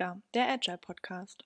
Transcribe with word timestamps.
Eliga, 0.00 0.22
der 0.32 0.48
Agile 0.48 0.78
Podcast. 0.78 1.44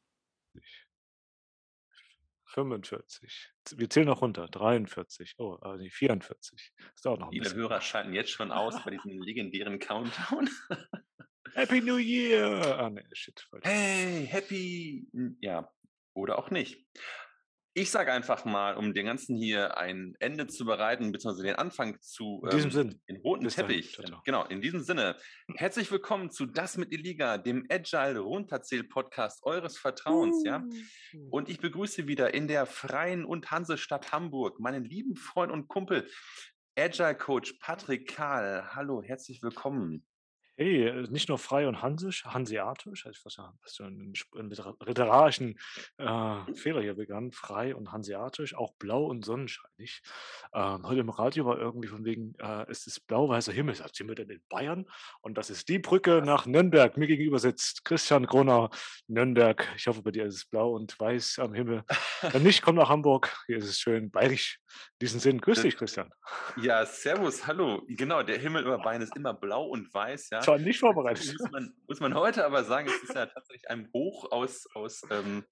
45. 2.47 3.53
Wir 3.75 3.91
zählen 3.91 4.07
noch 4.07 4.23
runter. 4.23 4.47
43. 4.47 5.35
Oh, 5.39 5.55
also 5.55 5.85
44. 5.85 6.73
Das 6.93 7.03
dauert 7.03 7.19
noch 7.19 7.29
ein 7.29 7.33
Viele 7.33 7.43
bisschen. 7.43 7.59
Hörer 7.59 7.81
schalten 7.81 8.13
jetzt 8.13 8.31
schon 8.31 8.53
aus 8.53 8.81
bei 8.85 8.93
diesem 8.93 9.21
legendären 9.23 9.81
Countdown. 9.81 10.49
Happy 11.55 11.81
New 11.81 11.97
Year! 11.97 12.79
Ah, 12.79 12.91
ne, 12.91 13.05
shit. 13.13 13.41
Falsch. 13.51 13.65
Hey, 13.65 14.27
happy. 14.27 15.09
Ja, 15.41 15.69
oder 16.13 16.39
auch 16.39 16.51
nicht. 16.51 16.87
Ich 17.77 17.91
sage 17.91 18.13
einfach 18.13 18.45
mal, 18.45 18.77
um 18.77 18.95
dem 18.95 19.07
Ganzen 19.07 19.37
hier 19.37 19.77
ein 19.77 20.15
Ende 20.21 20.47
zu 20.47 20.65
bereiten, 20.65 21.11
beziehungsweise 21.11 21.43
den 21.45 21.57
Anfang 21.57 22.01
zu 22.01 22.41
In 22.45 22.51
diesem 22.51 22.71
ähm, 22.71 22.73
Sinn. 22.73 23.01
den 23.09 23.17
roten 23.17 23.43
Bis 23.43 23.57
dahin. 23.57 23.69
Teppich. 23.69 23.95
Ciao. 23.95 24.23
Genau, 24.25 24.45
in 24.45 24.63
diesem 24.63 24.79
Sinne. 24.79 25.17
Herzlich 25.57 25.91
willkommen 25.91 26.31
zu 26.31 26.47
Das 26.47 26.77
mit 26.77 26.93
Eliga, 26.93 27.37
dem 27.37 27.67
Agile 27.69 28.21
Runterzähl-Podcast 28.21 29.43
eures 29.43 29.77
Vertrauens, 29.77 30.45
ja. 30.45 30.65
Uh. 31.15 31.29
Und 31.31 31.49
ich 31.49 31.59
begrüße 31.59 32.07
wieder 32.07 32.33
in 32.33 32.47
der 32.47 32.67
Freien 32.67 33.25
und 33.25 33.51
Hansestadt 33.51 34.13
Hamburg 34.13 34.61
meinen 34.61 34.85
lieben 34.85 35.17
Freund 35.17 35.51
und 35.51 35.67
Kumpel, 35.67 36.09
Agile 36.79 37.17
Coach 37.17 37.55
Patrick 37.55 38.15
Kahl. 38.15 38.69
Hallo, 38.77 39.03
herzlich 39.03 39.43
willkommen. 39.43 40.07
Hey, 40.57 40.87
äh, 40.87 41.09
nicht 41.11 41.29
nur 41.29 41.39
frei 41.39 41.67
und 41.67 41.83
hansisch, 41.83 42.25
hanseatisch, 42.27 43.07
also 43.07 43.19
ich 43.19 43.25
weiß 43.27 43.37
ja, 43.39 43.53
was 43.61 43.75
für 43.75 43.87
einen 43.87 44.13
einen 44.37 44.51
liter- 44.51 44.77
literarischen 44.87 45.59
äh, 45.99 46.55
Fehler 46.55 46.81
hier 46.81 46.95
begann, 46.95 47.33
frei 47.33 47.75
und 47.75 47.91
hanseatisch, 47.91 48.55
auch 48.55 48.73
blau 48.75 49.07
und 49.07 49.25
sonnenscheinig. 49.25 50.03
Ähm, 50.53 50.87
heute 50.87 51.01
im 51.01 51.09
Radio 51.09 51.47
war 51.47 51.59
irgendwie 51.59 51.89
von 51.89 52.05
wegen, 52.05 52.37
äh, 52.39 52.67
es 52.69 52.87
ist 52.87 53.05
blau-weißer 53.09 53.53
Himmel, 53.53 53.75
sagt 53.75 53.97
sind 53.97 54.07
wir 54.07 54.15
denn 54.15 54.31
in 54.31 54.43
Bayern? 54.49 54.87
Und 55.23 55.39
das 55.39 55.51
ist 55.51 55.69
die 55.69 55.81
Brücke 55.81 56.23
nach 56.25 56.47
Nürnberg. 56.47 56.97
Mir 56.97 57.09
gegenüber 57.09 57.41
sitzt 57.41 57.85
Christian 57.85 58.25
Gronau, 58.25 58.71
Nürnberg. 59.09 59.69
Ich 59.77 59.89
hoffe, 59.89 60.03
bei 60.03 60.13
dir 60.13 60.25
ist 60.27 60.37
es 60.37 60.45
blau 60.45 60.73
und 60.75 60.99
weiß 61.01 61.41
am 61.41 61.53
Himmel. 61.55 61.83
Wenn 62.23 62.45
nicht, 62.45 62.63
komm 62.63 62.77
nach 62.77 62.91
Hamburg. 62.91 63.37
Hier 63.47 63.57
ist 63.57 63.69
es 63.69 63.81
schön 63.81 64.13
bayerisch. 64.13 64.61
Diesem 65.05 65.21
Sinn, 65.21 65.39
grüß 65.39 65.61
dich, 65.61 65.77
Christian. 65.77 66.11
Ja, 66.57 66.87
servus, 66.87 67.47
hallo. 67.47 67.83
Genau, 67.89 68.23
der 68.23 68.39
Himmel 68.39 68.63
über 68.63 68.79
Bayern 68.79 69.03
ist 69.03 69.15
immer 69.15 69.35
blau 69.35 69.67
und 69.67 69.93
weiß, 69.93 70.31
ja. 70.31 70.47
War 70.47 70.57
nicht 70.57 70.81
vorbereitet. 70.81 71.37
Muss 71.39 71.51
man, 71.51 71.75
muss 71.87 72.01
man 72.01 72.15
heute 72.15 72.47
aber 72.47 72.65
sagen, 72.65 72.89
es 72.89 73.03
ist 73.03 73.15
ja 73.15 73.27
tatsächlich 73.27 73.69
einem 73.69 73.93
Hoch 73.93 74.33
aus, 74.33 74.67
aus, 74.73 75.03
ähm, 75.11 75.45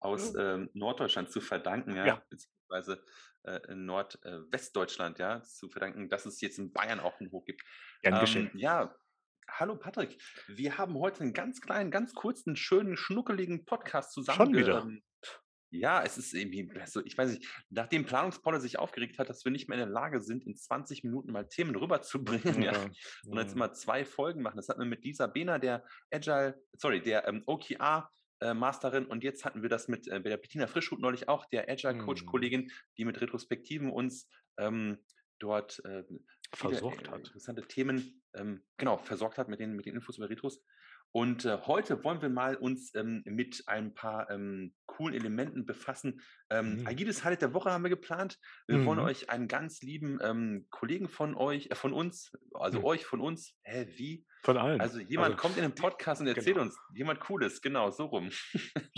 aus 0.00 0.34
ähm, 0.38 0.70
Norddeutschland 0.72 1.30
zu 1.30 1.42
verdanken, 1.42 1.94
ja, 1.96 2.06
Ja. 2.06 2.22
beziehungsweise 2.30 3.04
äh, 3.42 3.60
in 3.70 3.84
Nordwestdeutschland, 3.84 5.18
ja, 5.18 5.42
zu 5.42 5.68
verdanken, 5.68 6.08
dass 6.08 6.24
es 6.24 6.40
jetzt 6.40 6.58
in 6.58 6.72
Bayern 6.72 6.98
auch 6.98 7.20
ein 7.20 7.30
Hoch 7.30 7.44
gibt. 7.44 7.60
Gern 8.00 8.14
Ähm, 8.14 8.20
geschehen. 8.20 8.50
ja, 8.54 8.96
hallo 9.50 9.76
Patrick. 9.76 10.16
Wir 10.46 10.78
haben 10.78 10.94
heute 10.98 11.24
einen 11.24 11.34
ganz 11.34 11.60
kleinen, 11.60 11.90
ganz 11.90 12.14
kurzen, 12.14 12.56
schönen, 12.56 12.96
schnuckeligen 12.96 13.66
Podcast 13.66 14.12
zusammen. 14.14 14.38
Schon 14.38 14.54
wieder? 14.54 14.80
ähm, 14.80 15.02
ja, 15.74 16.02
es 16.02 16.16
ist 16.18 16.32
irgendwie, 16.34 16.70
also 16.78 17.04
ich 17.04 17.16
weiß 17.16 17.32
nicht, 17.32 17.48
nachdem 17.70 18.04
Planungspaul 18.04 18.60
sich 18.60 18.78
aufgeregt 18.78 19.18
hat, 19.18 19.28
dass 19.28 19.44
wir 19.44 19.52
nicht 19.52 19.68
mehr 19.68 19.78
in 19.78 19.84
der 19.84 19.92
Lage 19.92 20.20
sind, 20.20 20.44
in 20.46 20.56
20 20.56 21.04
Minuten 21.04 21.32
mal 21.32 21.48
Themen 21.48 21.74
rüberzubringen, 21.74 22.62
ja, 22.62 22.90
und 23.26 23.38
jetzt 23.38 23.56
mal 23.56 23.72
zwei 23.72 24.04
Folgen 24.04 24.42
machen. 24.42 24.56
Das 24.56 24.68
hatten 24.68 24.80
wir 24.80 24.86
mit 24.86 25.04
Lisa 25.04 25.26
Behner, 25.26 25.58
der 25.58 25.84
Agile, 26.12 26.60
sorry, 26.76 27.02
der 27.02 27.26
ähm, 27.26 27.42
OKR 27.46 28.10
äh, 28.40 28.54
Masterin 28.54 29.06
und 29.06 29.24
jetzt 29.24 29.44
hatten 29.44 29.62
wir 29.62 29.68
das 29.68 29.88
mit, 29.88 30.06
äh, 30.08 30.20
der 30.20 30.36
Bettina 30.36 30.66
Frischhut 30.66 31.00
neulich 31.00 31.28
auch, 31.28 31.46
der 31.46 31.68
Agile 31.68 31.98
Coach 31.98 32.22
Mhm. 32.22 32.26
Kollegin, 32.26 32.70
die 32.96 33.04
mit 33.04 33.20
Retrospektiven 33.20 33.90
uns 33.90 34.28
ähm, 34.58 34.98
dort 35.38 35.84
äh, 35.84 36.04
viele, 36.54 36.74
Versorgt 36.74 37.08
äh, 37.08 37.10
hat. 37.10 37.26
interessante 37.26 37.66
Themen 37.66 38.22
ähm, 38.34 38.62
genau 38.76 38.98
versorgt 38.98 39.38
hat 39.38 39.48
mit 39.48 39.60
den, 39.60 39.74
mit 39.74 39.86
den 39.86 39.94
Infos 39.94 40.18
über 40.18 40.30
Retros. 40.30 40.62
Und 41.16 41.44
äh, 41.44 41.58
heute 41.66 42.02
wollen 42.02 42.20
wir 42.22 42.28
mal 42.28 42.56
uns 42.56 42.92
ähm, 42.96 43.22
mit 43.24 43.62
ein 43.68 43.94
paar 43.94 44.28
ähm, 44.30 44.74
coolen 44.86 45.14
Elementen 45.14 45.64
befassen. 45.64 46.20
Ähm, 46.50 46.80
Mhm. 46.80 46.86
Agiles 46.88 47.22
Highlight 47.22 47.42
der 47.42 47.54
Woche 47.54 47.70
haben 47.70 47.84
wir 47.84 47.88
geplant. 47.88 48.40
Wir 48.66 48.84
wollen 48.84 48.98
Mhm. 48.98 49.04
euch 49.04 49.30
einen 49.30 49.46
ganz 49.46 49.80
lieben 49.82 50.18
ähm, 50.22 50.66
Kollegen 50.70 51.08
von 51.08 51.36
euch, 51.36 51.68
äh, 51.70 51.76
von 51.76 51.92
uns, 51.92 52.32
also 52.52 52.80
Mhm. 52.80 52.84
euch 52.84 53.06
von 53.06 53.20
uns, 53.20 53.54
hä, 53.62 53.86
wie? 53.96 54.26
Von 54.42 54.56
allen. 54.56 54.80
Also 54.80 54.98
jemand 54.98 55.34
Also, 55.34 55.40
kommt 55.42 55.56
in 55.56 55.62
den 55.62 55.76
Podcast 55.76 56.20
und 56.20 56.26
erzählt 56.26 56.46
genau. 56.56 56.62
uns, 56.62 56.76
jemand 56.94 57.20
Cooles, 57.20 57.62
genau, 57.62 57.92
so 57.92 58.06
rum. 58.06 58.30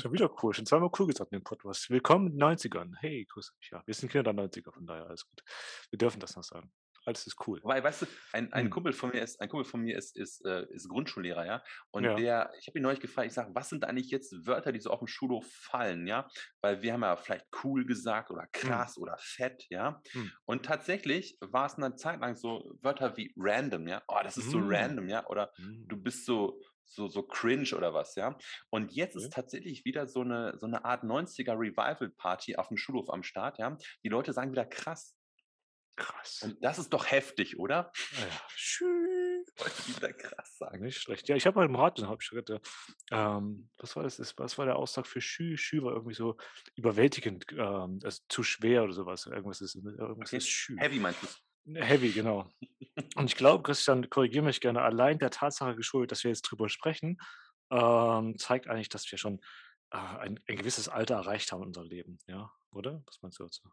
Schon 0.01 0.13
wieder 0.13 0.31
cool. 0.43 0.55
Schon 0.55 0.65
zweimal 0.65 0.89
cool 0.99 1.09
gesagt 1.09 1.33
in 1.33 1.41
dem 1.41 1.45
Podcast. 1.45 1.91
Willkommen 1.91 2.29
in 2.29 2.33
den 2.39 2.41
90ern. 2.41 2.95
Hey, 2.99 3.27
grüß 3.29 3.53
dich. 3.61 3.71
Ja, 3.73 3.83
wir 3.85 3.93
sind 3.93 4.09
Kinder 4.11 4.33
der 4.33 4.43
90er, 4.43 4.73
von 4.73 4.87
daher 4.87 5.07
alles 5.07 5.27
gut. 5.29 5.43
Wir 5.91 5.99
dürfen 5.99 6.19
das 6.21 6.35
noch 6.35 6.45
sagen. 6.45 6.73
Alles 7.07 7.25
ist 7.29 7.37
cool. 7.47 7.61
Weil, 7.63 7.85
weißt 7.85 8.03
du, 8.03 8.07
ein, 8.33 8.53
ein 8.53 8.69
Hm. 8.69 8.71
Kumpel 8.71 8.93
von 8.93 9.11
mir 9.11 9.23
ist, 9.23 9.41
ein 9.41 9.49
Kumpel 9.49 9.65
von 9.65 9.81
mir 9.81 9.97
ist, 9.97 10.17
ist, 10.17 10.45
äh, 10.45 10.67
ist 10.71 10.89
Grundschullehrer, 10.89 11.47
ja. 11.47 11.63
Und 11.93 12.17
Ja. 12.17 12.19
der, 12.19 12.53
ich 12.59 12.67
habe 12.67 12.79
ihn 12.81 12.83
neulich 12.83 12.99
gefragt, 12.99 13.29
ich 13.29 13.33
sage, 13.33 13.55
was 13.55 13.69
sind 13.69 13.85
eigentlich 13.85 14.11
jetzt 14.11 14.45
Wörter, 14.45 14.73
die 14.73 14.81
so 14.81 14.91
auf 14.91 14.99
dem 14.99 15.07
Schulhof 15.07 15.47
fallen, 15.49 16.09
ja? 16.09 16.29
Weil 16.63 16.83
wir 16.83 16.93
haben 16.93 17.03
ja 17.03 17.17
vielleicht 17.17 17.47
cool 17.63 17.87
gesagt 17.87 18.33
oder 18.33 18.49
krass 18.53 18.99
oder 18.99 19.17
fett, 19.21 19.67
ja. 19.71 20.03
Hm. 20.15 20.27
Und 20.47 20.65
tatsächlich 20.67 21.39
war 21.41 21.67
es 21.67 21.77
eine 21.77 21.95
Zeit 21.95 22.21
lang 22.21 22.35
so 22.35 22.73
Wörter 22.83 23.17
wie 23.17 23.33
random, 23.37 23.87
ja. 23.87 24.03
Oh, 24.09 24.19
das 24.25 24.37
ist 24.37 24.51
so 24.51 24.59
Hm. 24.59 24.61
random, 24.61 25.09
ja. 25.09 25.27
Oder 25.29 25.53
Mm. 25.59 25.89
du 25.89 25.97
bist 26.03 26.27
so, 26.27 26.61
so, 26.85 27.07
so 27.09 27.23
cringe 27.23 27.73
oder 27.77 27.95
was, 27.95 28.17
ja. 28.17 28.37
Und 28.71 28.93
jetzt 28.93 29.15
Okay. 29.15 29.17
ist 29.17 29.33
tatsächlich 29.33 29.85
wieder 29.85 30.09
so 30.09 30.23
eine, 30.23 30.59
so 30.59 30.67
eine 30.67 30.85
Art 30.85 31.05
90er 31.05 31.53
Revival-Party 31.53 32.57
auf 32.57 32.67
dem 32.69 32.77
Schulhof 32.77 33.11
am 33.11 33.23
Start, 33.23 33.59
ja. 33.59 33.77
Die 34.05 34.09
Leute 34.09 34.33
sagen 34.33 34.51
wieder 34.51 34.67
krass. 34.67 35.17
Krass. 35.97 36.43
Und 36.43 36.63
das 36.63 36.79
ist 36.79 36.93
doch 36.93 37.11
heftig, 37.11 37.59
oder? 37.59 37.91
Ah 38.17 38.21
ja. 38.21 38.41
Schön. 38.49 39.45
Leute, 39.59 39.83
die 39.87 39.97
wieder 39.97 40.13
krass 40.13 40.59
sagen. 40.59 40.85
Nicht 40.85 40.99
schlecht. 41.01 41.27
Ja, 41.29 41.37
ich 41.37 41.47
habe 41.47 41.57
mal 41.57 41.65
im 41.65 41.79
hab 41.79 42.23
ich 42.23 42.29
gehört, 42.31 42.61
ähm, 43.11 43.71
was 43.79 43.97
war 43.97 44.03
das? 44.03 44.35
Was 44.37 44.59
war 44.59 44.67
der 44.67 44.77
Ausdruck 44.77 45.07
für 45.07 45.23
Schü? 45.23 45.57
Schü 45.57 45.83
war 45.83 45.93
irgendwie 45.95 46.15
so 46.15 46.37
überwältigend, 46.75 47.47
ähm, 47.53 48.01
also 48.05 48.23
zu 48.29 48.43
schwer 48.43 48.85
oder 48.85 48.93
sowas. 48.93 49.25
Irgendwas 49.27 49.63
ist, 49.63 49.75
irgendwas 49.77 50.29
Okay. 50.29 50.37
ist 50.37 50.49
Schü. 50.49 50.77
Heavy 50.79 50.99
meinst 50.99 51.23
du? 51.23 51.29
Heavy, 51.75 52.13
genau. 52.13 52.49
Und 53.17 53.27
ich 53.27 53.37
glaube, 53.37 53.63
Christian, 53.63 54.09
korrigiere 54.11 54.45
mich 54.45 54.61
gerne, 54.61 54.83
allein 54.83 55.19
der 55.19 55.31
Tatsache 55.31 55.75
geschuldet, 55.77 56.13
dass 56.13 56.25
wir 56.25 56.31
jetzt 56.31 56.43
drüber 56.43 56.69
sprechen, 56.69 57.19
ähm, 57.71 58.37
zeigt 58.39 58.69
eigentlich, 58.69 58.91
dass 58.91 59.11
wir 59.11 59.19
schon 59.19 59.41
äh, 59.91 59.97
ein, 59.97 60.41
ein 60.47 60.57
gewisses 60.57 60.89
Alter 60.89 61.17
erreicht 61.17 61.53
haben 61.53 61.63
in 61.63 61.69
unserem 61.69 61.89
Leben, 61.89 62.19
ja, 62.27 62.53
oder? 62.71 63.03
Was 63.07 63.21
meinst 63.23 63.39
du 63.41 63.45
dazu? 63.45 63.69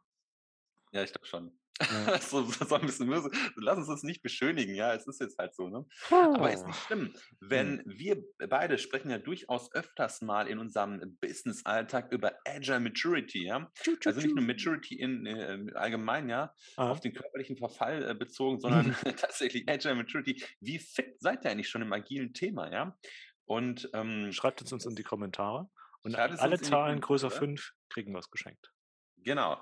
Ja, 0.92 1.04
ich 1.04 1.12
glaube 1.12 1.28
schon. 1.28 1.60
Ja. 1.82 2.18
so, 2.22 2.44
so 2.44 2.76
ein 2.76 2.86
bisschen 2.86 3.08
böse. 3.10 3.32
Lass 3.56 3.78
uns 3.78 3.88
das 3.88 4.04
nicht 4.04 4.22
beschönigen, 4.22 4.76
ja, 4.76 4.94
es 4.94 5.08
ist 5.08 5.20
jetzt 5.20 5.38
halt 5.38 5.56
so, 5.56 5.70
ne? 5.70 5.86
Aber 6.10 6.52
ist 6.54 6.66
nicht 6.68 6.80
schlimm. 6.86 7.14
Wenn 7.40 7.84
wir 7.86 8.24
beide 8.48 8.78
sprechen 8.78 9.10
ja 9.10 9.18
durchaus 9.18 9.74
öfters 9.74 10.22
mal 10.22 10.48
in 10.48 10.60
unserem 10.60 11.18
Business-Alltag 11.20 12.12
über 12.12 12.34
Agile 12.46 12.80
Maturity, 12.80 13.46
ja. 13.46 13.72
Tschu, 13.76 13.96
tschu, 13.96 14.10
Also 14.10 14.22
nicht 14.22 14.36
nur. 14.36 14.46
Maturity 14.46 14.96
in 14.96 15.26
äh, 15.26 15.66
allgemein, 15.74 16.30
ja, 16.30 16.54
Ah, 16.78 16.92
auf 16.92 17.00
den 17.00 17.14
körperlichen 17.14 17.58
Verfall 17.58 18.10
äh, 18.10 18.14
bezogen, 18.14 18.60
sondern 18.60 18.96
tatsächlich 19.18 19.68
Agile 19.68 19.96
Maturity. 19.96 20.44
Wie 20.60 20.80
fit 20.80 21.16
seid 21.20 21.44
ihr 21.46 21.52
eigentlich 21.52 21.70
schon 21.70 21.82
im 21.82 21.94
agilen 21.94 22.34
Thema, 22.34 22.72
ja? 22.72 22.98
Und 23.46 23.90
ähm, 23.94 24.32
Schreibt 24.32 24.62
uns 24.62 24.72
uns 24.72 24.86
in 24.86 24.96
die 24.96 25.04
Kommentare. 25.04 25.70
Und 26.04 26.14
es 26.14 26.40
alle 26.40 26.60
Zahlen 26.60 27.02
größer 27.02 27.28
Kommentare. 27.30 27.52
5 27.52 27.72
kriegen 27.90 28.14
was 28.14 28.30
geschenkt. 28.30 28.72
Genau. 29.18 29.62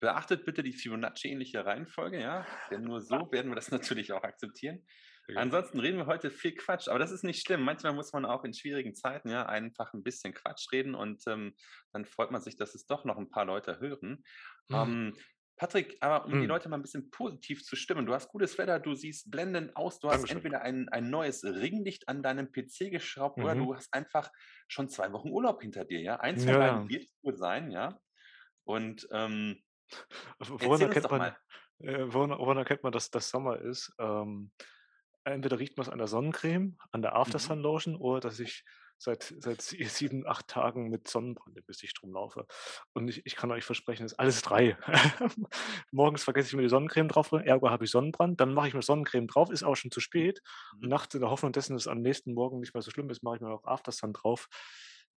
Beachtet 0.00 0.44
bitte 0.44 0.62
die 0.62 0.72
Fibonacci-ähnliche 0.72 1.64
Reihenfolge, 1.66 2.20
ja, 2.20 2.46
denn 2.70 2.82
nur 2.82 3.00
so 3.00 3.16
werden 3.32 3.50
wir 3.50 3.56
das 3.56 3.70
natürlich 3.70 4.12
auch 4.12 4.22
akzeptieren. 4.22 4.86
Gut. 5.26 5.36
Ansonsten 5.36 5.80
reden 5.80 5.98
wir 5.98 6.06
heute 6.06 6.30
viel 6.30 6.54
Quatsch, 6.54 6.88
aber 6.88 6.98
das 6.98 7.10
ist 7.10 7.22
nicht 7.24 7.44
schlimm. 7.44 7.62
Manchmal 7.62 7.92
muss 7.92 8.12
man 8.12 8.24
auch 8.24 8.44
in 8.44 8.54
schwierigen 8.54 8.94
Zeiten 8.94 9.28
ja 9.28 9.46
einfach 9.46 9.92
ein 9.92 10.02
bisschen 10.02 10.34
Quatsch 10.34 10.72
reden 10.72 10.94
und 10.94 11.22
ähm, 11.26 11.54
dann 11.92 12.04
freut 12.04 12.30
man 12.30 12.40
sich, 12.40 12.56
dass 12.56 12.74
es 12.74 12.86
doch 12.86 13.04
noch 13.04 13.18
ein 13.18 13.28
paar 13.30 13.44
Leute 13.44 13.78
hören. 13.80 14.24
Hm. 14.70 14.76
Ähm, 14.76 15.16
Patrick, 15.56 15.96
aber 16.00 16.24
um 16.26 16.38
die 16.38 16.38
Hm. 16.42 16.46
Leute 16.46 16.68
mal 16.68 16.76
ein 16.78 16.82
bisschen 16.82 17.10
positiv 17.10 17.64
zu 17.64 17.74
stimmen, 17.74 18.06
du 18.06 18.14
hast 18.14 18.28
gutes 18.28 18.56
Wetter, 18.58 18.78
du 18.78 18.94
siehst 18.94 19.30
blendend 19.30 19.76
aus, 19.76 19.98
du 19.98 20.08
hast 20.08 20.22
Dankeschön. 20.22 20.36
entweder 20.36 20.62
ein, 20.62 20.88
ein 20.90 21.10
neues 21.10 21.42
Ringlicht 21.44 22.08
an 22.08 22.22
deinem 22.22 22.52
PC 22.52 22.90
geschraubt 22.90 23.42
oder 23.42 23.54
Mhm. 23.54 23.66
du 23.66 23.74
hast 23.74 23.92
einfach 23.92 24.30
schon 24.68 24.88
zwei 24.88 25.12
Wochen 25.12 25.30
Urlaub 25.30 25.60
hinter 25.60 25.84
dir, 25.84 26.00
ja. 26.00 26.20
Eins 26.20 26.44
von 26.44 26.52
Ja, 26.52 26.58
beiden 26.58 26.88
wird 26.88 27.02
es 27.04 27.18
wohl 27.22 27.36
sein, 27.36 27.70
ja. 27.72 28.00
Und 28.64 29.08
ähm, 29.12 29.62
Woran 30.38 30.82
erkennt 30.82 31.10
man, 31.10 31.32
äh, 31.80 32.04
woran, 32.08 32.30
woran 32.30 32.56
erkennt 32.58 32.82
man, 32.82 32.92
dass 32.92 33.10
das 33.10 33.30
Sommer 33.30 33.58
ist? 33.60 33.92
Ähm, 33.98 34.52
entweder 35.24 35.58
riecht 35.58 35.76
man 35.76 35.86
es 35.86 35.92
an 35.92 35.98
der 35.98 36.06
Sonnencreme, 36.08 36.78
an 36.92 37.02
der 37.02 37.14
Mhm. 37.26 37.52
Aftersun 37.52 37.60
Lotion 37.60 37.96
oder 37.96 38.20
dass 38.20 38.40
ich 38.40 38.64
seit, 39.00 39.34
seit 39.38 39.62
sie- 39.62 39.84
sieben, 39.84 40.26
acht 40.26 40.48
Tagen 40.48 40.88
mit 40.88 41.06
Sonnenbrand 41.08 41.56
im 41.56 41.64
Gesicht 41.66 42.02
rumlaufe. 42.02 42.46
Und 42.94 43.08
ich, 43.08 43.24
ich 43.26 43.36
kann 43.36 43.52
euch 43.52 43.64
versprechen, 43.64 44.04
es 44.04 44.12
ist 44.12 44.18
alles 44.18 44.42
drei. 44.42 44.76
Morgens 45.92 46.24
vergesse 46.24 46.48
ich 46.48 46.56
mir 46.56 46.62
die 46.62 46.68
Sonnencreme 46.68 47.08
drauf, 47.08 47.30
ergo 47.32 47.70
habe 47.70 47.84
ich 47.84 47.90
Sonnenbrand. 47.90 48.40
Dann 48.40 48.54
mache 48.54 48.68
ich 48.68 48.74
mir 48.74 48.82
Sonnencreme 48.82 49.28
drauf, 49.28 49.50
ist 49.50 49.62
auch 49.62 49.76
schon 49.76 49.90
zu 49.92 50.00
spät. 50.00 50.40
Und 50.80 50.88
Mhm. 50.88 50.88
nachts 50.88 51.14
in 51.14 51.20
der 51.20 51.30
Hoffnung 51.30 51.52
dessen, 51.52 51.74
dass 51.74 51.82
es 51.82 51.88
am 51.88 52.00
nächsten 52.00 52.34
Morgen 52.34 52.58
nicht 52.60 52.74
mehr 52.74 52.82
so 52.82 52.90
schlimm 52.90 53.10
ist, 53.10 53.22
mache 53.22 53.36
ich 53.36 53.40
mir 53.42 53.48
noch 53.50 53.64
Aftersun 53.64 54.12
drauf. 54.12 54.48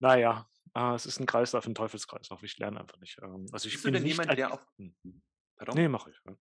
Naja, 0.01 0.49
äh, 0.75 0.95
es 0.95 1.07
ist 1.07 1.21
ein 1.21 1.27
Kreislauf, 1.27 1.67
ein 1.67 1.75
Teufelskreislauf. 1.75 2.43
Ich 2.43 2.59
lerne 2.59 2.81
einfach 2.81 2.99
nicht. 2.99 3.19
Ähm, 3.23 3.47
also 3.53 3.69
ich 3.69 3.75
Bist 3.75 3.85
du 3.85 3.91
bin 3.91 3.95
denn 3.95 4.03
nicht 4.03 4.13
jemand, 4.13 4.39
der 4.39 4.53
auf. 4.53 4.67
Hm. 4.79 4.95
Pardon? 5.57 5.77
Nee, 5.77 5.89
mache 5.89 6.11
ich. 6.11 6.21
Ja. 6.27 6.37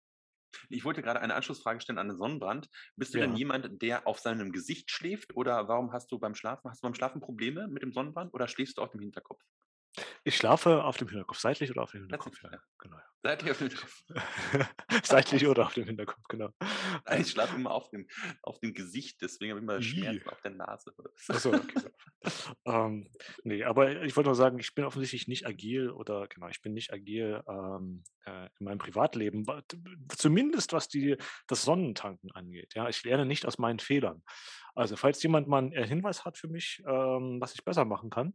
Ich 0.68 0.84
wollte 0.84 1.02
gerade 1.02 1.20
eine 1.20 1.34
Anschlussfrage 1.34 1.80
stellen 1.80 1.98
an 1.98 2.08
den 2.08 2.16
Sonnenbrand. 2.16 2.68
Bist 2.96 3.14
du 3.14 3.18
Ja. 3.18 3.24
denn 3.26 3.34
jemand, 3.34 3.82
der 3.82 4.06
auf 4.06 4.20
seinem 4.20 4.52
Gesicht 4.52 4.90
schläft 4.90 5.34
oder 5.36 5.68
warum 5.68 5.92
hast 5.92 6.10
du 6.12 6.18
beim 6.18 6.34
Schlafen 6.34 6.70
hast 6.70 6.82
du 6.82 6.86
beim 6.86 6.94
Schlafen 6.94 7.20
Probleme 7.20 7.68
mit 7.68 7.82
dem 7.82 7.92
Sonnenbrand 7.92 8.32
oder 8.34 8.48
schläfst 8.48 8.78
du 8.78 8.82
auf 8.82 8.90
dem 8.90 9.00
Hinterkopf? 9.00 9.42
Ich 10.26 10.37
schlafe 10.37 10.82
auf 10.82 10.96
dem 10.96 11.06
Hinterkopf, 11.06 11.38
seitlich 11.38 11.70
oder 11.70 11.84
auf 11.84 11.93
dem 11.93 12.00
Hinterkopf, 12.00 12.34
Seitlich, 12.34 12.50
ja, 12.50 12.58
ja. 12.58 12.62
genau. 12.78 12.96
Seitlich 13.23 13.50
auf 13.52 13.58
dem 13.58 13.69
Hinterkopf. 13.69 14.05
Seitlich 15.05 15.46
oder 15.46 15.67
auf 15.67 15.75
dem 15.75 15.84
Hinterkopf, 15.84 16.23
genau. 16.28 16.50
Nein, 17.05 17.20
ich 17.20 17.31
schlafe 17.31 17.55
immer 17.55 17.70
auf 17.70 17.90
dem, 17.90 18.08
auf 18.43 18.58
dem 18.58 18.75
Gesicht, 18.75 19.23
deswegen 19.23 19.52
habe 19.52 19.61
ich 19.61 19.62
immer. 19.62 19.81
Schmerzen 19.81 20.28
auf 20.28 20.40
der 20.43 20.50
Nase. 20.50 20.93
Achso, 21.28 21.55
okay. 21.55 21.90
ähm, 22.64 23.08
nee, 23.44 23.62
aber 23.62 24.02
ich 24.02 24.17
wollte 24.17 24.31
nur 24.31 24.34
sagen, 24.34 24.58
ich 24.58 24.75
bin 24.75 24.84
offensichtlich 24.84 25.28
nicht 25.28 25.46
agil 25.46 25.90
oder 25.90 26.26
genau, 26.26 26.49
ich 26.49 26.61
bin 26.61 26.73
nicht 26.73 26.93
agil 26.93 27.40
ähm, 27.49 28.02
äh, 28.25 28.46
in 28.58 28.64
meinem 28.64 28.78
Privatleben, 28.78 29.46
zumindest 30.08 30.73
was 30.73 30.88
die, 30.88 31.17
das 31.46 31.62
Sonnentanken 31.62 32.32
angeht. 32.32 32.75
Ja, 32.75 32.88
ich 32.88 33.05
lerne 33.05 33.26
nicht 33.26 33.46
aus 33.46 33.58
meinen 33.58 33.78
Fehlern. 33.78 34.25
Also, 34.75 34.96
falls 34.96 35.23
jemand 35.23 35.46
mal 35.46 35.58
einen 35.58 35.73
äh, 35.73 35.87
Hinweis 35.87 36.25
hat 36.25 36.37
für 36.37 36.49
mich, 36.49 36.82
ähm, 36.84 37.40
was 37.40 37.55
ich 37.55 37.64
besser 37.64 37.84
machen 37.84 38.11
kann, 38.11 38.34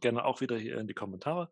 gerne 0.00 0.24
auch 0.24 0.40
wieder 0.40 0.56
hier 0.58 0.78
in 0.78 0.86
die 0.86 0.94
Kommentare. 0.94 1.50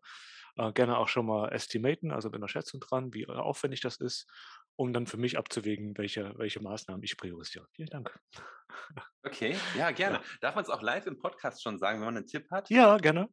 Äh, 0.55 0.71
gerne 0.73 0.97
auch 0.97 1.07
schon 1.07 1.25
mal 1.25 1.49
estimaten, 1.49 2.11
also 2.11 2.29
mit 2.29 2.37
einer 2.37 2.47
Schätzung 2.49 2.79
dran, 2.79 3.13
wie 3.13 3.27
aufwendig 3.27 3.81
das 3.81 3.97
ist, 3.97 4.27
um 4.75 4.93
dann 4.93 5.07
für 5.07 5.17
mich 5.17 5.37
abzuwägen, 5.37 5.97
welche, 5.97 6.33
welche 6.37 6.61
Maßnahmen 6.61 7.03
ich 7.03 7.17
priorisiere. 7.17 7.67
Vielen 7.73 7.89
Dank. 7.89 8.19
Okay, 9.23 9.55
ja, 9.77 9.91
gerne. 9.91 10.21
Darf 10.41 10.55
man 10.55 10.63
es 10.63 10.69
auch 10.69 10.81
live 10.81 11.05
im 11.07 11.17
Podcast 11.19 11.61
schon 11.63 11.77
sagen, 11.79 11.99
wenn 11.99 12.05
man 12.05 12.17
einen 12.17 12.27
Tipp 12.27 12.49
hat? 12.51 12.69
Ja, 12.69 12.97
gerne. 12.97 13.29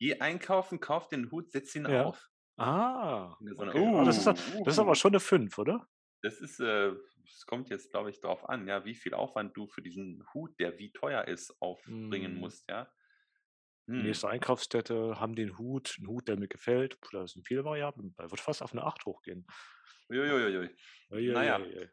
Geh 0.00 0.18
einkaufen, 0.20 0.80
kauf 0.80 1.08
den 1.08 1.30
Hut, 1.30 1.50
setz 1.52 1.74
ihn 1.76 1.86
Ja. 1.88 2.04
auf. 2.06 2.28
Ah, 2.56 3.36
okay. 3.58 3.94
Ah, 3.94 4.04
das, 4.04 4.18
ist, 4.18 4.26
Uh, 4.26 4.64
das 4.64 4.74
ist 4.74 4.78
aber 4.78 4.88
uhu. 4.90 4.94
schon 4.96 5.12
eine 5.12 5.20
5, 5.20 5.56
oder? 5.58 5.86
Das 6.22 6.40
ist, 6.40 6.58
äh, 6.60 6.92
kommt 7.46 7.68
jetzt, 7.70 7.90
glaube 7.90 8.10
ich, 8.10 8.20
darauf 8.20 8.48
an, 8.48 8.66
ja, 8.66 8.84
wie 8.84 8.94
viel 8.94 9.14
Aufwand 9.14 9.56
du 9.56 9.66
für 9.68 9.82
diesen 9.82 10.24
Hut, 10.34 10.58
der 10.58 10.78
wie 10.78 10.92
teuer 10.92 11.26
ist, 11.28 11.54
aufbringen 11.60 12.34
Mm. 12.34 12.38
musst, 12.40 12.68
ja. 12.68 12.88
Hm. 13.86 14.02
nächste 14.02 14.28
Einkaufsstätte 14.28 15.20
haben 15.20 15.34
den 15.34 15.58
Hut, 15.58 15.96
einen 15.98 16.08
Hut, 16.08 16.28
der 16.28 16.36
mir 16.36 16.48
gefällt. 16.48 17.00
Puh, 17.00 17.10
Da 17.12 17.26
sind 17.26 17.46
viele 17.46 17.64
Variablen. 17.64 18.14
Da 18.16 18.30
wird 18.30 18.40
fast 18.40 18.62
auf 18.62 18.72
eine 18.72 18.84
8 18.84 19.04
hochgehen. 19.04 19.46
Uiuiui. 20.10 20.70
Ui, 21.10 21.28
ui, 21.28 21.32
Naja, 21.32 21.60
ui. 21.60 21.88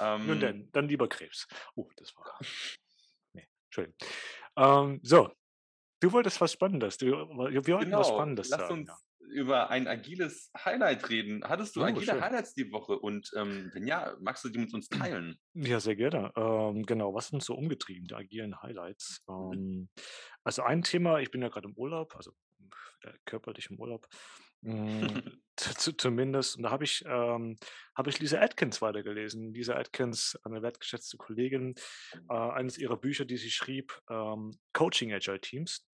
Nun 0.00 0.30
Ähm, 0.30 0.40
denn, 0.40 0.72
dann 0.72 0.88
lieber 0.88 1.08
Krebs. 1.08 1.46
Oh, 1.74 1.88
das 1.96 2.14
war. 2.16 2.38
Nee, 3.32 3.46
Entschuldigung. 3.66 3.96
Ähm, 4.56 5.00
so, 5.02 5.30
du 6.00 6.12
wolltest 6.12 6.40
was 6.40 6.52
Spannendes. 6.52 6.96
Du, 6.96 7.06
wir 7.06 7.16
wollten 7.18 7.68
was 7.70 7.84
genau, 7.84 8.02
Spannendes 8.04 8.48
lass 8.48 8.60
sagen. 8.60 8.74
uns 8.80 8.88
Ja. 8.88 8.96
Über 9.30 9.70
ein 9.70 9.86
agiles 9.88 10.50
Highlight 10.64 11.08
reden. 11.10 11.42
Hattest 11.44 11.76
du 11.76 11.80
Oh, 11.82 11.84
agile 11.84 12.04
schön. 12.04 12.20
Highlights 12.20 12.54
die 12.54 12.70
Woche? 12.72 12.98
Und 12.98 13.30
ähm, 13.36 13.70
wenn 13.74 13.86
ja, 13.86 14.16
magst 14.20 14.44
du 14.44 14.48
die 14.48 14.58
mit 14.58 14.72
uns 14.74 14.88
teilen? 14.88 15.38
Ja, 15.54 15.80
sehr 15.80 15.96
gerne. 15.96 16.32
Ähm, 16.36 16.84
genau, 16.84 17.14
was 17.14 17.28
sind 17.28 17.42
so 17.42 17.54
umgetrieben, 17.54 18.06
die 18.06 18.14
agilen 18.14 18.62
Highlights? 18.62 19.22
Ähm, 19.28 19.88
also 20.44 20.62
ein 20.62 20.82
Thema, 20.82 21.20
ich 21.20 21.30
bin 21.30 21.42
ja 21.42 21.48
gerade 21.48 21.68
im 21.68 21.74
Urlaub, 21.76 22.14
also 22.16 22.32
äh, 23.02 23.12
körperlich 23.24 23.70
im 23.70 23.78
Urlaub, 23.80 24.06
zu- 25.56 25.92
zumindest. 25.96 26.56
Und 26.56 26.64
da 26.64 26.70
habe 26.70 26.84
ich, 26.84 27.04
ähm, 27.06 27.56
habe 27.96 28.10
ich 28.10 28.18
Lisa 28.18 28.40
Atkins 28.40 28.82
weitergelesen. 28.82 29.52
Lisa 29.54 29.76
Atkins, 29.76 30.38
eine 30.44 30.62
wertgeschätzte 30.62 31.16
Kollegin, 31.16 31.74
äh, 32.28 32.34
eines 32.34 32.78
ihrer 32.78 32.96
Bücher, 32.96 33.24
die 33.24 33.36
sie 33.36 33.50
schrieb, 33.50 33.98
ähm, 34.10 34.58
Coaching 34.72 35.12
Agile 35.12 35.40
Teams. 35.40 35.85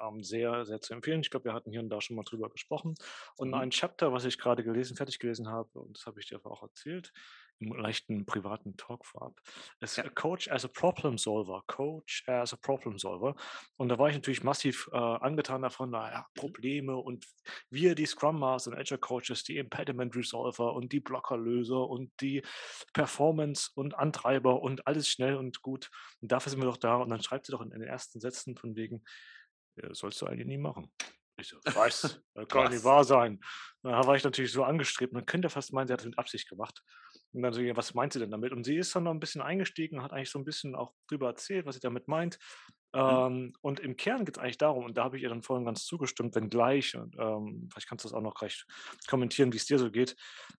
Ähm, 0.00 0.22
sehr, 0.22 0.64
sehr 0.64 0.80
zu 0.80 0.94
empfehlen. 0.94 1.20
Ich 1.20 1.30
glaube, 1.30 1.46
wir 1.46 1.54
hatten 1.54 1.70
hier 1.70 1.80
und 1.80 1.88
da 1.90 2.00
schon 2.00 2.16
mal 2.16 2.24
drüber 2.24 2.48
gesprochen. 2.50 2.94
Und 3.36 3.48
Mhm. 3.48 3.54
ein 3.54 3.70
Chapter, 3.70 4.12
was 4.12 4.24
ich 4.24 4.38
gerade 4.38 4.62
gelesen, 4.64 4.96
fertig 4.96 5.18
gelesen 5.18 5.48
habe, 5.48 5.78
und 5.80 5.96
das 5.98 6.06
habe 6.06 6.20
ich 6.20 6.26
dir 6.26 6.44
auch 6.44 6.62
erzählt, 6.62 7.12
im 7.58 7.72
leichten 7.76 8.26
privaten 8.26 8.76
Talk 8.76 9.06
vorab, 9.06 9.40
ist 9.80 9.96
Ja. 9.96 10.04
äh, 10.04 10.10
Coach 10.10 10.48
as 10.50 10.64
a 10.64 10.68
Problem 10.68 11.16
Solver. 11.16 11.62
Coach 11.68 12.24
as 12.26 12.52
a 12.52 12.56
Problem 12.56 12.98
Solver. 12.98 13.36
Und 13.76 13.88
da 13.88 13.98
war 13.98 14.08
ich 14.08 14.14
natürlich 14.16 14.42
massiv 14.42 14.88
äh, 14.92 14.96
angetan 14.96 15.62
davon, 15.62 15.90
naja, 15.90 16.26
Probleme 16.34 16.96
und 16.96 17.24
wir, 17.70 17.94
die 17.94 18.06
Scrum 18.06 18.40
Master 18.40 18.72
und 18.72 18.78
Agile 18.78 18.98
Coaches, 18.98 19.44
die 19.44 19.58
Impediment 19.58 20.16
Resolver 20.16 20.72
und 20.74 20.92
die 20.92 21.00
Blockerlöser 21.00 21.88
und 21.88 22.10
die 22.20 22.42
Performance 22.92 23.70
und 23.74 23.94
Antreiber 23.94 24.60
und 24.60 24.86
alles 24.88 25.08
schnell 25.08 25.36
und 25.36 25.62
gut. 25.62 25.90
Und 26.20 26.32
dafür 26.32 26.50
sind 26.50 26.60
wir 26.60 26.66
doch 26.66 26.76
da. 26.76 26.96
Und 26.96 27.10
dann 27.10 27.22
schreibt 27.22 27.46
sie 27.46 27.52
doch 27.52 27.60
in, 27.60 27.70
in 27.72 27.80
den 27.80 27.88
ersten 27.88 28.18
Sätzen 28.20 28.56
von 28.56 28.74
wegen, 28.74 29.04
ja, 29.76 29.88
das 29.88 29.98
sollst 29.98 30.20
du 30.20 30.26
eigentlich 30.26 30.46
nie 30.46 30.58
machen. 30.58 30.92
Ich 31.38 31.48
so? 31.48 31.58
Das 32.34 32.48
kann 32.48 32.72
nicht 32.72 32.84
wahr 32.84 33.04
sein. 33.04 33.40
Da 33.82 34.06
war 34.06 34.16
ich 34.16 34.24
natürlich 34.24 34.52
so 34.52 34.64
angestrebt. 34.64 35.12
Man 35.12 35.26
könnte 35.26 35.50
fast 35.50 35.72
meinen, 35.72 35.86
sie 35.86 35.92
hat 35.92 36.00
es 36.00 36.06
mit 36.06 36.18
Absicht 36.18 36.48
gemacht. 36.48 36.82
Und 37.32 37.42
dann 37.42 37.52
so, 37.52 37.60
ja, 37.60 37.76
was 37.76 37.94
meint 37.94 38.12
sie 38.12 38.18
denn 38.18 38.30
damit? 38.30 38.52
Und 38.52 38.64
sie 38.64 38.76
ist 38.76 38.94
dann 38.94 39.04
noch 39.04 39.10
ein 39.10 39.20
bisschen 39.20 39.40
eingestiegen 39.40 39.98
und 39.98 40.04
hat 40.04 40.12
eigentlich 40.12 40.30
so 40.30 40.38
ein 40.38 40.44
bisschen 40.44 40.74
auch 40.74 40.92
drüber 41.08 41.28
erzählt, 41.28 41.66
was 41.66 41.76
sie 41.76 41.80
damit 41.80 42.06
meint. 42.08 42.38
Mhm. 42.94 43.00
Ähm, 43.00 43.52
und 43.62 43.80
im 43.80 43.96
Kern 43.96 44.24
geht 44.24 44.36
es 44.36 44.42
eigentlich 44.42 44.58
darum, 44.58 44.84
und 44.84 44.98
da 44.98 45.04
habe 45.04 45.16
ich 45.16 45.22
ihr 45.22 45.30
dann 45.30 45.42
vorhin 45.42 45.64
ganz 45.64 45.86
zugestimmt, 45.86 46.34
wenn 46.34 46.50
gleich, 46.50 46.94
und 46.94 47.16
ähm, 47.18 47.68
vielleicht 47.72 47.88
kannst 47.88 48.04
du 48.04 48.08
das 48.08 48.14
auch 48.14 48.20
noch 48.20 48.34
gleich 48.34 48.64
kommentieren, 49.08 49.52
wie 49.52 49.56
es 49.56 49.64
dir 49.64 49.78
so 49.78 49.90
geht, 49.90 50.14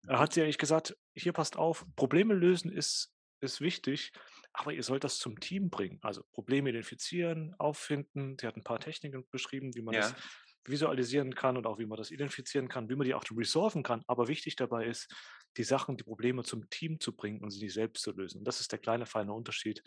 äh, 0.08 0.16
hat 0.16 0.32
sie 0.32 0.42
eigentlich 0.42 0.58
gesagt, 0.58 0.96
hier 1.14 1.32
passt 1.32 1.56
auf, 1.56 1.84
Probleme 1.94 2.32
lösen 2.32 2.72
ist, 2.72 3.12
ist 3.40 3.60
wichtig, 3.60 4.12
aber 4.52 4.72
ihr 4.72 4.82
sollt 4.82 5.04
das 5.04 5.18
zum 5.18 5.40
Team 5.40 5.70
bringen. 5.70 5.98
Also 6.02 6.22
Probleme 6.32 6.70
identifizieren, 6.70 7.54
auffinden. 7.58 8.36
Sie 8.40 8.46
hat 8.46 8.56
ein 8.56 8.64
paar 8.64 8.80
Techniken 8.80 9.26
beschrieben, 9.30 9.74
wie 9.74 9.82
man 9.82 9.94
das 9.96 10.12
Ja. 10.12 10.16
visualisieren 10.64 11.34
kann 11.34 11.56
und 11.56 11.66
auch 11.66 11.78
wie 11.78 11.86
man 11.86 11.98
das 11.98 12.10
identifizieren 12.10 12.68
kann, 12.68 12.88
wie 12.88 12.96
man 12.96 13.06
die 13.06 13.14
auch 13.14 13.24
resolven 13.34 13.82
kann. 13.82 14.02
Aber 14.06 14.28
wichtig 14.28 14.56
dabei 14.56 14.86
ist, 14.86 15.12
die 15.56 15.64
Sachen, 15.64 15.96
die 15.96 16.04
Probleme 16.04 16.44
zum 16.44 16.68
Team 16.70 17.00
zu 17.00 17.16
bringen 17.16 17.42
und 17.42 17.50
sie 17.50 17.62
nicht 17.64 17.74
selbst 17.74 18.02
zu 18.02 18.12
lösen. 18.12 18.38
Und 18.38 18.44
das 18.44 18.60
ist 18.60 18.72
der 18.72 18.78
kleine 18.78 19.06
feine 19.06 19.32
Unterschied. 19.32 19.82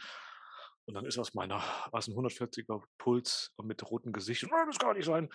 Und 0.86 0.94
dann 0.94 1.06
ist 1.06 1.18
aus 1.18 1.34
meiner, 1.34 1.64
was 1.92 2.08
ein 2.08 2.16
140er 2.16 2.84
Puls 2.98 3.52
und 3.56 3.66
mit 3.68 3.84
rotem 3.90 4.14
Gesicht, 4.14 4.46
"Ah, 4.52 4.66
das 4.68 4.78
kann 4.78 4.96
nicht 4.96 5.06
sein. 5.06 5.30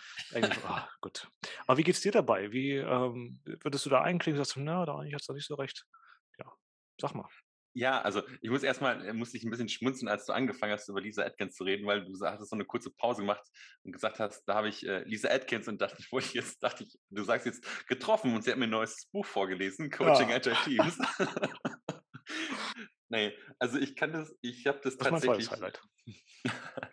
Ah, 0.62 0.88
gut. 1.00 1.28
Aber 1.66 1.78
wie 1.78 1.82
geht's 1.82 2.00
dir 2.00 2.12
dabei? 2.12 2.52
Wie 2.52 2.72
ähm, 2.76 3.40
würdest 3.44 3.86
du 3.86 3.90
da 3.90 4.02
einklingen? 4.02 4.38
Sagst 4.38 4.56
du, 4.56 4.60
na, 4.60 4.84
da 4.84 4.96
eigentlich 4.98 5.14
hast 5.14 5.28
du 5.28 5.32
nicht 5.32 5.46
so 5.46 5.54
recht. 5.56 5.86
Ja, 6.38 6.52
sag 7.00 7.14
mal. 7.14 7.28
Ja, 7.72 8.00
also 8.00 8.22
ich 8.40 8.50
muss 8.50 8.64
erstmal, 8.64 9.06
äh, 9.06 9.12
musste 9.12 9.36
ich 9.36 9.44
ein 9.44 9.50
bisschen 9.50 9.68
schmunzeln, 9.68 10.08
als 10.08 10.26
du 10.26 10.32
angefangen 10.32 10.72
hast, 10.72 10.88
über 10.88 11.00
Lisa 11.00 11.22
Atkins 11.24 11.54
zu 11.54 11.62
reden, 11.64 11.86
weil 11.86 12.04
du 12.04 12.12
hattest 12.26 12.50
so 12.50 12.56
eine 12.56 12.64
kurze 12.64 12.90
Pause 12.90 13.22
gemacht 13.22 13.46
und 13.84 13.92
gesagt 13.92 14.18
hast, 14.18 14.42
da 14.44 14.54
habe 14.54 14.68
ich 14.68 14.84
äh, 14.86 15.04
Lisa 15.04 15.28
Atkins 15.28 15.68
und 15.68 15.80
dachte 15.80 15.96
ich, 16.00 16.10
wollte 16.10 16.34
jetzt, 16.34 16.62
dachte 16.62 16.84
ich, 16.84 16.98
du 17.10 17.22
sagst 17.22 17.46
jetzt 17.46 17.86
getroffen 17.86 18.34
und 18.34 18.42
sie 18.42 18.50
hat 18.50 18.58
mir 18.58 18.64
ein 18.64 18.70
neues 18.70 19.06
Buch 19.12 19.24
vorgelesen, 19.26 19.90
Coaching 19.90 20.30
Ah. 20.30 20.36
Agile 20.36 20.56
Teams. 20.64 20.98
nee, 23.08 23.36
also 23.58 23.78
ich 23.78 23.94
kann 23.94 24.12
das, 24.12 24.34
ich 24.40 24.66
habe 24.66 24.80
das 24.82 24.96
Das 24.96 25.06
ist 25.06 25.12
mein 25.12 25.20
tatsächlich. 25.20 25.48
zweites 25.48 25.50
Highlight. 25.50 25.80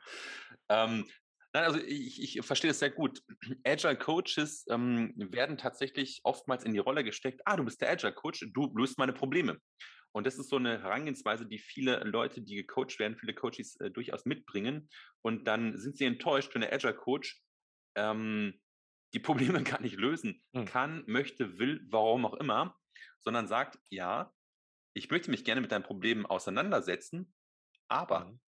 ähm, 0.69 1.05
nein, 1.53 1.63
also 1.63 1.79
ich, 1.79 2.21
ich 2.21 2.45
verstehe 2.45 2.69
das 2.69 2.79
sehr 2.79 2.91
gut. 2.91 3.21
Agile 3.63 3.97
Coaches 3.97 4.65
ähm, 4.69 5.13
werden 5.15 5.57
tatsächlich 5.57 6.21
oftmals 6.23 6.63
in 6.65 6.73
die 6.73 6.79
Rolle 6.79 7.03
gesteckt, 7.03 7.41
ah, 7.45 7.55
du 7.55 7.65
bist 7.65 7.81
der 7.81 7.89
Agile 7.89 8.13
Coach, 8.13 8.45
du 8.53 8.71
löst 8.77 8.99
meine 8.99 9.13
Probleme. 9.13 9.57
Und 10.11 10.25
das 10.25 10.37
ist 10.37 10.49
so 10.49 10.55
eine 10.55 10.81
Herangehensweise, 10.81 11.45
die 11.45 11.59
viele 11.59 11.99
Leute, 12.03 12.41
die 12.41 12.55
gecoacht 12.55 12.97
werden, 12.99 13.17
viele 13.17 13.33
Coaches 13.35 13.75
äh, 13.79 13.91
durchaus 13.91 14.25
mitbringen. 14.25 14.89
Und 15.21 15.47
dann 15.47 15.77
sind 15.77 15.97
sie 15.97 16.05
enttäuscht, 16.05 16.53
wenn 16.53 16.61
der 16.61 16.73
Agile 16.73 16.95
Coach 16.95 17.41
ähm, 17.95 18.59
die 19.13 19.19
Probleme 19.59 19.63
gar 19.63 19.81
nicht 19.81 19.97
lösen 19.97 20.43
Hm. 20.55 20.65
kann, 20.65 21.03
möchte, 21.07 21.59
will, 21.59 21.85
warum 21.89 22.25
auch 22.25 22.35
immer, 22.35 22.77
sondern 23.19 23.47
sagt, 23.47 23.79
ja, 23.89 24.33
ich 24.93 25.09
möchte 25.11 25.29
mich 25.29 25.43
gerne 25.45 25.61
mit 25.61 25.71
deinen 25.71 25.83
Problemen 25.83 26.25
auseinandersetzen, 26.25 27.33
aber 27.87 28.25
Mhm. 28.25 28.39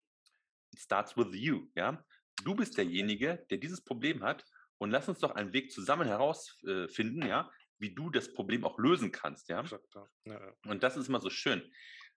it 0.73 0.79
starts 0.79 1.15
with 1.17 1.33
you, 1.33 1.69
ja. 1.75 2.03
Du 2.43 2.55
bist 2.55 2.77
derjenige, 2.77 3.45
der 3.49 3.57
dieses 3.57 3.83
Problem 3.83 4.23
hat 4.23 4.45
und 4.77 4.91
lass 4.91 5.09
uns 5.09 5.19
doch 5.19 5.31
einen 5.31 5.53
Weg 5.53 5.71
zusammen 5.71 6.07
herausfinden, 6.07 7.27
ja, 7.27 7.51
wie 7.79 7.93
du 7.93 8.09
das 8.09 8.33
Problem 8.33 8.63
auch 8.63 8.77
lösen 8.77 9.11
kannst, 9.11 9.49
ja. 9.49 9.63
Ja. 9.63 9.79
Ja, 10.25 10.33
ja. 10.33 10.53
Und 10.65 10.83
das 10.83 10.97
ist 10.97 11.07
immer 11.07 11.21
so 11.21 11.29
schön. 11.29 11.63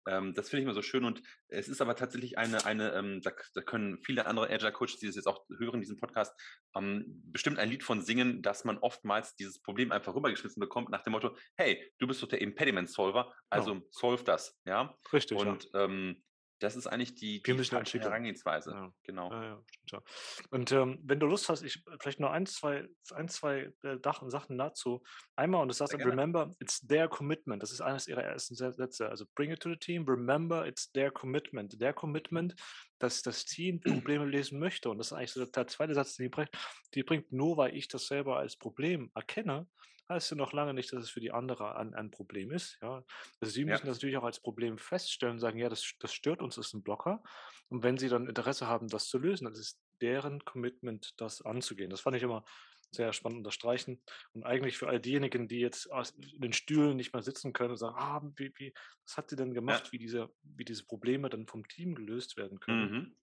Ähm, 0.07 0.35
das 0.35 0.49
finde 0.49 0.62
ich 0.62 0.64
immer 0.64 0.75
so 0.75 0.83
schön 0.83 1.04
und 1.04 1.23
es 1.49 1.69
ist 1.69 1.81
aber 1.81 1.95
tatsächlich 1.95 2.37
eine, 2.37 2.64
eine 2.66 2.92
ähm, 2.92 3.21
da, 3.23 3.31
da 3.54 3.62
können 3.62 4.02
viele 4.02 4.26
andere 4.26 4.50
Agile 4.50 4.73
Coaches, 4.73 4.99
die 4.99 5.07
das 5.07 5.14
jetzt 5.14 5.28
auch 5.28 5.47
hören, 5.59 5.81
diesen 5.81 5.97
Podcast, 5.97 6.35
ähm, 6.75 7.23
bestimmt 7.26 7.59
ein 7.59 7.69
Lied 7.69 7.85
von 7.85 8.02
singen, 8.02 8.42
dass 8.42 8.64
man 8.64 8.78
oftmals 8.78 9.37
dieses 9.37 9.61
Problem 9.62 9.92
einfach 9.92 10.14
rübergeschmissen 10.14 10.61
bekommt 10.61 10.90
nach 10.90 11.02
dem 11.02 11.12
Motto, 11.12 11.37
hey, 11.57 11.92
du 11.99 12.07
bist 12.07 12.23
doch 12.23 12.28
der 12.28 12.40
Impediment 12.40 12.90
Solver, 12.90 13.33
also 13.49 13.83
solve 13.90 14.25
das, 14.25 14.59
ja. 14.64 14.99
Richtig, 15.12 15.38
ja. 15.38 15.50
Und 15.50 15.71
ähm, 15.75 16.23
das 16.62 16.76
ist 16.76 16.87
eigentlich 16.87 17.14
die, 17.14 17.42
die. 17.42 18.09
Herangehensweise. 18.09 18.71
Ja. 18.71 18.92
Genau. 19.02 19.31
Ja, 19.31 19.45
ja, 19.45 19.62
stimmt. 19.87 20.04
Und 20.50 20.73
ähm, 20.73 20.99
wenn 21.02 21.19
du 21.19 21.26
Lust 21.26 21.49
hast, 21.49 21.62
ich 21.62 21.83
vielleicht 22.00 22.21
nur 22.21 22.31
ein, 22.31 22.47
zwei, 22.47 22.88
ein, 23.14 23.28
zwei 23.28 23.73
äh, 23.83 23.99
Sachen 24.31 24.57
dazu. 24.59 25.02
Einmal, 25.35 25.62
und 25.62 25.69
das 25.69 25.78
sagst 25.78 25.95
remember, 25.95 26.50
it's 26.61 26.87
their 26.87 27.09
commitment. 27.09 27.62
Das 27.62 27.73
ist 27.73 27.81
eines 27.81 28.07
ihrer 28.07 28.23
ersten 28.23 28.54
Sä- 28.54 28.73
Sätze. 28.73 29.09
Also 29.09 29.26
bring 29.35 29.50
it 29.50 29.61
to 29.61 29.71
the 29.71 29.76
team, 29.76 30.04
remember, 30.07 30.66
it's 30.66 30.90
their 30.92 31.11
commitment. 31.11 31.78
Their 31.78 31.92
commitment, 31.92 32.54
dass 32.99 33.23
das 33.23 33.45
Team 33.45 33.81
Probleme 34.07 34.25
lösen 34.25 34.59
möchte. 34.59 34.88
Und 34.90 34.99
das 34.99 35.09
ist 35.09 35.12
eigentlich 35.14 35.33
so 35.33 35.45
der 35.45 35.66
zweite 35.66 35.95
Satz, 35.95 36.16
den 36.16 36.25
die 36.25 36.28
bringt, 36.28 36.50
die 36.95 37.02
bringt, 37.02 37.33
nur 37.33 37.57
weil 37.57 37.76
ich 37.76 37.88
das 37.88 38.07
selber 38.07 38.37
als 38.37 38.57
Problem 38.57 39.11
erkenne, 39.14 39.66
heißt 40.12 40.31
ja 40.31 40.37
noch 40.37 40.52
lange 40.52 40.75
nicht, 40.75 40.92
dass 40.92 41.02
es 41.04 41.11
für 41.11 41.21
die 41.21 41.33
andere 41.33 41.76
ein, 41.76 41.95
ein 41.95 42.11
Problem 42.11 42.50
ist. 42.52 42.78
Ja? 42.83 43.04
Also 43.40 43.52
sie 43.52 43.64
Ja. 43.64 43.73
müssen 43.73 43.87
das 43.87 43.97
natürlich 43.99 44.16
auch 44.16 44.25
als 44.25 44.40
Problem 44.40 44.78
feststellen 44.78 45.35
und 45.35 45.40
sagen, 45.40 45.59
ja, 45.59 45.69
das, 45.69 45.95
das 46.00 46.12
stört 46.12 46.42
uns, 46.42 46.59
ist 46.59 46.75
ein 46.75 46.83
Blocker. 46.83 47.23
Und 47.69 47.83
wenn 47.83 47.99
sie 47.99 48.09
dann 48.09 48.28
Interesse 48.28 48.66
haben, 48.66 48.88
das 48.88 49.09
zu 49.09 49.19
lösen, 49.19 49.45
dann 49.45 49.54
ist 49.54 49.61
es 49.61 49.81
deren 50.00 50.45
Commitment, 50.45 51.14
das 51.21 51.42
anzugehen. 51.42 51.90
Das 51.90 52.00
fand 52.00 52.16
ich 52.16 52.23
immer 52.23 52.45
sehr 52.90 53.12
spannend 53.12 53.38
unterstreichen. 53.38 54.02
Und 54.33 54.45
eigentlich 54.45 54.76
für 54.76 54.88
all 54.88 55.00
diejenigen, 55.00 55.49
die 55.49 55.61
jetzt 55.61 55.87
in 55.87 56.40
den 56.40 56.52
Stühlen 56.52 56.97
nicht 56.97 57.14
mehr 57.14 57.23
sitzen 57.23 57.52
können 57.52 57.71
und 57.71 57.76
sagen, 57.78 57.97
ah, 57.97 58.21
wie, 58.37 58.52
wie, 58.57 58.75
was 59.07 59.16
hat 59.16 59.31
sie 59.31 59.37
denn 59.37 59.49
Ja. 59.49 59.54
gemacht, 59.54 59.92
wie 59.92 59.99
diese, 59.99 60.28
wie 60.42 60.64
diese 60.64 60.85
Probleme 60.85 61.31
dann 61.31 61.47
vom 61.47 61.66
Team 61.66 61.95
gelöst 61.95 62.37
werden 62.37 62.61
können. 62.61 62.90
Mhm. 62.90 63.16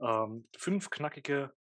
Ähm, 0.00 0.48
fünf 0.56 0.90
knackige, 0.90 1.54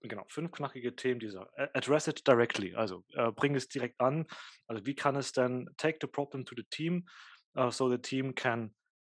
genau, 0.00 0.24
fünf 0.28 0.52
knackige 0.52 0.94
Themen 0.96 1.20
dieser. 1.20 1.50
Address 1.74 2.08
it 2.08 2.26
directly, 2.26 2.74
also 2.74 3.04
äh, 3.14 3.30
bring 3.32 3.54
es 3.54 3.68
direkt 3.68 4.00
an. 4.00 4.26
Also 4.66 4.84
wie 4.86 4.94
kann 4.94 5.16
es 5.16 5.32
denn 5.32 5.68
take 5.76 5.98
the 6.00 6.06
problem 6.06 6.44
to 6.44 6.54
the 6.56 6.64
team, 6.64 7.08
uh, 7.56 7.70
so 7.70 7.90
the 7.90 7.98
team 7.98 8.34
can 8.34 8.74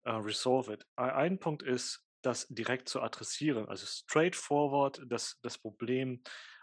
uh, 0.07 0.17
resolve 0.17 0.71
it. 0.71 0.85
Ei- 0.95 1.13
Ein 1.13 1.39
Punkt 1.39 1.63
ist, 1.63 2.05
das 2.23 2.47
direkt 2.49 2.87
zu 2.87 3.01
adressieren, 3.01 3.67
also 3.67 3.85
straightforward 3.85 5.01
das, 5.07 5.39
das 5.41 5.57
Problem 5.57 6.21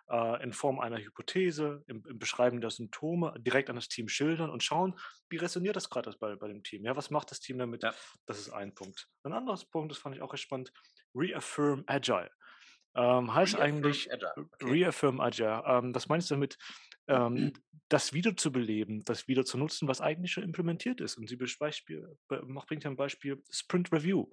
äh, 0.08 0.40
in 0.42 0.52
Form 0.52 0.78
einer 0.78 0.98
Hypothese, 0.98 1.82
im, 1.88 2.04
im 2.08 2.16
Beschreiben 2.16 2.60
der 2.60 2.70
Symptome 2.70 3.34
direkt 3.40 3.68
an 3.68 3.74
das 3.74 3.88
Team 3.88 4.08
schildern 4.08 4.50
und 4.50 4.62
schauen, 4.62 4.94
wie 5.28 5.36
resoniert 5.36 5.74
das 5.74 5.90
gerade 5.90 6.14
bei, 6.20 6.36
bei 6.36 6.46
dem 6.46 6.62
Team. 6.62 6.84
Ja, 6.84 6.94
was 6.94 7.10
macht 7.10 7.32
das 7.32 7.40
Team 7.40 7.58
damit? 7.58 7.82
Ja. 7.82 7.92
Das 8.26 8.38
ist 8.38 8.50
ein 8.50 8.72
Punkt. 8.72 9.08
Ein 9.24 9.32
anderes 9.32 9.64
Punkt, 9.64 9.90
das 9.90 9.98
fand 9.98 10.14
ich 10.14 10.22
auch 10.22 10.32
recht 10.32 10.44
spannend, 10.44 10.72
reaffirm 11.12 11.82
agile. 11.88 12.30
Ähm, 12.94 13.34
heißt 13.34 13.54
Reaffirm 13.54 13.76
eigentlich 13.76 14.12
Agile. 14.12 14.32
Okay. 14.36 14.70
reaffirm 14.70 15.20
agile. 15.20 15.62
Ähm, 15.66 15.92
das 15.92 16.08
meinst 16.08 16.30
du 16.30 16.34
damit, 16.34 16.58
ähm, 17.06 17.52
das 17.88 18.12
wiederzubeleben, 18.12 19.02
das 19.04 19.28
wieder 19.28 19.44
zu 19.44 19.56
nutzen, 19.56 19.88
was 19.88 20.00
eigentlich 20.00 20.32
schon 20.32 20.44
implementiert 20.44 21.00
ist. 21.00 21.16
Und 21.16 21.28
sie 21.28 21.36
Beispiel, 21.58 22.18
bringt 22.28 22.84
ja 22.84 22.90
ein 22.90 22.96
Beispiel 22.96 23.42
Sprint 23.50 23.90
Review. 23.92 24.26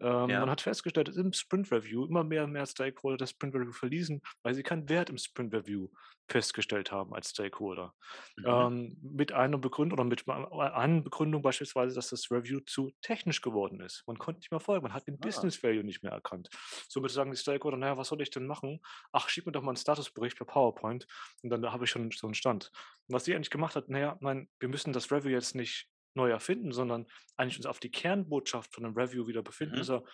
Ähm, 0.00 0.28
Ja. 0.28 0.40
Man 0.40 0.50
hat 0.50 0.60
festgestellt, 0.60 1.08
dass 1.08 1.16
im 1.16 1.32
Sprint 1.32 1.70
Review 1.72 2.04
immer 2.06 2.24
mehr 2.24 2.44
und 2.44 2.52
mehr 2.52 2.66
Stakeholder 2.66 3.16
das 3.16 3.30
Sprint 3.30 3.54
Review 3.54 3.72
verließen, 3.72 4.20
weil 4.42 4.54
sie 4.54 4.62
keinen 4.62 4.88
Wert 4.88 5.10
im 5.10 5.18
Sprint 5.18 5.54
Review 5.54 5.88
festgestellt 6.30 6.92
haben 6.92 7.12
als 7.14 7.30
Stakeholder. 7.30 7.94
Mhm. 8.36 8.44
Ähm, 8.46 8.98
mit 9.02 9.32
einer 9.32 9.58
Begründung 9.58 9.98
oder 9.98 10.04
mit 10.08 10.26
ma- 10.26 10.48
einer 10.74 11.00
Begründung 11.02 11.42
beispielsweise, 11.42 11.94
dass 11.94 12.10
das 12.10 12.30
Review 12.30 12.60
zu 12.60 12.92
technisch 13.02 13.40
geworden 13.42 13.80
ist. 13.80 14.04
Man 14.06 14.18
konnte 14.18 14.40
nicht 14.40 14.50
mehr 14.50 14.60
folgen, 14.60 14.84
man 14.84 14.94
hat 14.94 15.06
den 15.06 15.16
Ah. 15.16 15.26
Business 15.26 15.62
Value 15.62 15.84
nicht 15.84 16.02
mehr 16.02 16.12
erkannt. 16.12 16.48
Somit 16.88 17.10
sagen 17.10 17.30
die 17.30 17.36
Stakeholder, 17.36 17.76
naja, 17.76 17.96
was 17.96 18.08
soll 18.08 18.22
ich 18.22 18.30
denn 18.30 18.46
machen? 18.46 18.80
Ach, 19.12 19.28
schieb 19.28 19.46
mir 19.46 19.52
doch 19.52 19.62
mal 19.62 19.70
einen 19.70 19.76
Statusbericht 19.76 20.36
per 20.36 20.46
PowerPoint 20.46 21.06
und 21.42 21.50
dann 21.50 21.70
habe 21.72 21.84
ich 21.84 21.90
schon 21.90 22.10
so 22.12 22.26
einen 22.26 22.34
Stand. 22.34 22.70
Und 23.08 23.14
was 23.14 23.24
sie 23.24 23.34
eigentlich 23.34 23.50
gemacht 23.50 23.76
hat, 23.76 23.88
naja, 23.88 24.16
nein, 24.20 24.48
wir 24.60 24.68
müssen 24.68 24.92
das 24.92 25.10
Review 25.10 25.30
jetzt 25.30 25.54
nicht 25.54 25.88
neu 26.14 26.30
erfinden, 26.30 26.72
sondern 26.72 27.06
eigentlich 27.36 27.56
uns 27.58 27.66
auf 27.66 27.78
die 27.78 27.90
Kernbotschaft 27.90 28.74
von 28.74 28.84
einem 28.84 28.94
Review 28.96 29.26
wieder 29.28 29.42
befinden. 29.42 29.74
Mhm. 29.76 29.80
Also 29.80 30.06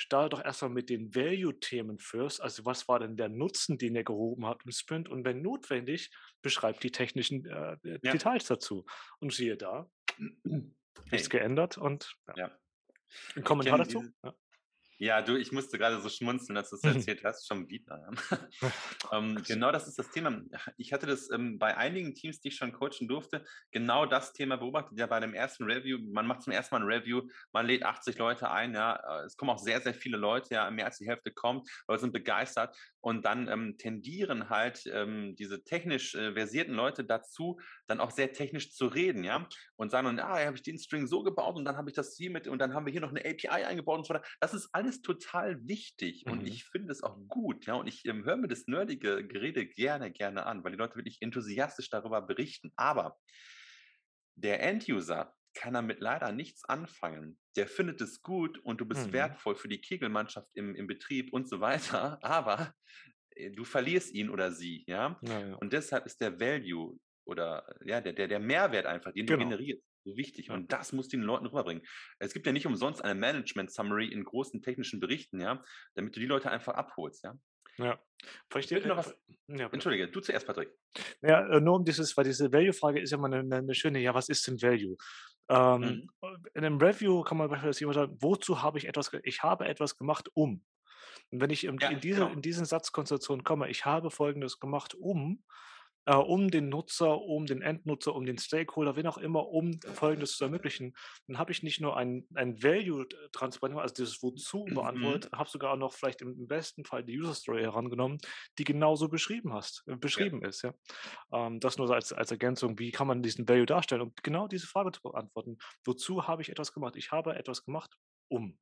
starte 0.00 0.30
doch 0.30 0.44
erstmal 0.44 0.70
mit 0.70 0.88
den 0.88 1.14
Value-Themen 1.14 1.98
first. 1.98 2.40
Also 2.40 2.64
was 2.64 2.88
war 2.88 3.00
denn 3.00 3.16
der 3.16 3.28
Nutzen, 3.28 3.76
den 3.76 3.94
ihr 3.94 4.04
gehoben 4.04 4.46
habt 4.46 4.64
im 4.64 4.72
Sprint? 4.72 5.08
Und 5.08 5.24
wenn 5.24 5.42
notwendig, 5.42 6.10
beschreibt 6.42 6.82
die 6.82 6.90
technischen 6.90 7.44
äh, 7.44 7.72
äh, 7.84 7.98
Ja. 8.02 8.12
Details 8.12 8.46
dazu. 8.46 8.86
Und 9.18 9.32
siehe 9.34 9.56
da, 9.56 9.90
nichts 10.44 10.74
Hey, 11.10 11.28
geändert 11.28 11.76
und 11.76 12.14
ja. 12.28 12.34
ja. 12.36 12.58
ein 13.36 13.44
Kommentar 13.44 13.78
dazu? 13.78 14.04
Ja. 14.24 14.34
Ja, 15.02 15.22
du, 15.22 15.36
ich 15.36 15.50
musste 15.50 15.78
gerade 15.78 15.98
so 16.02 16.10
schmunzeln, 16.10 16.58
als 16.58 16.68
du 16.68 16.76
es 16.76 16.82
Mhm. 16.82 16.90
erzählt 16.90 17.24
hast, 17.24 17.48
schon 17.48 17.70
wieder. 17.70 18.06
Ja. 18.60 18.70
ähm, 19.12 19.42
genau 19.46 19.72
das 19.72 19.88
ist 19.88 19.98
das 19.98 20.10
Thema. 20.10 20.42
Ich 20.76 20.92
hatte 20.92 21.06
das 21.06 21.30
ähm, 21.30 21.58
bei 21.58 21.74
einigen 21.74 22.14
Teams, 22.14 22.40
die 22.42 22.48
ich 22.48 22.56
schon 22.56 22.72
coachen 22.72 23.08
durfte, 23.08 23.46
genau 23.72 24.04
das 24.04 24.34
Thema 24.34 24.56
beobachtet. 24.58 24.98
Ja, 24.98 25.06
bei 25.06 25.18
dem 25.18 25.32
ersten 25.32 25.64
Review, 25.64 25.98
man 26.12 26.26
macht 26.26 26.42
zum 26.42 26.52
ersten 26.52 26.74
Mal 26.74 26.82
ein 26.82 26.86
Review, 26.86 27.22
man 27.50 27.64
lädt 27.66 27.82
80 27.82 28.18
Leute 28.18 28.50
ein, 28.50 28.74
ja, 28.74 29.22
äh, 29.22 29.24
es 29.24 29.38
kommen 29.38 29.50
auch 29.50 29.58
sehr, 29.58 29.80
sehr 29.80 29.94
viele 29.94 30.18
Leute, 30.18 30.54
ja, 30.54 30.70
mehr 30.70 30.84
als 30.84 30.98
die 30.98 31.06
Hälfte 31.08 31.32
kommt, 31.32 31.66
Leute 31.88 32.02
sind 32.02 32.12
begeistert 32.12 32.76
und 33.00 33.24
dann 33.24 33.48
ähm, 33.48 33.78
tendieren 33.78 34.50
halt 34.50 34.82
ähm, 34.86 35.34
diese 35.34 35.64
technisch 35.64 36.14
äh, 36.14 36.34
versierten 36.34 36.74
Leute 36.74 37.04
dazu, 37.04 37.58
dann 37.86 38.00
auch 38.00 38.10
sehr 38.10 38.34
technisch 38.34 38.74
zu 38.74 38.86
reden, 38.86 39.24
ja, 39.24 39.48
und 39.76 39.90
sagen 39.90 40.04
dann, 40.04 40.20
ah, 40.20 40.44
habe 40.44 40.56
ich 40.56 40.62
den 40.62 40.78
String 40.78 41.06
so 41.06 41.22
gebaut 41.22 41.56
und 41.56 41.64
dann 41.64 41.78
habe 41.78 41.88
ich 41.88 41.96
das 41.96 42.14
hier 42.18 42.30
mit 42.30 42.46
und 42.48 42.58
dann 42.58 42.74
haben 42.74 42.84
wir 42.84 42.92
hier 42.92 43.00
noch 43.00 43.08
eine 43.14 43.20
API 43.24 43.64
eingebaut 43.64 43.98
und 43.98 44.06
so 44.06 44.12
weiter. 44.12 44.26
Das 44.40 44.52
ist 44.52 44.68
alles 44.72 44.89
total 45.02 45.66
wichtig 45.68 46.26
und 46.28 46.42
Mhm. 46.42 46.46
ich 46.46 46.64
finde 46.64 46.92
es 46.92 47.02
auch 47.02 47.18
gut, 47.28 47.66
ja, 47.66 47.74
und 47.74 47.86
ich 47.88 48.04
ähm, 48.06 48.24
höre 48.24 48.36
mir 48.36 48.48
das 48.48 48.66
nerdige 48.66 49.26
Gerede 49.26 49.66
gerne, 49.66 50.10
gerne 50.12 50.46
an, 50.46 50.64
weil 50.64 50.72
die 50.72 50.78
Leute 50.78 50.96
wirklich 50.96 51.18
enthusiastisch 51.22 51.90
darüber 51.90 52.22
berichten. 52.22 52.72
Aber 52.76 53.18
der 54.34 54.62
End-User 54.62 55.34
kann 55.54 55.74
damit 55.74 56.00
leider 56.00 56.32
nichts 56.32 56.64
anfangen. 56.64 57.38
Der 57.56 57.66
findet 57.66 58.00
es 58.00 58.22
gut 58.22 58.58
und 58.58 58.80
du 58.80 58.86
bist 58.86 59.12
Mhm. 59.12 59.12
wertvoll 59.12 59.56
für 59.56 59.68
die 59.68 59.80
Kegelmannschaft 59.80 60.48
im, 60.54 60.74
im 60.76 60.86
Betrieb 60.86 61.32
und 61.32 61.48
so 61.48 61.60
weiter, 61.60 62.18
aber 62.22 62.74
äh, 63.30 63.50
du 63.50 63.64
verlierst 63.64 64.14
ihn 64.14 64.30
oder 64.30 64.52
sie, 64.52 64.84
ja. 64.88 65.20
Ja, 65.20 65.40
ja. 65.40 65.60
Und 65.60 65.72
deshalb 65.72 66.06
ist 66.06 66.20
der 66.20 66.40
Value 66.40 66.98
oder 67.24 67.76
ja, 67.84 68.00
der, 68.00 68.12
der, 68.14 68.28
der 68.28 68.40
Mehrwert 68.40 68.86
einfach, 68.86 69.12
den 69.12 69.26
du 69.26 69.34
Genau. 69.34 69.36
generierst, 69.36 69.82
so 70.04 70.16
wichtig. 70.16 70.46
Ja. 70.48 70.54
Und 70.54 70.72
das 70.72 70.92
musst 70.92 71.12
du 71.12 71.16
den 71.16 71.24
Leuten 71.24 71.46
rüberbringen. 71.46 71.84
Es 72.18 72.32
gibt 72.32 72.46
ja 72.46 72.52
nicht 72.52 72.66
umsonst 72.66 73.02
eine 73.04 73.14
Management-Summary 73.18 74.06
in 74.08 74.24
großen 74.24 74.62
technischen 74.62 75.00
Berichten, 75.00 75.40
ja, 75.40 75.62
damit 75.94 76.16
du 76.16 76.20
die 76.20 76.26
Leute 76.26 76.50
einfach 76.50 76.74
abholst, 76.74 77.24
ja. 77.24 77.38
ja. 77.78 77.98
Vielleicht, 78.50 78.70
Ich 78.70 78.76
möchte 78.76 78.88
äh, 78.88 78.94
noch 78.94 78.98
was- 78.98 79.16
ja. 79.48 79.68
Entschuldige, 79.72 80.08
du 80.08 80.20
zuerst, 80.20 80.46
Patrick. 80.46 80.70
Ja, 81.22 81.46
äh, 81.48 81.60
nur 81.60 81.76
um 81.76 81.84
dieses, 81.84 82.16
weil 82.16 82.24
diese 82.24 82.52
Value-Frage 82.52 83.00
ist 83.00 83.10
ja 83.10 83.18
mal 83.18 83.32
eine, 83.32 83.56
eine 83.56 83.74
schöne, 83.74 83.98
ja, 84.00 84.14
was 84.14 84.28
ist 84.28 84.46
denn 84.46 84.60
Value? 84.60 84.96
Ähm, 85.48 85.80
Mhm. 85.80 86.44
In 86.54 86.64
einem 86.64 86.78
Review 86.78 87.22
kann 87.22 87.36
man 87.38 87.48
beispielsweise 87.48 87.84
immer 87.84 87.92
sagen, 87.94 88.16
wozu 88.20 88.62
habe 88.62 88.78
ich 88.78 88.86
etwas, 88.86 89.10
ich 89.24 89.42
habe 89.42 89.66
etwas 89.66 89.96
gemacht, 89.98 90.28
um. 90.34 90.64
Und 91.32 91.40
wenn 91.40 91.50
ich 91.50 91.64
in, 91.64 91.76
Ja, 91.80 91.92
diese, 91.94 92.20
genau. 92.20 92.32
in 92.32 92.42
diesen 92.42 92.64
Satzkonstellation 92.64 93.42
komme, 93.42 93.68
ich 93.68 93.84
habe 93.84 94.10
Folgendes 94.10 94.60
gemacht, 94.60 94.94
um, 94.94 95.42
äh, 96.10 96.14
um 96.14 96.50
den 96.50 96.68
Nutzer, 96.68 97.20
um 97.22 97.46
den 97.46 97.62
Endnutzer, 97.62 98.14
um 98.16 98.26
den 98.26 98.36
Stakeholder, 98.36 98.96
wen 98.96 99.06
auch 99.06 99.18
immer, 99.18 99.46
um 99.48 99.78
Folgendes 99.94 100.36
zu 100.36 100.42
ermöglichen, 100.44 100.96
dann 101.28 101.38
habe 101.38 101.52
ich 101.52 101.62
nicht 101.62 101.80
nur 101.80 101.96
ein, 101.96 102.26
ein 102.34 102.60
Value 102.64 103.04
äh, 103.04 103.28
transparent, 103.30 103.78
also 103.78 103.94
dieses 103.94 104.20
Wozu 104.20 104.64
Mhm. 104.66 104.74
beantwortet, 104.74 105.30
habe 105.32 105.48
sogar 105.48 105.72
auch 105.72 105.76
noch 105.76 105.92
vielleicht 105.92 106.20
im, 106.22 106.32
im 106.36 106.48
besten 106.48 106.84
Fall 106.84 107.04
die 107.04 107.16
User 107.16 107.34
Story 107.34 107.62
herangenommen, 107.62 108.18
die 108.58 108.64
genauso 108.64 109.08
beschrieben 109.08 109.52
hast, 109.52 109.84
äh, 109.86 109.94
beschrieben 109.96 110.42
ist, 110.42 110.62
ja. 110.62 110.74
Ähm, 111.32 111.60
das 111.60 111.78
nur 111.78 111.86
so 111.86 111.94
als, 111.94 112.12
als 112.12 112.32
Ergänzung, 112.32 112.78
wie 112.80 112.90
kann 112.90 113.06
man 113.06 113.22
diesen 113.22 113.48
Value 113.48 113.66
darstellen, 113.66 114.02
um 114.02 114.12
genau 114.22 114.48
diese 114.48 114.66
Frage 114.66 114.90
zu 114.90 115.02
beantworten. 115.02 115.58
Wozu 115.84 116.26
habe 116.26 116.42
ich 116.42 116.48
etwas 116.48 116.72
gemacht? 116.72 116.96
Ich 116.96 117.12
habe 117.12 117.36
etwas 117.36 117.64
gemacht, 117.64 117.96
um. 118.28 118.58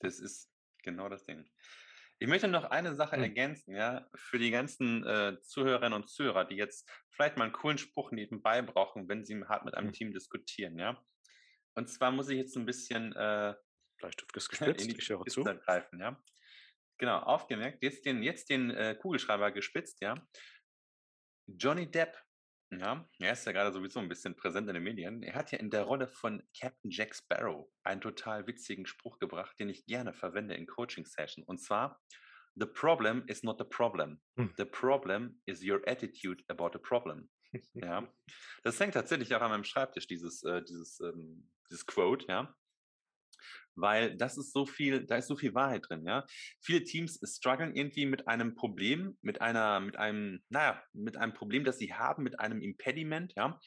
Das 0.00 0.20
ist 0.20 0.50
genau 0.82 1.08
das 1.08 1.24
Ding. 1.24 1.48
Ich 2.20 2.28
möchte 2.28 2.48
noch 2.48 2.64
eine 2.64 2.94
Sache 2.94 3.16
Hm. 3.16 3.22
ergänzen, 3.22 3.74
ja, 3.74 4.08
für 4.14 4.38
die 4.38 4.50
ganzen 4.50 5.06
äh, 5.06 5.40
Zuhörerinnen 5.40 5.92
und 5.92 6.08
Zuhörer, 6.08 6.44
die 6.44 6.56
jetzt 6.56 6.90
vielleicht 7.10 7.36
mal 7.36 7.44
einen 7.44 7.52
coolen 7.52 7.78
Spruch 7.78 8.10
nebenbei 8.10 8.62
brauchen, 8.62 9.08
wenn 9.08 9.24
sie 9.24 9.40
hart 9.44 9.64
mit 9.64 9.74
einem 9.74 9.88
Hm. 9.88 9.92
Team 9.92 10.12
diskutieren, 10.12 10.78
ja. 10.78 11.00
Und 11.74 11.88
zwar 11.88 12.10
muss 12.10 12.28
ich 12.28 12.38
jetzt 12.38 12.56
ein 12.56 12.66
bisschen 12.66 13.14
äh, 13.14 13.54
Bleistift 13.98 14.36
ist 14.36 14.52
in 14.60 14.66
gespitzt, 14.66 14.86
die 14.86 14.98
ich 14.98 15.08
höre 15.08 15.24
zu. 15.26 15.44
Greifen, 15.44 16.00
ja. 16.00 16.22
Genau, 16.98 17.18
aufgemerkt, 17.20 17.82
jetzt 17.82 18.04
den, 18.04 18.22
jetzt 18.22 18.50
den 18.50 18.70
äh, 18.70 18.96
Kugelschreiber 18.96 19.52
gespitzt, 19.52 20.00
ja. 20.00 20.26
Johnny 21.46 21.90
Depp, 21.90 22.20
ja, 22.70 23.08
er 23.18 23.32
ist 23.32 23.46
ja 23.46 23.52
gerade 23.52 23.72
sowieso 23.72 24.00
ein 24.00 24.08
bisschen 24.08 24.36
präsent 24.36 24.68
in 24.68 24.74
den 24.74 24.82
Medien. 24.82 25.22
Er 25.22 25.34
hat 25.34 25.52
ja 25.52 25.58
in 25.58 25.70
der 25.70 25.82
Rolle 25.82 26.06
von 26.06 26.42
Captain 26.58 26.90
Jack 26.90 27.14
Sparrow 27.14 27.70
einen 27.82 28.00
total 28.00 28.46
witzigen 28.46 28.86
Spruch 28.86 29.18
gebracht, 29.18 29.58
den 29.58 29.70
ich 29.70 29.86
gerne 29.86 30.12
verwende 30.12 30.54
in 30.54 30.66
Coaching-Sessions. 30.66 31.46
Und 31.46 31.58
zwar, 31.58 32.00
The 32.60 32.66
problem 32.66 33.22
is 33.28 33.44
not 33.44 33.58
the 33.58 33.64
problem. 33.64 34.20
Hm. 34.36 34.52
The 34.56 34.64
problem 34.64 35.40
is 35.46 35.62
your 35.62 35.80
attitude 35.86 36.42
about 36.48 36.70
the 36.72 36.78
problem. 36.78 37.28
Ja, 37.74 38.12
das 38.64 38.80
hängt 38.80 38.94
tatsächlich 38.94 39.34
auch 39.34 39.40
an 39.40 39.50
meinem 39.50 39.64
Schreibtisch, 39.64 40.06
dieses, 40.06 40.42
äh, 40.42 40.62
dieses, 40.62 41.00
ähm, 41.00 41.48
dieses 41.70 41.86
Quote, 41.86 42.26
ja. 42.26 42.54
Weil 43.80 44.16
das 44.16 44.36
ist 44.38 44.52
so 44.52 44.66
viel, 44.66 45.06
da 45.06 45.16
ist 45.16 45.28
so 45.28 45.36
viel 45.36 45.54
Wahrheit 45.54 45.84
drin, 45.88 46.04
ja. 46.06 46.24
Viele 46.60 46.82
Teams 46.84 47.20
strugglen 47.22 47.74
irgendwie 47.74 48.06
mit 48.06 48.28
einem 48.28 48.54
Problem, 48.54 49.16
mit 49.22 49.40
einer, 49.40 49.80
mit 49.80 49.96
einem, 49.96 50.40
naja, 50.48 50.82
mit 50.92 51.16
einem 51.16 51.34
Problem, 51.34 51.64
das 51.64 51.78
sie 51.78 51.94
haben, 51.94 52.22
mit 52.22 52.40
einem 52.40 52.60
Impediment, 52.60 53.32
ja. 53.36 53.60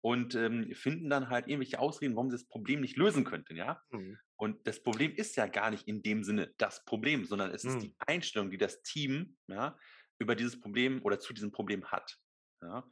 Und 0.00 0.36
ähm, 0.36 0.72
finden 0.74 1.10
dann 1.10 1.28
halt 1.28 1.48
irgendwelche 1.48 1.80
Ausreden, 1.80 2.14
warum 2.14 2.30
sie 2.30 2.36
das 2.36 2.46
Problem 2.46 2.80
nicht 2.80 2.96
lösen 2.96 3.24
könnten, 3.24 3.56
ja. 3.56 3.82
Mhm. 3.90 4.18
Und 4.36 4.66
das 4.68 4.80
Problem 4.82 5.12
ist 5.16 5.34
ja 5.36 5.48
gar 5.48 5.70
nicht 5.70 5.88
in 5.88 6.02
dem 6.02 6.22
Sinne 6.22 6.54
das 6.58 6.84
Problem, 6.84 7.24
sondern 7.24 7.50
es 7.50 7.64
ist 7.64 7.74
Mhm. 7.74 7.80
die 7.80 7.96
Einstellung, 7.98 8.50
die 8.50 8.58
das 8.58 8.82
Team 8.82 9.36
ja, 9.48 9.76
über 10.20 10.36
dieses 10.36 10.60
Problem 10.60 11.02
oder 11.02 11.18
zu 11.18 11.32
diesem 11.32 11.50
Problem 11.50 11.84
hat. 11.86 12.16
Ja. 12.62 12.88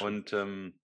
Und 0.00 0.32
ähm, 0.32 0.78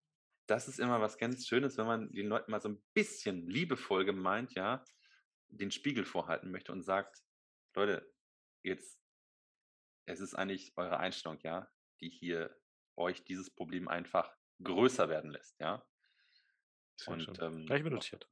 das 0.48 0.68
ist 0.68 0.80
immer 0.80 1.00
was 1.00 1.20
ganz 1.20 1.48
Schönes, 1.48 1.78
wenn 1.78 1.86
man 1.86 2.12
den 2.12 2.28
Leuten 2.28 2.50
mal 2.50 2.62
so 2.62 2.70
ein 2.70 2.82
bisschen 2.96 3.48
liebevoll 3.48 4.06
gemeint, 4.06 4.56
ja, 4.56 4.84
den 5.50 5.72
Spiegel 5.72 6.06
vorhalten 6.06 6.52
möchte 6.52 6.72
und 6.72 6.84
sagt, 6.84 7.24
Leute, 7.76 8.14
jetzt, 8.64 9.00
es 10.06 10.20
ist 10.20 10.36
eigentlich 10.36 10.74
eure 10.78 10.98
Einstellung, 10.98 11.40
ja, 11.44 11.72
die 12.02 12.10
hier 12.10 12.56
euch 12.96 13.24
dieses 13.24 13.50
Problem 13.54 13.88
einfach 13.88 14.36
größer 14.64 15.10
werden 15.10 15.32
lässt, 15.32 15.60
ja. 15.60 15.86
Sehr 16.98 17.14
Und, 17.14 17.22
schön. 17.22 17.38
ähm, 17.42 17.66
Gleich 17.66 17.84
mir 17.84 17.92
notiert. 17.92 18.30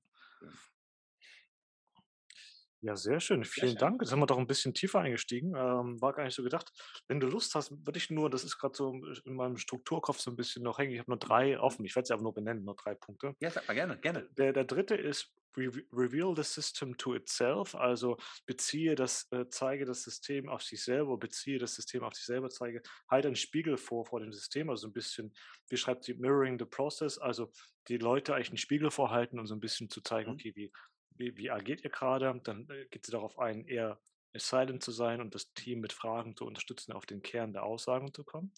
Ja, 2.87 2.95
sehr 2.95 3.19
schön. 3.19 3.43
Sehr 3.55 3.65
Vielen 3.65 3.67
schön. 3.67 3.77
Dank. 3.77 4.01
Jetzt 4.01 4.09
sind 4.09 4.19
wir 4.19 4.25
doch 4.27 4.37
ein 4.37 4.47
bisschen 4.47 4.73
tiefer 4.73 4.99
eingestiegen. 4.99 5.53
Ähm, 5.55 6.01
war 6.01 6.13
gar 6.13 6.23
nicht 6.23 6.35
so 6.35 6.43
gedacht. 6.43 6.71
Wenn 7.07 7.19
du 7.19 7.27
Lust 7.27 7.53
hast, 7.55 7.71
würde 7.85 7.97
ich 7.97 8.09
nur, 8.09 8.29
das 8.29 8.43
ist 8.43 8.57
gerade 8.57 8.75
so 8.75 8.93
in 9.25 9.35
meinem 9.35 9.57
Strukturkopf 9.57 10.19
so 10.19 10.31
ein 10.31 10.35
bisschen 10.37 10.63
noch 10.63 10.77
hängen. 10.79 10.93
Ich 10.93 10.99
habe 10.99 11.11
nur 11.11 11.19
drei 11.19 11.59
offen. 11.59 11.85
Ich 11.85 11.95
werde 11.95 12.07
sie 12.07 12.13
aber 12.13 12.23
nur 12.23 12.33
benennen, 12.33 12.63
nur 12.63 12.75
drei 12.75 12.95
Punkte. 12.95 13.35
Ja, 13.39 13.49
sag 13.51 13.67
mal 13.67 13.73
gerne, 13.75 13.99
gerne. 13.99 14.29
Der, 14.37 14.51
der 14.53 14.63
dritte 14.65 14.95
ist 14.95 15.31
re 15.55 15.71
Reveal 15.91 16.35
the 16.35 16.43
System 16.43 16.97
to 16.97 17.15
itself, 17.15 17.75
also 17.75 18.17
beziehe 18.45 18.95
das, 18.95 19.27
äh, 19.31 19.45
zeige 19.49 19.85
das 19.85 20.03
System 20.03 20.49
auf 20.49 20.61
sich 20.63 20.83
selber, 20.83 21.17
beziehe 21.17 21.57
das 21.59 21.75
System 21.75 22.03
auf 22.03 22.13
sich 22.13 22.25
selber, 22.25 22.49
zeige, 22.49 22.81
halte 23.09 23.27
einen 23.27 23.35
Spiegel 23.35 23.77
vor 23.77 24.05
vor 24.05 24.19
dem 24.19 24.31
System, 24.33 24.69
also 24.69 24.87
ein 24.87 24.93
bisschen, 24.93 25.33
wie 25.69 25.77
schreibt 25.77 26.03
sie, 26.03 26.13
mirroring 26.15 26.59
the 26.59 26.65
process, 26.65 27.17
also 27.17 27.51
die 27.87 27.97
Leute 27.97 28.35
eigentlich 28.35 28.49
einen 28.49 28.57
Spiegel 28.57 28.91
vorhalten 28.91 29.39
und 29.39 29.47
so 29.47 29.55
ein 29.55 29.59
bisschen 29.59 29.89
zu 29.89 30.01
zeigen, 30.01 30.29
Mhm. 30.29 30.31
okay, 30.31 30.51
wie, 30.55 30.71
wie, 31.19 31.37
wie 31.37 31.51
agiert 31.51 31.83
ihr 31.83 31.89
gerade? 31.89 32.39
Dann 32.43 32.69
äh, 32.69 32.85
geht 32.89 33.05
sie 33.05 33.11
darauf 33.11 33.39
ein, 33.39 33.65
eher 33.65 34.01
silent 34.35 34.83
zu 34.83 34.91
sein 34.91 35.21
und 35.21 35.33
das 35.35 35.53
Team 35.53 35.79
mit 35.79 35.93
Fragen 35.93 36.35
zu 36.35 36.45
unterstützen, 36.45 36.91
auf 36.93 37.05
den 37.05 37.21
Kern 37.23 37.53
der 37.53 37.63
Aussagen 37.63 38.13
zu 38.13 38.23
kommen. 38.23 38.53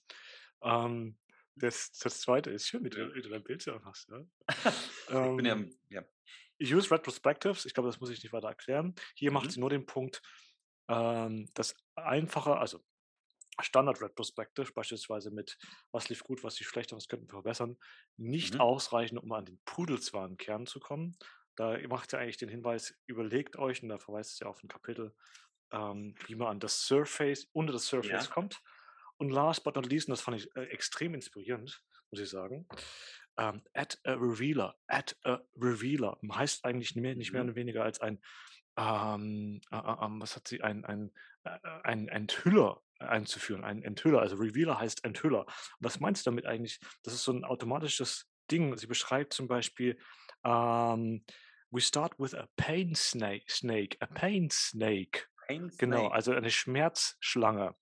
Ähm, 0.61 1.17
das, 1.55 1.91
das 1.93 2.21
zweite 2.21 2.51
ist 2.51 2.67
schön, 2.67 2.83
wie 2.85 2.89
du, 2.89 3.13
wie 3.15 3.21
du 3.21 3.29
dein 3.29 3.43
Bildschirm 3.43 3.85
hast. 3.85 4.09
Ja? 4.09 4.25
Ich 5.21 5.35
bin 5.35 5.45
ja, 5.45 5.57
Ähm, 5.57 5.79
ja. 5.89 6.03
Use 6.61 6.91
Retrospectives, 6.91 7.65
ich 7.65 7.73
glaube, 7.73 7.89
das 7.89 7.99
muss 7.99 8.09
ich 8.09 8.23
nicht 8.23 8.33
weiter 8.33 8.49
erklären. 8.49 8.95
Hier 9.15 9.31
macht 9.31 9.51
Mhm. 9.51 9.53
sie 9.53 9.59
nur 9.59 9.69
den 9.69 9.85
Punkt, 9.85 10.21
ähm, 10.89 11.49
das 11.53 11.75
einfache, 11.95 12.57
also 12.57 12.81
Standard 13.61 14.01
Retrospective, 14.01 14.71
beispielsweise 14.73 15.31
mit 15.31 15.57
was 15.91 16.09
lief 16.09 16.23
gut, 16.23 16.43
was 16.43 16.59
lief 16.59 16.69
schlecht, 16.69 16.93
was 16.93 17.07
könnten 17.09 17.27
wir 17.27 17.31
verbessern, 17.33 17.77
nicht 18.17 18.59
Mhm. 18.59 18.61
ausreichen, 18.61 19.17
um 19.17 19.31
an 19.33 19.45
den 19.45 19.59
Pudelswahren 19.65 20.37
Kern 20.37 20.65
zu 20.65 20.79
kommen. 20.79 21.17
Da 21.59 21.77
macht 21.89 22.09
sie 22.09 22.17
eigentlich 22.17 22.37
den 22.37 22.47
Hinweis, 22.47 22.97
überlegt 23.05 23.57
euch, 23.57 23.83
und 23.83 23.89
da 23.89 23.97
verweist 23.97 24.37
sie 24.37 24.45
auf 24.45 24.63
ein 24.63 24.69
Kapitel, 24.69 25.13
ähm, 25.73 26.15
wie 26.25 26.35
man 26.35 26.47
an 26.47 26.59
das 26.61 26.85
Surface, 26.85 27.49
unter 27.51 27.73
das 27.73 27.85
Surface 27.87 28.29
Ja. 28.29 28.33
kommt. 28.33 28.61
Und 29.17 29.29
last 29.29 29.65
but 29.65 29.75
not 29.75 29.85
least, 29.85 30.07
und 30.07 30.11
das 30.13 30.21
fand 30.21 30.37
ich 30.39 30.55
äh, 30.55 30.63
extrem 30.67 31.13
inspirierend, 31.13 31.83
muss 32.11 32.21
ich 32.21 32.29
sagen, 32.29 32.65
ähm, 33.37 33.61
add 33.73 33.97
a 34.05 34.13
revealer. 34.13 34.77
Add 34.87 35.17
a 35.25 35.41
revealer 35.57 36.17
heißt 36.31 36.63
eigentlich 36.63 36.95
nicht 36.95 37.01
mehr, 37.01 37.15
nicht 37.15 37.33
mehr 37.33 37.43
Mhm. 37.43 37.49
und 37.49 37.55
weniger 37.55 37.83
als 37.83 37.99
ein, 37.99 38.21
ähm, 38.77 39.59
äh, 39.69 39.75
äh, 39.75 40.05
ähm, 40.05 40.21
was 40.21 40.37
hat 40.37 40.47
sie, 40.47 40.61
ein, 40.61 40.85
ein, 40.85 41.11
äh, 41.43 41.57
äh, 41.61 41.81
ein 41.83 42.07
Enthüller 42.07 42.81
einzuführen. 42.99 43.65
Ein 43.65 43.83
Enthüller, 43.83 44.21
also 44.21 44.37
Revealer 44.37 44.79
heißt 44.79 45.03
Enthüller. 45.03 45.45
Was 45.81 45.99
meinst 45.99 46.25
du 46.25 46.31
damit 46.31 46.45
eigentlich? 46.45 46.79
Das 47.03 47.13
ist 47.13 47.25
so 47.25 47.33
ein 47.33 47.43
automatisches 47.43 48.31
Ding. 48.49 48.77
Sie 48.77 48.87
beschreibt 48.87 49.33
zum 49.33 49.49
Beispiel, 49.49 49.99
ähm, 50.45 51.25
we 51.71 51.81
start 51.81 52.13
with 52.19 52.33
a 52.33 52.47
pain 52.57 52.95
snake, 52.95 53.49
snake 53.49 53.97
a 54.01 54.07
pain 54.07 54.49
snake. 54.51 55.27
Pain 55.47 55.69
Genau, 55.77 56.01
Snake. 56.01 56.13
also 56.13 56.33
eine 56.33 56.51
Schmerzschlange. 56.51 57.75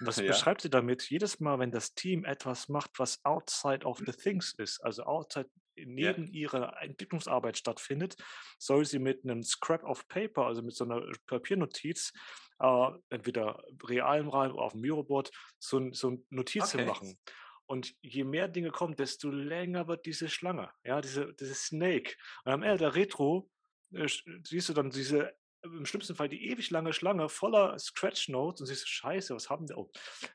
Und 0.00 0.06
was 0.06 0.16
Ja. 0.20 0.26
beschreibt 0.26 0.62
sie 0.62 0.70
damit? 0.70 1.08
Jedes 1.10 1.38
Mal, 1.40 1.58
wenn 1.58 1.70
das 1.70 1.94
Team 1.94 2.24
etwas 2.24 2.68
macht, 2.68 2.98
was 2.98 3.24
outside 3.24 3.84
of 3.86 3.98
the 4.04 4.12
things 4.12 4.52
ist, 4.58 4.80
also 4.84 5.04
outside 5.04 5.48
neben 5.76 6.26
ihrer 6.28 6.80
Entwicklungsarbeit 6.82 7.56
stattfindet, 7.58 8.16
soll 8.58 8.84
sie 8.84 8.98
mit 9.00 9.24
einem 9.24 9.42
Scrap 9.42 9.84
of 9.84 10.06
Paper, 10.08 10.46
also 10.46 10.62
mit 10.62 10.74
so 10.74 10.84
einer 10.84 11.02
Papiernotiz, 11.26 12.12
äh, 12.60 12.90
entweder 13.10 13.62
real 13.88 14.20
im 14.20 14.28
Rahmen 14.28 14.52
oder 14.52 14.62
auf 14.64 14.72
dem 14.72 14.80
Miroboard, 14.82 15.30
so, 15.58 15.78
ein- 15.78 15.92
so 15.92 16.10
ein 16.10 16.26
Notizen 16.30 16.80
Okay. 16.80 16.86
machen. 16.88 17.18
Und 17.66 17.94
je 18.02 18.24
mehr 18.24 18.48
Dinge 18.48 18.70
kommen, 18.70 18.94
desto 18.96 19.30
länger 19.30 19.88
wird 19.88 20.04
diese 20.06 20.28
Schlange, 20.28 20.70
ja, 20.84 21.00
diese, 21.00 21.32
diese 21.34 21.54
Snake. 21.54 22.14
Und 22.44 22.52
am 22.52 22.62
Ende 22.62 22.78
der 22.78 22.94
Retro 22.94 23.50
äh, 23.92 24.04
sch- 24.04 24.46
siehst 24.46 24.68
du 24.68 24.72
dann 24.74 24.90
diese 24.90 25.34
im 25.62 25.86
schlimmsten 25.86 26.14
Fall 26.14 26.28
die 26.28 26.50
ewig 26.50 26.68
lange 26.70 26.92
Schlange 26.92 27.30
voller 27.30 27.78
Scratch 27.78 28.28
Notes 28.28 28.60
und 28.60 28.66
siehst 28.66 28.82
du, 28.82 28.86
scheiße, 28.86 29.34
was 29.34 29.48
haben 29.48 29.66
wir, 29.66 29.78
oh, 29.78 29.90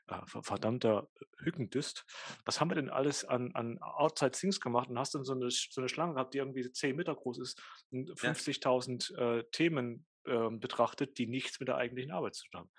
äh, 0.08 0.16
ver- 0.26 0.42
verdammter 0.42 1.08
Hückendist, 1.38 2.04
was 2.44 2.60
haben 2.60 2.68
wir 2.68 2.74
denn 2.74 2.90
alles 2.90 3.24
an, 3.24 3.52
an 3.54 3.78
Outside 3.80 4.32
Things 4.32 4.60
gemacht 4.60 4.90
und 4.90 4.98
hast 4.98 5.14
dann 5.14 5.24
so 5.24 5.32
eine, 5.34 5.48
so 5.52 5.80
eine 5.80 5.88
Schlange 5.88 6.14
gehabt, 6.14 6.34
die 6.34 6.38
irgendwie 6.38 6.68
10 6.72 6.96
Meter 6.96 7.14
groß 7.14 7.38
ist 7.38 7.62
und 7.92 8.08
Ja. 8.08 8.32
50.000 8.32 9.16
äh, 9.16 9.44
Themen 9.52 10.04
ähm, 10.26 10.58
betrachtet, 10.58 11.16
die 11.16 11.28
nichts 11.28 11.60
mit 11.60 11.68
der 11.68 11.76
eigentlichen 11.76 12.10
Arbeit 12.10 12.34
zu 12.34 12.44
tun 12.50 12.62
haben. 12.62 12.70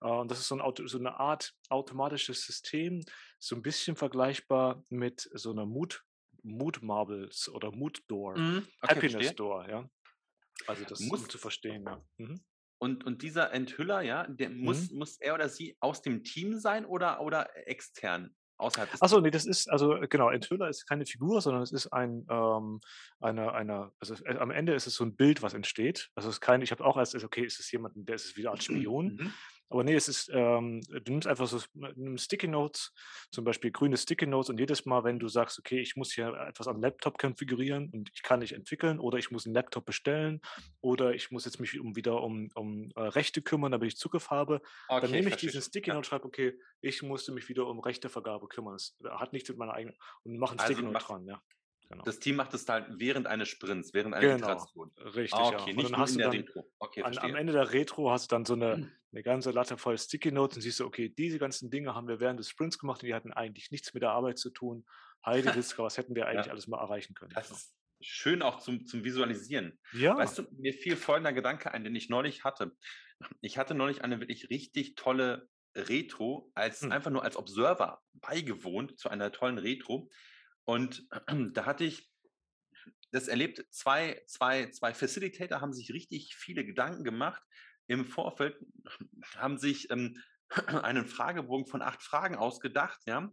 Äh, 0.00 0.06
Und 0.08 0.30
das 0.30 0.38
ist 0.40 0.48
so, 0.48 0.56
ein 0.58 0.86
so 0.88 0.98
eine 0.98 1.18
Art 1.20 1.54
automatisches 1.68 2.42
System, 2.44 3.02
so 3.38 3.56
ein 3.56 3.62
bisschen 3.62 3.96
vergleichbar 3.96 4.84
mit 4.88 5.28
so 5.34 5.50
einer 5.52 5.66
Mood, 5.66 6.02
Mood 6.42 6.82
Marbles 6.82 7.48
oder 7.48 7.70
Mood 7.72 8.02
Door, 8.08 8.38
Mhm. 8.38 8.56
Okay, 8.82 8.94
Happiness 8.94 9.12
verstehe. 9.12 9.34
Door, 9.34 9.68
ja. 9.68 9.88
Also 10.66 10.84
das 10.84 11.00
Muss- 11.00 11.22
um 11.22 11.28
zu 11.28 11.38
verstehen, 11.38 11.84
ja. 11.84 12.02
Mhm. 12.18 12.40
Und, 12.78 13.04
und 13.04 13.22
dieser 13.22 13.52
Enthüller, 13.52 14.02
ja, 14.02 14.26
der 14.28 14.50
muss, 14.50 14.90
muss 14.90 15.16
er 15.20 15.34
oder 15.34 15.48
sie 15.48 15.76
aus 15.80 16.02
dem 16.02 16.22
Team 16.22 16.58
sein 16.58 16.84
oder, 16.84 17.20
oder 17.22 17.48
extern 17.68 18.34
außerhalb 18.58 18.90
des 18.90 19.00
Achso, 19.02 19.20
nee, 19.20 19.30
das 19.30 19.46
ist, 19.46 19.70
also 19.70 19.96
äh, 19.96 20.06
genau, 20.06 20.28
Enthüller 20.30 20.68
ist 20.68 20.86
keine 20.86 21.06
Figur, 21.06 21.40
sondern 21.40 21.62
es 21.62 21.72
ist 21.72 21.88
ein, 21.92 22.26
ähm, 22.30 22.80
eine, 23.20 23.52
eine, 23.52 23.92
also 24.00 24.14
äh, 24.24 24.36
am 24.36 24.50
Ende 24.50 24.74
ist 24.74 24.86
es 24.86 24.94
so 24.94 25.04
ein 25.04 25.16
Bild, 25.16 25.42
was 25.42 25.54
entsteht. 25.54 26.10
Also 26.14 26.28
es 26.28 26.36
ist 26.36 26.40
kein, 26.40 26.62
ich 26.62 26.70
habe 26.72 26.84
auch 26.84 26.96
erst, 26.96 27.14
okay, 27.24 27.44
ist 27.44 27.58
es 27.58 27.70
jemand, 27.72 27.94
der 27.96 28.16
ist 28.16 28.26
es 28.26 28.36
wieder 28.36 28.50
als 28.52 28.64
Spion? 28.64 29.06
Mhm. 29.16 29.32
Aber 29.70 29.82
nee, 29.82 29.94
es 29.94 30.08
ist, 30.08 30.30
ähm, 30.32 30.80
du 30.82 31.12
nimmst 31.12 31.26
einfach 31.26 31.46
so 31.46 31.58
nimmst 31.96 32.26
Sticky 32.26 32.46
Notes, 32.48 32.92
zum 33.30 33.44
Beispiel 33.44 33.72
grüne 33.72 33.96
Sticky 33.96 34.26
Notes 34.26 34.50
und 34.50 34.58
jedes 34.60 34.84
Mal, 34.84 35.04
wenn 35.04 35.18
du 35.18 35.26
sagst, 35.28 35.58
okay, 35.58 35.80
ich 35.80 35.96
muss 35.96 36.12
hier 36.12 36.28
etwas 36.48 36.68
am 36.68 36.80
Laptop 36.80 37.18
konfigurieren 37.18 37.90
und 37.92 38.10
ich 38.14 38.22
kann 38.22 38.40
nicht 38.40 38.52
entwickeln 38.52 39.00
oder 39.00 39.18
ich 39.18 39.30
muss 39.30 39.46
einen 39.46 39.54
Laptop 39.54 39.84
bestellen 39.86 40.40
oder 40.80 41.14
ich 41.14 41.30
muss 41.30 41.44
jetzt 41.44 41.58
mich 41.60 41.78
um 41.80 41.96
wieder 41.96 42.22
um, 42.22 42.48
um 42.54 42.90
äh, 42.94 43.00
Rechte 43.00 43.42
kümmern, 43.42 43.72
damit 43.72 43.88
ich 43.92 43.96
Zugriff 43.98 44.30
habe, 44.30 44.60
Okay, 44.88 45.00
dann 45.00 45.10
nehme 45.10 45.28
ich 45.30 45.36
diesen. 45.36 45.60
Sticky 45.62 45.90
Ja. 45.90 45.94
Note 45.94 45.98
und 45.98 46.06
schreibe, 46.06 46.24
okay, 46.26 46.58
ich 46.80 47.02
musste 47.02 47.32
mich 47.32 47.48
wieder 47.48 47.66
um 47.66 47.80
Rechtevergabe 47.80 48.46
kümmern. 48.48 48.74
Das 48.74 48.96
hat 49.18 49.32
nichts 49.32 49.48
mit 49.48 49.58
meiner 49.58 49.72
eigenen 49.74 49.96
und 50.24 50.38
mache 50.38 50.52
einen 50.52 50.60
Also 50.60 50.72
Sticky 50.72 50.82
Note 50.86 50.92
mach- 50.94 51.06
dran, 51.06 51.26
ja. 51.26 51.42
Genau. 51.90 52.04
Das 52.04 52.18
Team 52.18 52.36
macht 52.36 52.54
es 52.54 52.66
halt 52.68 52.86
während 52.98 53.26
eines 53.26 53.48
Sprints, 53.48 53.92
während 53.92 54.14
einer 54.14 54.34
Genau, 54.34 54.46
Iteration. 54.46 54.90
richtig, 54.96 55.38
Ah, 55.38 55.50
ja. 55.50 55.62
okay, 55.62 55.70
Und 55.70 55.76
nicht 55.76 55.92
dann 55.92 55.98
hast 55.98 56.12
in 56.12 56.14
du 56.14 56.22
der 56.22 56.28
dann 56.28 56.36
Retro. 56.40 56.72
Okay, 56.78 57.02
an, 57.02 57.18
am. 57.18 57.34
Ende 57.36 57.52
der 57.52 57.72
Retro 57.72 58.10
hast 58.10 58.30
du 58.30 58.36
dann 58.36 58.44
so 58.44 58.54
eine. 58.54 58.90
eine 59.14 59.22
ganze 59.22 59.50
Latte 59.52 59.78
voll 59.78 59.96
Sticky 59.96 60.32
Notes 60.32 60.56
und 60.56 60.62
siehst 60.62 60.80
du, 60.80 60.86
okay, 60.86 61.08
diese 61.08 61.38
ganzen 61.38 61.70
Dinge 61.70 61.94
haben 61.94 62.08
wir 62.08 62.20
während 62.20 62.40
des 62.40 62.48
Sprints 62.48 62.78
gemacht 62.78 63.02
und 63.02 63.06
die 63.06 63.14
hatten 63.14 63.32
eigentlich 63.32 63.70
nichts 63.70 63.94
mit 63.94 64.02
der 64.02 64.10
Arbeit 64.10 64.38
zu 64.38 64.50
tun. 64.50 64.84
Heide 65.24 65.44
Witzka, 65.54 65.82
was 65.82 65.96
hätten 65.96 66.14
wir 66.14 66.26
eigentlich 66.26 66.46
Ja. 66.46 66.52
alles 66.52 66.66
mal 66.66 66.80
erreichen 66.80 67.14
können? 67.14 67.32
Das 67.34 67.50
ist 67.50 67.74
schön 68.00 68.42
auch 68.42 68.58
zum, 68.60 68.86
zum 68.86 69.04
Visualisieren. 69.04 69.78
ja, 69.92 70.16
Weißt 70.16 70.38
du, 70.38 70.42
mir 70.58 70.74
fiel 70.74 70.96
folgender 70.96 71.32
Gedanke 71.32 71.72
ein, 71.72 71.84
den 71.84 71.94
ich 71.94 72.08
neulich 72.08 72.44
hatte. 72.44 72.76
Ich 73.40 73.56
hatte 73.56 73.74
neulich 73.74 74.02
eine 74.02 74.20
wirklich 74.20 74.50
richtig 74.50 74.96
tolle 74.96 75.48
Retro, 75.76 76.50
als 76.54 76.82
Hm. 76.82 76.92
einfach 76.92 77.10
nur 77.10 77.22
als 77.24 77.36
Observer 77.36 78.02
beigewohnt 78.14 78.98
zu 78.98 79.08
einer 79.08 79.32
tollen 79.32 79.58
Retro. 79.58 80.10
Und 80.64 81.06
da 81.52 81.64
hatte 81.66 81.84
ich 81.84 82.10
das 83.12 83.28
erlebt, 83.28 83.64
zwei, 83.70 84.22
zwei, 84.26 84.70
zwei 84.70 84.92
Facilitator 84.92 85.60
haben 85.60 85.72
sich 85.72 85.92
richtig 85.92 86.34
viele 86.36 86.64
Gedanken 86.64 87.04
gemacht. 87.04 87.42
Im 87.86 88.04
Vorfeld 88.04 88.56
haben 89.36 89.58
sich 89.58 89.90
ähm, 89.90 90.16
einen 90.66 91.06
Fragebogen 91.06 91.66
von 91.66 91.82
acht 91.82 92.02
Fragen 92.02 92.36
ausgedacht, 92.36 93.00
ja, 93.06 93.30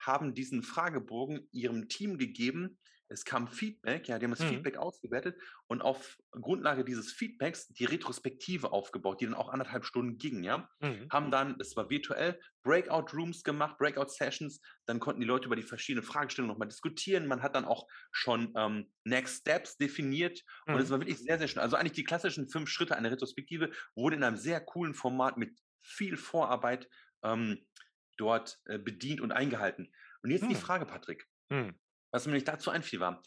haben 0.00 0.34
diesen 0.34 0.62
Fragebogen 0.62 1.48
ihrem 1.52 1.88
Team 1.88 2.18
gegeben. 2.18 2.78
Es 3.08 3.24
kam 3.24 3.48
Feedback, 3.48 4.06
ja, 4.08 4.18
die 4.18 4.24
haben 4.24 4.32
das 4.32 4.42
Mhm. 4.42 4.48
Feedback 4.48 4.76
ausgewertet 4.76 5.40
und 5.66 5.82
auf 5.82 6.18
Grundlage 6.30 6.84
dieses 6.84 7.12
Feedbacks 7.12 7.68
die 7.68 7.84
Retrospektive 7.86 8.72
aufgebaut, 8.72 9.20
die 9.20 9.24
dann 9.26 9.34
auch 9.34 9.48
anderthalb 9.48 9.84
Stunden 9.84 10.18
ging, 10.18 10.44
ja 10.44 10.68
mhm. 10.80 11.10
haben 11.10 11.30
dann, 11.30 11.56
es 11.60 11.74
war 11.76 11.88
virtuell, 11.90 12.38
Breakout 12.62 13.16
Rooms 13.16 13.42
gemacht, 13.44 13.78
Breakout 13.78 14.08
Sessions. 14.08 14.60
Dann 14.84 15.00
konnten 15.00 15.20
die 15.20 15.26
Leute 15.26 15.46
über 15.46 15.56
die 15.56 15.62
verschiedenen 15.62 16.04
Fragestellungen 16.04 16.52
nochmal 16.52 16.68
diskutieren. 16.68 17.26
Man 17.26 17.42
hat 17.42 17.54
dann 17.54 17.64
auch 17.64 17.86
schon 18.12 18.52
ähm, 18.56 18.92
Next 19.04 19.40
Steps 19.40 19.78
definiert. 19.78 20.42
Und 20.70 20.80
es 20.80 20.90
Mhm. 20.90 20.90
war 20.90 21.00
wirklich 21.00 21.18
sehr, 21.18 21.38
sehr 21.38 21.48
schön. 21.48 21.62
Also 21.62 21.76
eigentlich 21.76 21.92
die 21.92 22.04
klassischen 22.04 22.48
fünf 22.50 22.68
Schritte 22.68 22.94
einer 22.96 23.10
Retrospektive 23.10 23.70
wurde 23.94 24.16
in 24.16 24.22
einem 24.22 24.36
sehr 24.36 24.60
coolen 24.60 24.92
Format 24.94 25.38
mit 25.38 25.58
viel 25.80 26.16
Vorarbeit 26.18 26.88
ähm, 27.22 27.66
dort 28.16 28.58
äh, 28.66 28.78
bedient 28.78 29.20
und 29.20 29.32
eingehalten. 29.32 29.92
Und 30.22 30.30
jetzt 30.30 30.50
die 30.50 30.54
Hm. 30.54 30.56
Frage, 30.56 30.84
Patrick, 30.86 31.26
Mhm. 31.50 31.78
Was 32.12 32.26
mir 32.26 32.32
nicht 32.34 32.48
dazu 32.48 32.70
einfiel 32.70 33.00
war, 33.00 33.22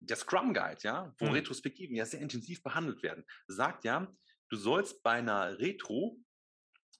der 0.00 0.16
Scrum 0.16 0.54
Guide, 0.54 0.80
ja, 0.82 1.14
wo 1.18 1.26
Mhm. 1.26 1.32
Retrospektiven 1.32 1.96
ja 1.96 2.06
sehr 2.06 2.20
intensiv 2.20 2.62
behandelt 2.62 3.02
werden, 3.02 3.24
sagt 3.46 3.84
ja, 3.84 4.12
du 4.50 4.56
sollst 4.56 5.02
bei 5.02 5.12
einer 5.12 5.58
Retro, 5.58 6.18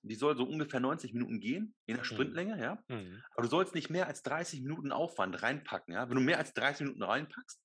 die 0.02 0.14
soll 0.14 0.36
so 0.36 0.44
ungefähr 0.44 0.80
90 0.80 1.12
Minuten 1.12 1.40
gehen, 1.40 1.74
je 1.86 1.94
nach 1.94 2.04
Sprintlänge, 2.04 2.60
ja, 2.60 2.82
Mhm. 2.88 3.24
aber 3.32 3.42
du 3.42 3.48
sollst 3.48 3.74
nicht 3.74 3.90
mehr 3.90 4.06
als 4.06 4.22
30 4.22 4.62
Minuten 4.62 4.92
Aufwand 4.92 5.42
reinpacken, 5.42 5.94
ja. 5.94 6.08
Wenn 6.08 6.16
du 6.16 6.22
mehr 6.22 6.38
als 6.38 6.54
30 6.54 6.86
Minuten 6.86 7.02
reinpackst, 7.02 7.60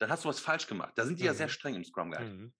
dann 0.00 0.10
hast 0.10 0.24
du 0.24 0.28
was 0.28 0.40
falsch 0.40 0.66
gemacht. 0.66 0.94
Da 0.96 1.06
sind 1.06 1.20
die 1.20 1.24
ja 1.24 1.34
sehr 1.34 1.48
Mhm. 1.48 1.50
streng 1.50 1.74
im 1.76 1.84
Scrum 1.84 2.10
Guide. 2.12 2.32
Mhm. 2.32 2.54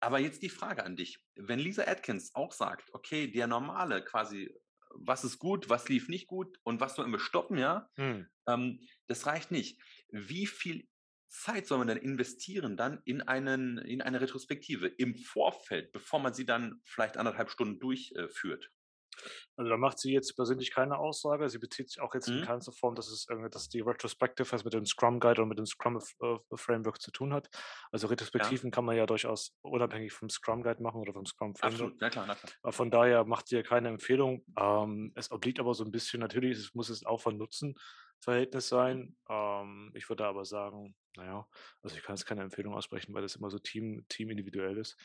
Aber 0.00 0.18
jetzt 0.18 0.42
die 0.42 0.50
Frage 0.50 0.84
an 0.84 0.96
dich. 0.96 1.24
Wenn 1.36 1.58
Lisa 1.60 1.84
Atkins 1.84 2.34
auch 2.34 2.52
sagt, 2.52 2.90
okay, 2.94 3.30
der 3.30 3.46
normale 3.46 4.04
quasi 4.04 4.54
was 4.90 5.24
ist 5.24 5.38
gut, 5.38 5.70
was 5.70 5.88
lief 5.88 6.08
nicht 6.08 6.26
gut 6.28 6.58
und 6.64 6.80
was 6.80 6.96
sollen 6.96 7.12
wir 7.12 7.20
stoppen, 7.20 7.56
ja? 7.58 7.88
Mhm. 7.96 8.31
Ähm, 8.46 8.80
das 9.06 9.26
reicht 9.26 9.50
nicht. 9.50 9.80
Wie 10.10 10.46
viel 10.46 10.88
Zeit 11.28 11.66
soll 11.66 11.78
man 11.78 11.88
denn 11.88 11.96
investieren 11.98 12.76
dann 12.76 13.00
in 13.04 13.22
einen 13.22 13.78
in 13.78 14.02
eine 14.02 14.20
Retrospektive 14.20 14.86
im 14.88 15.14
Vorfeld, 15.16 15.92
bevor 15.92 16.20
man 16.20 16.34
sie 16.34 16.44
dann 16.46 16.80
vielleicht 16.84 17.16
anderthalb 17.16 17.50
Stunden 17.50 17.80
durchführt? 17.80 18.70
Also, 19.56 19.70
da 19.70 19.76
macht 19.76 19.98
sie 19.98 20.12
jetzt 20.12 20.34
persönlich 20.36 20.70
keine 20.72 20.98
Aussage. 20.98 21.48
Sie 21.48 21.58
bezieht 21.58 21.90
sich 21.90 22.00
auch 22.00 22.14
jetzt 22.14 22.32
in 22.32 22.40
Mhm. 22.40 22.40
keinster 22.40 22.72
Form, 22.72 22.94
dass 22.94 23.08
es 23.08 23.26
irgendwie 23.28 23.50
dass 23.50 23.68
die 23.68 23.80
Retrospective 23.80 24.50
was 24.52 24.64
mit 24.64 24.72
dem 24.74 24.86
Scrum 24.86 25.20
Guide 25.20 25.40
oder 25.42 25.46
mit 25.46 25.58
dem 25.58 25.66
Scrum 25.66 25.98
äh, 25.98 26.36
Framework 26.56 27.00
zu 27.00 27.10
tun 27.10 27.32
hat. 27.32 27.48
Also, 27.90 28.06
Ja. 28.38 28.56
Retrospektiven 28.56 28.70
kann 28.70 28.84
man 28.84 28.96
ja 28.96 29.06
durchaus 29.06 29.56
unabhängig 29.62 30.12
vom 30.12 30.28
Scrum 30.30 30.62
Guide 30.62 30.82
machen 30.82 31.00
oder 31.00 31.12
vom 31.12 31.26
Scrum 31.26 31.54
Framework. 31.56 31.92
Absolut, 31.92 32.00
na 32.00 32.10
klar, 32.10 32.26
na 32.26 32.34
klar. 32.36 32.52
Äh, 32.64 32.72
von 32.72 32.90
daher 32.90 33.24
macht 33.24 33.48
sie 33.48 33.56
ja 33.56 33.62
keine 33.62 33.88
Empfehlung. 33.88 34.44
Ähm, 34.58 35.12
es 35.16 35.30
obliegt 35.30 35.60
aber 35.60 35.74
so 35.74 35.84
'n 35.84 35.92
bisschen 35.92 36.20
natürlich 36.20 36.58
es 36.58 36.74
muss 36.74 36.88
es 36.90 37.04
Aufwand-Nutzen-Verhältnis 38.22 38.68
sein. 38.68 39.16
Ähm, 39.28 39.92
ich 39.94 40.08
würde 40.08 40.26
aber 40.26 40.44
sagen, 40.44 40.96
na 41.16 41.24
ja, 41.26 41.48
also, 41.82 41.96
ich 41.96 42.02
kann 42.02 42.16
jetzt 42.16 42.24
keine 42.26 42.42
Empfehlung 42.42 42.74
aussprechen, 42.74 43.12
weil 43.14 43.22
das 43.22 43.36
immer 43.36 43.50
so 43.50 43.58
team 43.58 44.06
teamindividuell 44.08 44.78
ist. 44.78 44.96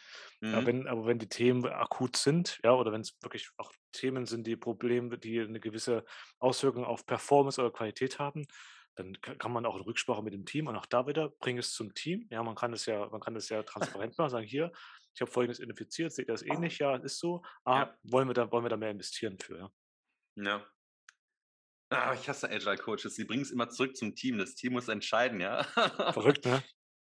Aber 0.52 0.66
Mhm. 0.66 0.68
wenn 0.68 0.88
aber 0.88 1.06
wenn 1.06 1.20
die 1.20 1.28
Themen 1.30 1.66
akut 1.68 2.16
sind, 2.18 2.60
ja, 2.64 2.74
oder 2.74 2.92
wenn's 2.94 3.18
wirklich 3.22 3.50
auch 3.58 3.74
Themen 3.92 4.26
sind, 4.26 4.48
die 4.48 4.56
Probleme 4.56 5.18
die 5.18 5.40
'ne 5.48 5.60
gewisse 5.60 6.06
Auswirkung 6.40 6.86
auf 6.86 7.06
Performance 7.06 7.60
oder 7.62 7.72
Qualität 7.72 8.20
haben, 8.20 8.46
dann 8.96 9.14
ka 9.22 9.36
kann 9.36 9.52
man 9.52 9.66
auch 9.66 9.76
in 9.76 9.82
Rücksprache 9.84 10.24
mit 10.24 10.34
dem 10.34 10.46
Team 10.46 10.68
und 10.68 10.76
auch 10.78 10.86
da 10.86 11.08
wieder, 11.08 11.30
bring 11.30 11.58
es 11.58 11.74
zum 11.74 11.94
Team. 11.94 12.28
Ja, 12.32 12.42
man 12.44 12.56
kann 12.56 12.74
es 12.74 12.86
ja 12.86 13.08
man 13.10 13.20
kann 13.22 13.36
es 13.36 13.50
ja 13.50 13.64
transparent 13.64 14.18
machen, 14.18 14.30
sagen: 14.30 14.48
„Hier, 14.48 14.72
ich 15.14 15.22
habe 15.22 15.32
Folgendes 15.32 15.60
identifiziert, 15.60 16.14
seht 16.14 16.28
ihr 16.30 16.34
das 16.34 16.44
ähnlich? 16.44 16.78
Ja, 16.80 16.96
ist 16.98 17.20
so. 17.20 17.44
Ah, 17.66 17.88
Ja. 17.88 17.98
wollen 18.04 18.28
wir 18.30 18.34
da 18.34 18.52
wollen 18.52 18.64
wir 18.66 18.70
da 18.70 18.78
mehr 18.78 18.92
investieren 18.92 19.38
für“, 19.40 19.58
ja? 19.60 19.72
Ja. 20.38 20.68
Ah, 21.92 22.14
ich 22.14 22.28
hasse 22.28 22.50
Agile 22.50 22.78
Coaches. 22.78 23.16
Sie 23.16 23.24
bringen's 23.24 23.52
immer 23.52 23.70
zurück 23.70 23.96
zum 23.96 24.14
Team. 24.16 24.38
Das 24.38 24.56
Team 24.56 24.74
muss 24.74 24.90
entscheiden, 24.90 25.40
ja? 25.40 25.66
Verrückt, 26.12 26.46
ne? 26.46 26.64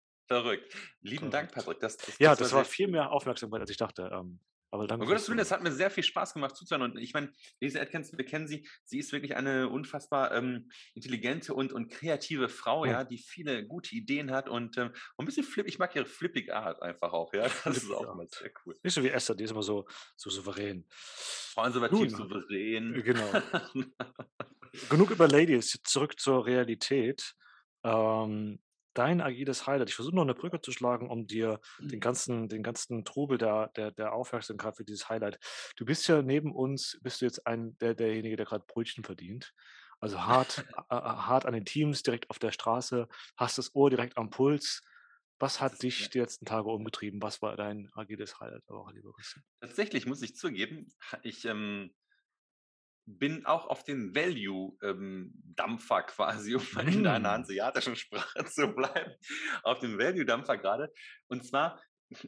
Verrückt. 0.29 0.75
Lieben 1.03 1.31
Dank, 1.31 1.53
Verrückt. 1.53 1.53
Patrick. 1.53 1.81
Das 1.81 1.97
das 1.99 2.19
Ja, 2.19 2.37
das 2.37 2.53
das 2.53 2.53
war 2.53 2.65
viel 2.65 2.89
mehr 2.89 3.11
Aufmerksamkeit, 3.13 3.61
als 3.61 3.71
ich 3.71 3.77
dachte, 3.77 4.11
ähm, 4.13 4.41
aber 4.71 4.87
danke 4.87 5.05
Um 5.05 5.09
Gottes 5.09 5.29
Willen, 5.29 5.39
es 5.41 5.51
hat 5.51 5.63
mir 5.63 5.73
sehr 5.73 5.91
viel 5.91 6.05
Spaß 6.05 6.35
gemacht 6.35 6.55
zuzuhören 6.55 6.93
und 6.93 6.99
ich 6.99 7.13
meine, 7.15 7.33
Lisa 7.61 7.81
Atkins, 7.81 8.17
wir 8.17 8.25
kennen 8.25 8.47
sie. 8.47 8.69
Sie 8.85 8.99
ist 8.99 9.11
wirklich 9.13 9.35
eine 9.37 9.69
unfassbar, 9.69 10.33
ähm, 10.35 10.71
intelligente 10.95 11.55
und 11.55 11.73
und 11.73 11.89
kreative 11.91 12.49
Frau, 12.49 12.85
Mhm. 12.85 12.91
ja, 12.91 13.03
die 13.05 13.19
viele 13.19 13.67
gute 13.67 13.95
Ideen 13.97 14.31
hat 14.31 14.49
und, 14.49 14.77
ähm, 14.79 14.93
und 15.17 15.25
'n 15.25 15.27
bisschen 15.27 15.45
flipp 15.45 15.67
ich 15.67 15.79
mag 15.79 15.97
ihre 15.97 16.05
flippige 16.07 16.55
Art 16.55 16.83
einfach 16.83 17.13
auch, 17.13 17.33
ja. 17.35 17.45
Das 17.65 17.83
ist 17.83 17.91
auch 17.91 18.09
immer 18.13 18.27
sehr 18.29 18.53
cool. 18.67 18.79
Nicht 18.85 18.95
so 18.95 19.03
wie 19.03 19.09
Esther, 19.11 19.35
die 19.37 19.45
ist 19.45 19.51
immer 19.53 19.63
so 19.63 19.87
so 20.17 20.31
souverän. 20.31 20.87
Konservativ, 21.57 22.11
Nun 22.11 22.17
souverän. 22.17 22.95
äh, 22.95 23.03
genau. 23.03 23.43
Genug 24.89 25.11
über 25.11 25.29
Ladies, 25.29 25.75
jetzt 25.75 25.87
zurück 25.89 26.19
zur 26.19 26.47
Realität. 26.47 27.35
Ähm, 27.85 28.61
dein 28.95 29.21
agiles 29.21 29.67
Highlight. 29.67 29.91
Ich 29.91 29.95
versuche 29.95 30.15
noch 30.17 30.25
'ne 30.25 30.35
Brücke 30.35 30.61
zu 30.63 30.73
schlagen, 30.73 31.11
um 31.11 31.27
dir 31.27 31.61
den 31.91 32.01
ganzen 32.01 32.49
den 32.49 32.63
ganzen 32.63 33.05
Trubel 33.05 33.37
der 33.37 33.69
der 33.77 33.91
der 33.91 34.13
Aufmerksamkeit 34.15 34.77
für 34.77 34.85
dieses 34.85 35.09
Highlight 35.11 35.39
du 35.77 35.85
bist 35.85 36.09
ja 36.09 36.23
neben 36.23 36.55
uns 36.55 36.99
bist 37.03 37.21
du 37.21 37.27
jetzt 37.27 37.47
ein 37.47 37.77
der 37.79 37.95
derjenige, 37.95 38.37
der 38.37 38.47
grad 38.47 38.67
Brötchen 38.67 39.05
verdient. 39.05 39.53
Also, 40.01 40.25
hart 40.27 40.65
a 40.89 41.27
hart 41.27 41.45
an 41.47 41.53
den 41.53 41.65
Teams, 41.67 42.03
direkt 42.03 42.31
auf 42.31 42.39
der 42.39 42.51
Straße, 42.51 43.09
hast 43.37 43.59
das 43.59 43.75
Ohr 43.75 43.91
direkt 43.91 44.17
am 44.17 44.31
Puls. 44.31 44.81
Was 45.39 45.61
hat 45.61 45.83
dich 45.83 46.09
die 46.11 46.19
letzten 46.19 46.47
Tage 46.47 46.71
umgetrieben? 46.71 47.21
Was 47.23 47.43
war 47.43 47.57
dein 47.57 47.91
agiles 47.95 48.41
Highlight 48.41 48.63
der 48.69 48.77
Woche, 48.77 48.95
lieber 48.95 49.13
Christian? 49.13 49.45
Tatsächlich 49.63 50.07
muss 50.07 50.23
ich 50.23 50.35
zugeben, 50.35 50.93
ich, 51.23 51.45
ähm 51.45 51.95
bin 53.07 53.47
auch 53.47 53.67
auf 53.67 53.85
dem 53.85 54.15
Value, 54.15 54.77
ähm, 54.83 55.33
quasi, 56.07 56.55
um 56.55 56.63
mal 56.75 56.89
in 56.89 57.07
einer 57.07 57.29
Hm. 57.29 57.33
hanseatischen 57.33 57.97
Sprache 57.97 58.45
zu 58.47 58.69
bleiben, 58.69 59.13
auf 59.63 59.79
dem 59.81 59.99
Value 59.99 60.25
Dampfer 60.25 60.59
grade. 60.59 60.93
Und 61.29 61.45
zwar 61.45 61.81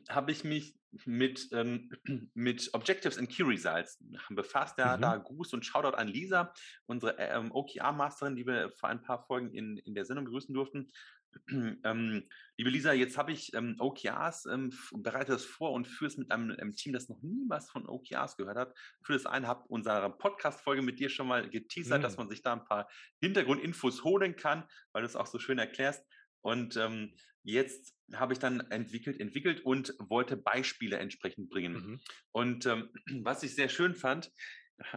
habe 0.08 0.32
ich 0.32 0.44
mich 0.44 0.74
mit, 1.06 1.48
ähm 1.52 1.90
mit 2.34 2.70
Objectives 2.74 3.18
and 3.18 3.28
Key 3.28 3.42
Results 3.44 3.98
befasst. 4.30 4.78
Ja, 4.78 4.96
da 4.96 5.16
Mhm. 5.16 5.18
Gruß 5.18 5.52
und 5.54 5.64
Shoutout 5.66 5.96
an 5.96 6.08
Lisa, 6.08 6.52
unsere, 6.86 7.16
ähm, 7.18 7.50
OKR-Masterin, 7.52 8.36
die 8.36 8.46
wir 8.46 8.70
vor 8.70 8.88
ein 8.88 9.02
paar 9.02 9.24
Folgen 9.26 9.52
in 9.52 9.76
in 9.78 9.94
der 9.94 10.04
Sendung 10.04 10.24
begrüßen 10.26 10.54
durften. 10.54 10.88
Ähm, 11.84 12.28
liebe 12.56 12.70
Lisa, 12.70 12.92
jetzt 12.92 13.18
habe 13.18 13.32
ich, 13.32 13.52
ähm, 13.54 13.76
OKRs, 13.80 14.46
ähm, 14.46 14.72
bereite 14.92 15.32
das 15.32 15.44
vor 15.44 15.72
und 15.72 15.88
führe 15.88 16.06
es 16.08 16.16
mit 16.16 16.30
einem, 16.30 16.54
ähm, 16.60 16.72
Team, 16.76 16.92
das 16.92 17.08
noch 17.08 17.20
nie 17.22 17.44
was 17.48 17.70
von 17.70 17.88
OKRs 17.88 18.36
gehört 18.36 18.56
hat. 18.56 18.78
Führe 19.02 19.18
das 19.18 19.26
ein, 19.26 19.46
habe 19.48 19.64
unsere 19.68 20.16
Podcast-Folge 20.16 20.82
mit 20.82 21.00
dir 21.00 21.08
schon 21.08 21.26
mal 21.26 21.50
geteasert, 21.50 22.04
dass 22.04 22.16
Mhm. 22.16 22.18
man 22.18 22.28
sich 22.28 22.42
da 22.42 22.52
'n 22.52 22.64
paar 22.64 22.88
Hintergrundinfos 23.20 24.04
holen 24.04 24.36
kann, 24.36 24.68
weil 24.92 25.02
du's 25.02 25.16
auch 25.16 25.26
so 25.26 25.38
schön 25.40 25.58
erklärst. 25.58 26.04
Und, 26.44 26.76
ähm, 26.76 27.14
jetzt 27.42 27.94
habe 28.12 28.34
ich 28.34 28.38
dann 28.38 28.60
entwickelt 28.70 29.18
entwickelt 29.18 29.62
und 29.62 29.94
wollte 29.98 30.36
Beispiele 30.36 30.98
entsprechend 30.98 31.48
bringen. 31.48 31.72
Mhm. 31.72 32.00
Und, 32.32 32.66
ähm, 32.66 32.90
was 33.24 33.42
ich 33.42 33.54
sehr 33.54 33.68
schön 33.70 33.94
fand, 33.94 34.30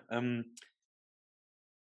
ähm 0.10 0.56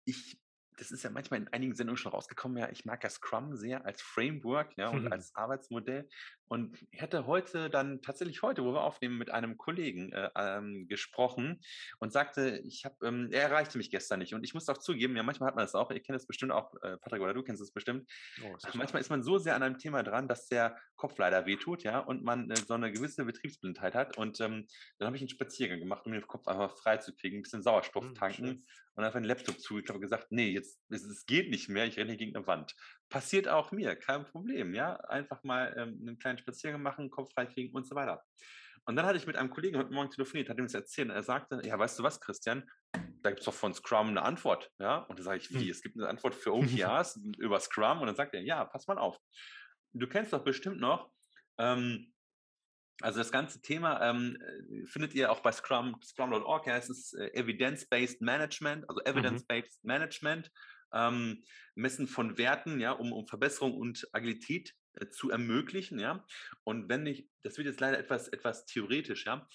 ich 0.06 0.38
das 0.78 0.90
ist 0.90 1.02
ja 1.02 1.10
manchmal 1.10 1.40
in 1.40 1.48
einigen 1.48 1.74
Sendungen 1.74 1.96
schon 1.98 2.12
rausgekommen, 2.12 2.58
ja, 2.58 2.70
ich 2.70 2.84
mag 2.84 3.02
ja 3.04 3.10
Scrum 3.10 3.56
sehr 3.56 3.84
als 3.84 4.02
Framework, 4.02 4.74
ja, 4.78 4.90
und 4.90 5.12
als 5.12 5.34
Arbeitsmodell. 5.34 6.08
Und 6.48 6.78
ich 6.90 7.02
hatte 7.02 7.26
heute 7.26 7.68
dann 7.70 8.00
tatsächlich 8.00 8.42
heute, 8.42 8.64
wo 8.64 8.72
wir 8.72 8.82
aufnehmen, 8.82 9.18
mit 9.18 9.30
einem 9.30 9.58
Kollegen, 9.58 10.12
äh, 10.12 10.30
ähm, 10.36 10.86
gesprochen 10.88 11.60
und 12.00 12.12
sagte, 12.12 12.62
ich 12.64 12.84
habe 12.86 13.06
ähm, 13.06 13.28
er 13.32 13.42
erreichte 13.42 13.76
mich 13.78 13.90
gestern 13.90 14.20
nicht. 14.20 14.34
Und 14.34 14.44
ich 14.44 14.54
muss 14.54 14.68
auch 14.68 14.78
zugeben, 14.78 15.14
ja, 15.16 15.22
manchmal 15.22 15.48
hat 15.48 15.56
man 15.56 15.64
das 15.64 15.74
auch, 15.74 15.90
ihr 15.90 16.00
kennt 16.02 16.16
das 16.16 16.26
bestimmt 16.26 16.52
auch, 16.52 16.72
äh, 16.82 16.96
Patrick, 16.98 17.20
oder 17.22 17.34
du 17.34 17.42
kennst 17.42 17.60
das 17.62 17.72
bestimmt. 17.72 18.10
Oh, 18.40 18.56
sicher. 18.58 18.84
Manchmal 18.84 19.00
ist 19.00 19.10
man 19.10 19.22
so 19.22 19.38
sehr 19.38 19.54
an 19.54 19.62
einem 19.62 19.78
Thema 19.78 20.02
dran, 20.02 20.28
dass 20.28 20.48
der 20.48 20.78
Kopf 20.96 21.18
leider 21.18 21.46
wehtut, 21.46 21.82
ja, 21.84 21.98
und 22.00 22.22
man, 22.24 22.50
äh, 22.50 22.62
so 22.66 22.76
'ne 22.76 22.92
gewisse 22.92 23.24
Betriebsblindheit 23.24 23.94
hat. 23.94 24.12
Und, 24.16 24.40
ähm, 24.40 24.66
dann 24.98 25.06
habe 25.06 25.16
ich 25.16 25.22
'n 25.22 25.28
Spaziergang 25.28 25.78
gemacht, 25.80 26.06
um 26.06 26.12
den 26.12 26.26
Kopf 26.26 26.46
einfach 26.48 26.76
freizukriegen, 26.78 27.38
'n 27.40 27.42
bisschen 27.42 27.62
Sauerstoff 27.62 28.06
Mhm, 28.06 28.14
tanken 28.14 28.26
schön. 28.28 28.66
Und 28.98 29.04
einfach 29.04 29.20
den 29.20 29.24
Laptop 29.26 29.60
zugeklappt 29.60 29.96
und 29.98 30.02
gesagt: 30.02 30.32
„Ne, 30.32 30.50
jetzt 30.50 30.80
es 30.90 31.04
es 31.04 31.26
geht 31.26 31.50
nicht 31.50 31.70
mehr, 31.70 31.86
ich 31.86 31.98
renne 31.98 32.10
hier 32.12 32.18
gegen 32.18 32.32
'ne 32.32 32.46
Wand.“ 32.48 32.76
Passiert 33.10 33.48
auch 33.48 33.72
mir, 33.72 33.96
kein 33.96 34.26
Problem, 34.26 34.74
ja? 34.74 34.96
Einfach 34.96 35.44
mal, 35.44 35.74
ähm, 35.78 35.98
'nen 36.00 36.18
kleinen 36.18 36.38
Spaziergang 36.38 36.82
machen, 36.82 37.10
Kopf 37.10 37.32
freikriegen 37.34 37.74
und 37.76 37.86
so 37.86 37.96
weiter. 37.96 38.24
Und 38.86 38.96
dann 38.96 39.06
hatte 39.06 39.18
ich 39.18 39.26
mit 39.26 39.36
einem 39.36 39.50
Kollegen 39.50 39.78
heute 39.78 39.92
Morgen 39.92 40.10
telefoniert, 40.10 40.48
hatte 40.50 40.60
ihm 40.60 40.66
das 40.66 40.74
erzählt 40.74 41.08
und 41.10 41.14
er 41.16 41.22
sagte: 41.22 41.60
„Ja, 41.64 41.78
weißt 41.78 41.98
du 41.98 42.02
was, 42.04 42.20
Christian? 42.20 42.70
Da 43.22 43.30
gibt's 43.30 43.46
doch 43.46 43.54
von 43.54 43.74
Scrum 43.74 44.14
'ne 44.14 44.22
Antwort“, 44.22 44.72
ja? 44.80 44.98
Und 44.98 45.18
dann 45.18 45.24
sage 45.24 45.38
ich: 45.38 45.50
„Wie? 45.50 45.68
Hm. 45.68 45.70
Es 45.70 45.82
gibt 45.82 45.96
'ne 45.96 46.08
Antwort 46.08 46.34
für 46.36 46.54
OKRs 46.56 47.20
über 47.38 47.60
Scrum?“ 47.60 48.00
Und 48.00 48.06
dann 48.08 48.16
sagt 48.16 48.34
er: 48.34 48.42
„Ja, 48.42 48.64
pass 48.66 48.86
mal 48.88 48.98
auf. 48.98 49.18
Du 49.92 50.08
kennst 50.08 50.32
doch 50.32 50.44
bestimmt 50.44 50.80
noch, 50.80 51.12
ähm 51.58 52.12
also, 53.02 53.18
das 53.18 53.30
ganze 53.32 53.62
Thema, 53.62 54.00
ähm, 54.02 54.38
äh, 54.40 54.86
findet 54.86 55.14
ihr 55.14 55.30
auch 55.32 55.40
bei 55.40 55.52
Scrum 55.52 55.96
Scrum.org, 56.02 56.66
ja, 56.66 56.76
es 56.76 56.88
ist, 56.90 57.14
äh, 57.14 57.28
Evidence-Based 57.34 58.20
Management, 58.22 58.88
also 58.88 59.00
Mhm. 59.14 59.42
Evidence-Based 59.42 59.84
Management, 59.84 60.50
ähm, 60.92 61.44
Messen 61.74 62.08
von 62.08 62.38
Werten, 62.38 62.80
ja, 62.80 62.92
um 62.92 63.12
um 63.12 63.26
Verbesserung 63.26 63.74
und 63.76 64.08
Agilität, 64.12 64.74
äh, 64.94 65.08
zu 65.10 65.30
ermöglichen, 65.30 65.98
ja? 66.00 66.24
Und 66.64 66.88
wenn 66.88 67.06
ich 67.06 67.28
das 67.42 67.56
wird 67.58 67.66
jetzt 67.68 67.80
leider 67.80 67.98
etwas 67.98 68.28
etwas 68.28 68.64
theoretisch, 68.66 69.26
ja? 69.26 69.48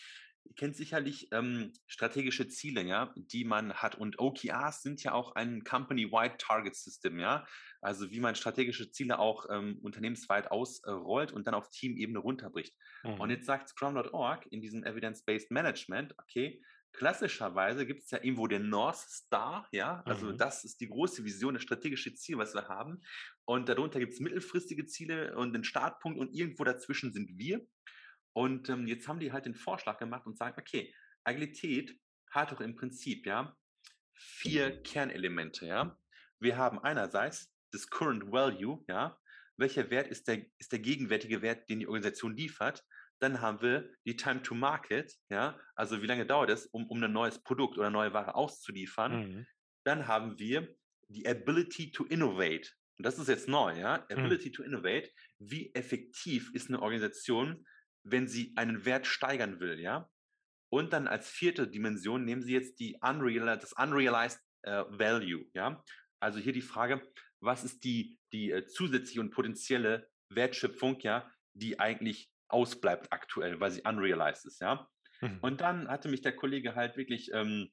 Ihr 0.45 0.55
kennt 0.55 0.75
sicherlich, 0.75 1.29
ähm, 1.31 1.71
strategische 1.87 2.47
Ziele, 2.49 2.83
ja, 2.83 3.13
die 3.15 3.45
man 3.45 3.73
hat. 3.75 3.95
Und 3.95 4.19
OKRs 4.19 4.81
sind 4.81 5.01
ja 5.03 5.13
auch 5.13 5.35
ein 5.35 5.63
Company-wide 5.63 6.37
Target 6.37 6.75
System, 6.75 7.17
ja? 7.19 7.45
Also, 7.81 8.11
wie 8.11 8.19
man 8.19 8.35
strategische 8.35 8.91
Ziele 8.91 9.19
auch, 9.19 9.45
ähm, 9.49 9.79
unternehmensweit 9.81 10.51
aus 10.51 10.81
äh, 10.83 10.91
rollt 10.91 11.31
und 11.31 11.47
dann 11.47 11.53
auf 11.53 11.69
Teamebene 11.69 12.19
runterbricht. 12.19 12.75
Und 13.15 13.29
Mhm. 13.29 13.31
jetzt 13.31 13.45
sagt 13.45 13.69
Scrum.org 13.69 14.45
in 14.51 14.61
diesem 14.61 14.83
Evidence-Based 14.83 15.49
Management, 15.51 16.13
okay, 16.19 16.61
klassischerweise 16.91 17.87
gibt's 17.87 18.11
ja 18.11 18.19
irgendwo 18.21 18.45
den 18.47 18.69
North 18.69 18.97
Star, 18.97 19.67
ja? 19.71 20.03
Also, 20.07 20.31
Mhm. 20.31 20.33
das 20.33 20.63
ist 20.65 20.81
die 20.81 20.87
große 20.89 21.23
Vision, 21.23 21.53
das 21.53 21.63
strategische 21.63 22.13
Ziel, 22.15 22.37
was 22.37 22.53
wir 22.53 22.67
haben. 22.67 23.01
Und 23.45 23.69
darunter 23.69 23.99
gibt's 23.99 24.19
mittelfristige 24.19 24.85
Ziele 24.85 25.35
und 25.37 25.53
den 25.53 25.63
Startpunkt 25.63 26.19
und 26.19 26.33
irgendwo 26.35 26.63
dazwischen 26.65 27.13
sind 27.13 27.37
wir. 27.37 27.65
Und, 28.33 28.69
ähm, 28.69 28.87
jetzt 28.87 29.07
haben 29.07 29.19
die 29.19 29.31
halt 29.31 29.45
den 29.45 29.55
Vorschlag 29.55 29.97
gemacht 29.99 30.25
und 30.25 30.37
sagen: 30.37 30.59
„Okay, 30.59 30.93
Agilität 31.23 31.99
hat 32.31 32.51
doch 32.51 32.61
im 32.61 32.75
Prinzip, 32.75 33.25
ja, 33.27 33.57
4 34.13 34.81
Kernelemente, 34.83 35.65
ja? 35.67 35.97
Wir 36.39 36.57
haben 36.57 36.79
einerseits 36.79 37.53
das 37.71 37.89
Current 37.89 38.31
Value, 38.31 38.83
ja? 38.87 39.19
Welcher 39.57 39.89
Wert 39.91 40.07
ist 40.07 40.27
der 40.27 40.45
ist 40.59 40.71
der 40.71 40.79
gegenwärtige 40.79 41.41
Wert, 41.41 41.69
den 41.69 41.79
die 41.79 41.87
Organisation 41.87 42.35
liefert? 42.35 42.85
Dann 43.19 43.41
haben 43.41 43.61
wir 43.61 43.91
die 44.05 44.15
Time 44.17 44.41
to 44.43 44.55
Market, 44.55 45.13
ja? 45.29 45.59
Also, 45.75 46.01
wie 46.01 46.07
lange 46.07 46.25
dauert 46.25 46.49
es, 46.49 46.65
um 46.67 46.87
um 46.89 46.99
'nen 46.99 47.13
neues 47.13 47.43
Produkt 47.43 47.77
oder 47.77 47.89
neue 47.91 48.13
Ware 48.13 48.35
auszuliefern? 48.35 49.23
Mhm. 49.23 49.45
Dann 49.83 50.07
haben 50.07 50.39
wir 50.39 50.75
die 51.09 51.27
Ability 51.27 51.91
to 51.91 52.05
Innovate. 52.05 52.71
Und 52.97 53.05
das 53.05 53.19
ist 53.19 53.27
jetzt 53.29 53.47
neu, 53.47 53.77
ja? 53.79 54.05
Mhm. 54.15 54.33
Ability 54.33 54.51
to 54.51 54.63
Innovate. 54.63 55.11
Wie 55.39 55.73
effektiv 55.75 56.51
ist 56.53 56.69
'ne 56.69 56.81
Organisation, 56.81 57.65
wenn 58.03 58.27
sie 58.27 58.53
einen 58.55 58.85
Wert 58.85 59.07
steigern 59.07 59.59
will, 59.59 59.79
ja? 59.79 60.09
Und 60.73 60.91
dann 60.91 61.07
als 61.07 61.29
vierte 61.29 61.67
Dimension 61.67 62.25
nehmen 62.25 62.41
Sie 62.41 62.53
jetzt 62.53 62.79
die 62.79 62.97
Unreal, 62.99 63.59
das 63.59 63.73
Unrealized 63.73 64.41
äh, 64.63 64.83
Value. 64.89 65.45
Ja? 65.53 65.83
Also 66.19 66.39
hier 66.39 66.51
die 66.51 66.63
Frage, 66.63 67.07
was 67.41 67.63
ist 67.63 67.83
die, 67.83 68.17
die 68.31 68.49
äh, 68.49 68.65
zusätzliche 68.65 69.21
und 69.21 69.29
potenzielle 69.29 70.09
Wertschöpfung, 70.29 70.99
ja, 71.01 71.29
die 71.53 71.79
eigentlich 71.79 72.31
ausbleibt 72.47 73.11
aktuell, 73.11 73.59
weil 73.59 73.69
sie 73.69 73.83
unrealized 73.83 74.45
ist, 74.45 74.61
ja. 74.61 74.89
Mhm. 75.21 75.37
Und 75.41 75.61
dann 75.61 75.87
hatte 75.89 76.09
mich 76.09 76.21
der 76.21 76.35
Kollege 76.35 76.73
halt 76.73 76.97
wirklich 76.97 77.31
ähm, 77.33 77.71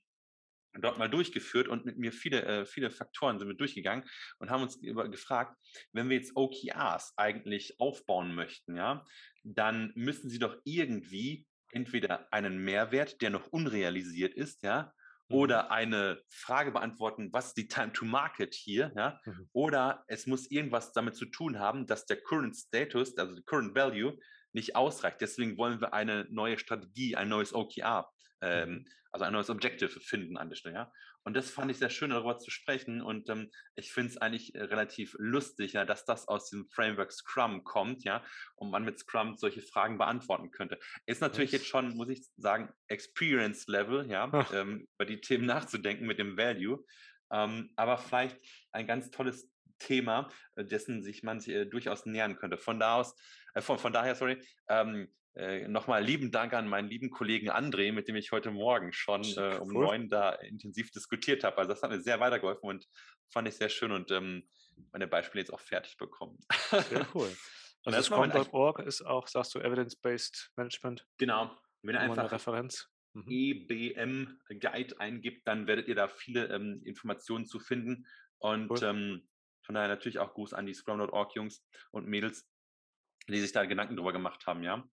dort 0.79 0.99
mal 0.99 1.09
durchgeführt 1.09 1.69
und 1.69 1.85
mit 1.85 1.99
mir 1.99 2.13
viele, 2.13 2.43
äh, 2.45 2.67
viele 2.67 2.91
Faktoren 2.91 3.39
sind 3.39 3.49
wir 3.49 3.57
durchgegangen 3.57 4.09
und 4.39 4.51
haben 4.51 4.63
uns 4.63 4.77
über, 4.77 5.09
gefragt, 5.09 5.57
wenn 5.93 6.09
wir 6.09 6.17
jetzt 6.17 6.37
OKRs 6.37 7.15
eigentlich 7.17 7.81
aufbauen 7.81 8.35
möchten, 8.35 8.77
ja, 8.77 9.05
dann 9.43 9.93
müssen 9.95 10.31
sie 10.31 10.39
doch 10.39 10.57
irgendwie 10.65 11.47
entweder 11.73 12.33
einen 12.33 12.59
Mehrwert, 12.59 13.21
der 13.21 13.31
noch 13.31 13.49
unrealisiert 13.49 14.35
ist, 14.35 14.63
ja, 14.63 14.93
mhm. 15.29 15.37
oder 15.37 15.71
eine 15.71 16.23
Frage 16.29 16.73
beantworten, 16.73 17.33
was 17.33 17.49
ist 17.49 17.57
die 17.57 17.69
Time 17.69 17.93
to 17.93 18.05
Market 18.05 18.55
hier, 18.55 18.93
ja, 18.97 19.21
mhm. 19.25 19.49
oder 19.53 20.05
es 20.07 20.27
muss 20.27 20.51
irgendwas 20.51 20.93
damit 20.93 21.17
zu 21.17 21.27
tun 21.27 21.59
haben, 21.59 21.87
dass 21.87 22.07
der 22.07 22.21
Current 22.21 22.57
Status, 22.57 23.17
also 23.17 23.35
der 23.35 23.45
Current 23.45 23.75
Value, 23.75 24.19
nicht 24.53 24.75
ausreicht. 24.75 25.21
Deswegen 25.21 25.57
wollen 25.59 25.81
wir 25.81 25.95
eine 25.95 26.27
neue 26.29 26.59
Strategie, 26.59 27.15
ein 27.15 27.29
neues 27.29 27.55
OKR, 27.55 28.11
ähm, 28.41 28.71
mhm. 28.71 28.87
Also 29.13 29.25
ein 29.25 29.33
neues 29.33 29.51
Objective 29.51 30.01
finden 30.01 30.37
an 30.37 30.49
der 30.49 30.57
Stelle. 30.57 30.75
Ja? 30.75 30.93
Und 31.25 31.35
das 31.35 31.51
fand 31.51 31.71
ich 31.71 31.79
sehr 31.79 31.91
schön, 31.91 32.11
darüber 32.11 32.39
zu 32.39 32.51
sprechen. 32.51 33.03
Und 33.03 33.29
ähm, 33.29 33.51
ich 33.75 33.93
finde 33.93 34.11
es 34.11 34.17
eigentlich 34.19 34.55
äh, 34.55 34.63
relativ 34.63 35.15
lustig, 35.19 35.75
ja, 35.75 35.85
dass 35.85 36.05
das 36.05 36.29
aus 36.29 36.51
dem 36.51 36.69
Framework 36.71 37.13
Scrum 37.13 37.65
kommt, 37.65 38.05
ja, 38.05 38.25
und 38.55 38.71
man 38.71 38.85
mit 38.85 38.99
Scrum 38.99 39.37
solche 39.37 39.63
Fragen 39.63 39.99
beantworten 39.99 40.51
könnte. 40.51 40.79
Ist 41.07 41.21
natürlich 41.21 41.53
jetzt 41.53 41.67
schon, 41.67 41.97
muss 41.97 42.09
ich 42.09 42.27
sagen, 42.37 42.73
Experience 42.89 43.67
Level, 43.67 44.09
ja, 44.11 44.31
ähm, 44.53 44.89
über 44.97 45.05
die 45.05 45.21
Themen 45.21 45.47
nachzudenken 45.47 46.07
mit 46.07 46.19
dem 46.19 46.37
Value. 46.37 46.85
Ähm, 47.33 47.71
aber 47.77 47.99
vielleicht 47.99 48.39
ein 48.73 48.87
ganz 48.87 49.11
tolles 49.11 49.51
Thema, 49.79 50.29
äh, 50.55 50.65
dessen 50.65 51.03
sich 51.03 51.23
man 51.23 51.41
sich, 51.41 51.55
äh, 51.55 51.65
durchaus 51.67 52.07
nähern 52.07 52.37
könnte. 52.37 52.59
Von 52.59 52.79
da 52.79 52.97
aus, 52.97 53.15
äh, 53.55 53.61
von, 53.61 53.79
von 53.79 53.93
daher, 53.93 54.15
sorry, 54.15 54.41
ähm, 54.69 55.13
äh, 55.37 55.69
nochmal 55.69 56.03
lieben 56.03 56.31
Dank 56.31 56.53
an 56.53 56.69
meinen 56.69 56.89
lieben 56.89 57.11
Kollegen 57.11 57.51
André, 57.51 57.93
mit 57.93 58.09
dem 58.09 58.17
ich 58.17 58.33
heute 58.33 58.51
Morgen 58.51 58.93
schon 58.93 59.23
äh, 59.37 59.59
um 59.61 59.69
neun 59.73 60.09
da 60.09 60.33
intensiv 60.33 60.91
diskutiert 60.91 61.45
habe. 61.45 61.59
Also 61.59 61.73
das 61.73 61.83
hat 61.83 61.91
mir 61.91 62.01
sehr 62.01 62.21
weitergeholfen 62.21 62.69
und 62.69 62.87
fand 63.31 63.49
ich 63.49 63.55
sehr 63.55 63.69
schön 63.69 63.93
und 63.93 64.11
ähm, 64.11 64.49
meine 64.93 65.07
Beispiele 65.07 65.43
jetzt 65.43 65.53
auch 65.53 65.61
fertig 65.61 65.97
bekommen. 65.97 66.39
Sehr 66.71 67.07
cool. 67.15 67.31
Also 67.85 68.03
Scrum.org 68.03 68.81
ist 68.81 69.03
auch, 69.03 69.27
sagst 69.27 69.55
du, 69.55 69.61
Evidence-Based 69.61 70.53
Management? 70.57 71.07
Genau. 71.19 71.57
Wenn 71.83 71.95
ihr 71.95 72.01
einfach 72.01 72.31
Referenz. 72.31 72.89
Mhm. 73.13 73.25
EBM 73.29 74.41
Guide 74.61 75.01
eingibt, 75.01 75.47
dann 75.47 75.67
werdet 75.67 75.89
ihr 75.89 75.95
da 75.95 76.09
viele 76.09 76.47
ähm, 76.47 76.83
Informationen 76.85 77.47
zu 77.47 77.59
finden. 77.59 78.07
Und 78.39 78.71
cool. 78.71 78.79
ähm, 78.83 79.29
von 79.63 79.75
daher 79.75 79.89
natürlich 79.89 80.19
auch 80.19 80.35
Gruß 80.35 80.55
an 80.55 80.67
die 80.67 80.75
Scrum.org 80.75 81.35
Jungs 81.35 81.65
und 81.91 82.07
Mädels, 82.07 82.50
die 83.29 83.41
sich 83.41 83.53
da 83.53 83.65
Gedanken 83.65 83.97
drüber 83.97 84.13
gemacht 84.13 84.47
haben, 84.47 84.63
ja. 84.63 84.89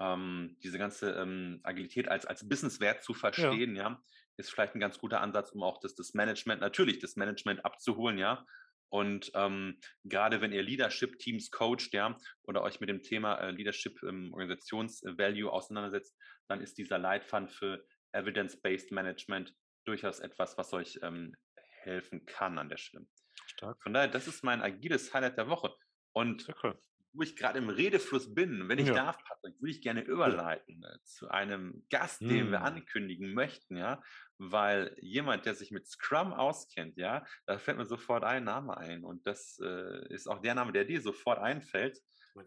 Ähm, 0.00 0.56
diese 0.62 0.78
ganze 0.78 1.12
ähm, 1.12 1.60
Agilität 1.64 2.08
als, 2.08 2.24
als 2.24 2.48
Businesswert 2.48 3.02
zu 3.02 3.14
verstehen, 3.14 3.74
ja. 3.74 3.90
ja. 3.90 4.02
ist 4.36 4.50
vielleicht 4.50 4.74
ein 4.74 4.80
ganz 4.80 4.98
guter 4.98 5.20
Ansatz, 5.20 5.50
um 5.50 5.62
auch 5.62 5.80
das, 5.80 5.94
das 5.94 6.14
Management, 6.14 6.60
natürlich 6.60 7.00
das 7.00 7.16
Management 7.16 7.64
abzuholen, 7.64 8.18
ja. 8.18 8.44
Und 8.90 9.30
ähm, 9.34 9.78
gerade 10.04 10.40
wenn 10.40 10.52
ihr 10.52 10.62
Leadership-Teams 10.62 11.50
coacht, 11.50 11.92
ja, 11.92 12.16
oder 12.44 12.62
euch 12.62 12.80
mit 12.80 12.88
dem 12.88 13.02
Thema 13.02 13.34
äh, 13.36 13.50
Leadership 13.50 14.02
im 14.02 14.32
Organisationsvalue 14.32 15.50
auseinandersetzt, 15.50 16.16
dann 16.48 16.62
ist 16.62 16.78
dieser 16.78 16.98
Leitfaden 16.98 17.48
für 17.48 17.84
Evidence-Based 18.12 18.92
Management 18.92 19.54
durchaus 19.84 20.20
etwas, 20.20 20.56
was 20.56 20.72
euch 20.72 20.98
ähm, 21.02 21.34
helfen 21.82 22.24
kann 22.24 22.58
an 22.58 22.70
der 22.70 22.78
Stelle. 22.78 23.06
Stark. 23.46 23.82
Von 23.82 23.92
daher, 23.92 24.08
das 24.08 24.26
ist 24.26 24.42
mein 24.42 24.62
agiles 24.62 25.12
Highlight 25.12 25.36
der 25.36 25.48
Woche. 25.48 25.74
Und 26.12 26.48
cool 26.62 26.78
wo 27.18 27.22
ich 27.22 27.34
gerade 27.34 27.58
im 27.58 27.68
Redefluss 27.68 28.32
bin, 28.32 28.68
wenn 28.68 28.78
ich 28.78 28.86
ja. 28.86 28.94
darf, 28.94 29.18
Patrick, 29.24 29.60
würde 29.60 29.70
ich 29.72 29.82
gerne 29.82 30.02
überleiten 30.02 30.84
äh, 30.84 31.02
zu 31.02 31.28
einem 31.28 31.84
Gast, 31.90 32.20
den 32.20 32.44
hm. 32.44 32.50
wir 32.52 32.62
ankündigen 32.62 33.34
möchten, 33.34 33.76
ja, 33.76 34.00
weil 34.38 34.96
jemand, 35.00 35.44
der 35.44 35.56
sich 35.56 35.72
mit 35.72 35.88
Scrum 35.88 36.32
auskennt, 36.32 36.96
ja, 36.96 37.26
da 37.46 37.58
fällt 37.58 37.76
mir 37.76 37.86
sofort 37.86 38.22
ein 38.22 38.44
Name 38.44 38.76
ein 38.76 39.04
und 39.04 39.26
das 39.26 39.58
äh, 39.60 40.14
ist 40.14 40.28
auch 40.28 40.40
der 40.40 40.54
Name, 40.54 40.70
der 40.70 40.84
dir 40.84 41.00
sofort 41.00 41.40
einfällt. 41.40 42.00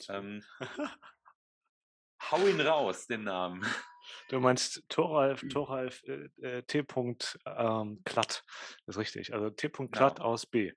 Ähm, 0.08 0.42
hau 2.32 2.48
ihn 2.48 2.62
raus, 2.62 3.08
den 3.08 3.26
Namen. 3.26 3.66
Du 4.30 4.40
meinst 4.40 4.88
Thoralf, 4.88 5.44
Thoralf 5.50 6.02
äh, 6.06 6.30
äh 6.42 6.64
T. 6.64 6.86
Ähm, 7.46 8.02
Klatt, 8.06 8.46
das 8.86 8.96
ist 8.96 8.98
richtig. 8.98 9.34
Also 9.34 9.50
T. 9.50 9.70
Klatt 9.70 10.16
genau. 10.16 10.30
aus 10.30 10.46
B. 10.46 10.72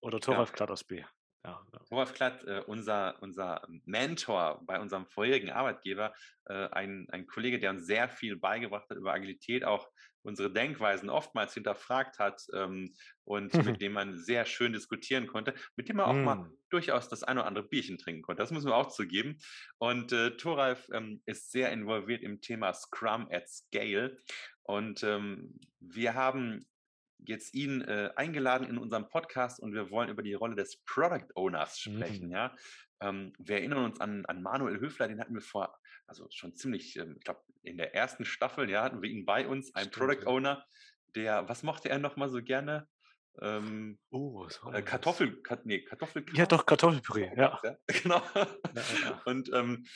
Oder 0.00 0.18
Thoralf 0.18 0.48
ja. 0.50 0.54
Klatt 0.56 0.70
aus 0.72 0.82
B. 0.82 1.04
Ja, 1.44 1.60
Thomas 1.88 2.14
Klatt, 2.14 2.44
äh, 2.44 2.62
unser, 2.66 3.20
unser 3.20 3.66
Mentor 3.84 4.62
bei 4.64 4.78
unserem 4.78 5.06
vorherigen 5.06 5.50
Arbeitgeber, 5.50 6.14
äh, 6.44 6.68
ein, 6.68 7.08
ein 7.10 7.26
Kollege, 7.26 7.58
der 7.58 7.70
uns 7.70 7.84
sehr 7.84 8.08
viel 8.08 8.36
beigebracht 8.36 8.88
hat 8.88 8.96
über 8.96 9.12
Agilität, 9.12 9.64
auch 9.64 9.88
unsere 10.22 10.52
Denkweisen 10.52 11.10
oftmals 11.10 11.54
hinterfragt 11.54 12.20
hat 12.20 12.42
ähm, 12.54 12.94
und 13.24 13.52
mit 13.64 13.80
dem 13.82 13.92
man 13.92 14.16
sehr 14.16 14.46
schön 14.46 14.72
diskutieren 14.72 15.26
konnte, 15.26 15.54
mit 15.74 15.88
dem 15.88 15.96
man 15.96 16.06
auch 16.06 16.24
mal 16.24 16.44
hm. 16.44 16.58
durchaus 16.70 17.08
das 17.08 17.24
ein 17.24 17.38
oder 17.38 17.46
andere 17.46 17.68
Bierchen 17.68 17.98
trinken 17.98 18.22
konnte. 18.22 18.40
Das 18.40 18.52
müssen 18.52 18.68
wir 18.68 18.76
auch 18.76 18.92
zugeben. 18.92 19.38
Und 19.78 20.12
äh, 20.12 20.36
Thoralf 20.36 20.88
ähm, 20.92 21.22
ist 21.26 21.50
sehr 21.50 21.72
involviert 21.72 22.22
im 22.22 22.40
Thema 22.40 22.72
Scrum 22.72 23.26
at 23.32 23.48
Scale. 23.48 24.16
Und 24.62 25.02
ähm, 25.02 25.58
wir 25.80 26.14
haben 26.14 26.64
jetzt 27.24 27.54
ihn 27.54 27.82
äh, 27.82 28.10
eingeladen 28.16 28.68
in 28.68 28.78
unserem 28.78 29.08
Podcast 29.08 29.60
und 29.60 29.72
wir 29.72 29.90
wollen 29.90 30.08
über 30.08 30.22
die 30.22 30.34
Rolle 30.34 30.56
des 30.56 30.82
Product 30.84 31.28
Owners 31.34 31.78
sprechen. 31.78 32.26
Mhm. 32.26 32.32
Ja? 32.32 32.54
Ähm, 33.00 33.32
wir 33.38 33.56
erinnern 33.56 33.84
uns 33.84 34.00
an, 34.00 34.24
an 34.26 34.42
Manuel 34.42 34.80
Höfler, 34.80 35.08
den 35.08 35.20
hatten 35.20 35.34
wir 35.34 35.42
vor, 35.42 35.76
also 36.06 36.26
schon 36.30 36.54
ziemlich, 36.54 36.96
ähm, 36.96 37.16
ich 37.18 37.24
glaube, 37.24 37.40
in 37.62 37.78
der 37.78 37.94
ersten 37.94 38.24
Staffel, 38.24 38.68
ja, 38.70 38.82
hatten 38.82 39.02
wir 39.02 39.10
ihn 39.10 39.24
bei 39.24 39.46
uns, 39.46 39.74
ein 39.74 39.86
Stimmt, 39.86 39.96
Product 39.96 40.22
ja. 40.22 40.28
Owner, 40.28 40.66
der, 41.14 41.48
was 41.48 41.62
mochte 41.62 41.88
er 41.88 41.98
nochmal 41.98 42.28
so 42.28 42.42
gerne? 42.42 42.88
Ähm, 43.40 43.98
oh, 44.10 44.44
was 44.44 44.62
war 44.62 44.74
äh, 44.74 44.82
Kartoffel, 44.82 45.40
Kat, 45.42 45.64
nee, 45.64 45.82
Kartoffel. 45.82 46.24
Ja, 46.34 46.46
doch, 46.46 46.66
Kartoffelpüree, 46.66 47.30
ja. 47.36 47.58
ja. 47.62 47.76
Genau. 47.86 48.22
Ja, 48.34 49.22
und 49.24 49.50
ähm, 49.54 49.86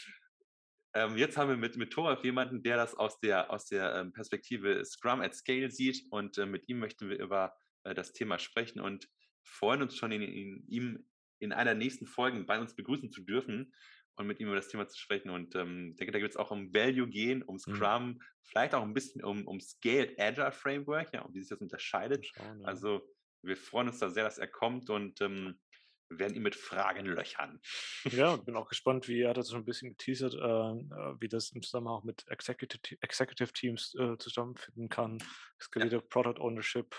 ähm, 0.96 1.16
jetzt 1.16 1.36
haben 1.36 1.50
wir 1.50 1.56
mit, 1.56 1.76
mit 1.76 1.92
Thoralf 1.92 2.24
jemanden, 2.24 2.62
der 2.62 2.76
das 2.76 2.94
aus 2.94 3.20
der, 3.20 3.50
aus 3.50 3.66
der 3.66 3.94
ähm, 3.96 4.12
Perspektive 4.12 4.84
Scrum 4.84 5.20
at 5.20 5.34
Scale 5.34 5.70
sieht 5.70 6.06
und 6.10 6.38
äh, 6.38 6.46
mit 6.46 6.68
ihm 6.68 6.78
möchten 6.78 7.10
wir 7.10 7.18
über 7.18 7.54
äh, 7.84 7.94
das 7.94 8.12
Thema 8.12 8.38
sprechen 8.38 8.80
und 8.80 9.08
freuen 9.42 9.82
uns 9.82 9.96
schon, 9.96 10.10
ihn, 10.12 10.22
ihn, 10.22 10.64
ihm 10.68 11.08
in 11.38 11.52
einer 11.52 11.72
der 11.72 11.74
nächsten 11.74 12.06
Folgen 12.06 12.46
bei 12.46 12.58
uns 12.58 12.74
begrüßen 12.74 13.10
zu 13.10 13.22
dürfen 13.22 13.74
und 14.16 14.26
mit 14.26 14.40
ihm 14.40 14.46
über 14.46 14.56
das 14.56 14.68
Thema 14.68 14.88
zu 14.88 14.98
sprechen. 14.98 15.28
Und 15.28 15.54
ähm, 15.54 15.94
denke, 15.96 16.12
da 16.12 16.20
wird 16.20 16.30
es 16.30 16.38
auch 16.38 16.50
um 16.50 16.72
Value 16.72 17.08
gehen, 17.08 17.42
um 17.42 17.56
mhm. 17.56 17.58
Scrum, 17.58 18.06
mhm. 18.06 18.22
vielleicht 18.42 18.74
auch 18.74 18.82
ein 18.82 18.94
bisschen 18.94 19.22
um, 19.22 19.46
um 19.46 19.60
Scaled 19.60 20.18
Agile 20.18 20.52
Framework, 20.52 21.12
ja, 21.12 21.22
um 21.22 21.34
wie 21.34 21.40
sich 21.40 21.50
das 21.50 21.60
unterscheidet. 21.60 22.26
Schauen, 22.26 22.60
ja. 22.60 22.66
Also 22.66 23.06
wir 23.42 23.56
freuen 23.56 23.88
uns 23.88 23.98
da 23.98 24.08
sehr, 24.08 24.24
dass 24.24 24.38
er 24.38 24.48
kommt 24.48 24.88
und 24.88 25.20
ähm, 25.20 25.58
wir 26.08 26.18
werden 26.18 26.34
ihn 26.34 26.42
mit 26.42 26.54
Fragen 26.54 27.06
löchern. 27.06 27.60
Ja, 28.04 28.36
bin 28.36 28.56
auch 28.56 28.68
gespannt, 28.68 29.08
wie 29.08 29.22
er 29.22 29.34
das 29.34 29.50
schon 29.50 29.60
ein 29.60 29.64
bisschen 29.64 29.90
geteasert, 29.90 30.34
äh, 30.34 30.38
äh, 30.38 31.20
wie 31.20 31.28
das 31.28 31.50
im 31.50 31.62
Zusammenhang 31.62 32.02
mit 32.04 32.24
Executive, 32.28 32.96
Executive 33.00 33.52
Teams 33.52 33.94
äh, 33.94 34.16
zusammenfinden 34.18 34.88
kann. 34.88 35.18
Skalierte 35.60 35.96
ja. 35.96 36.02
Product 36.02 36.40
Ownership. 36.40 36.94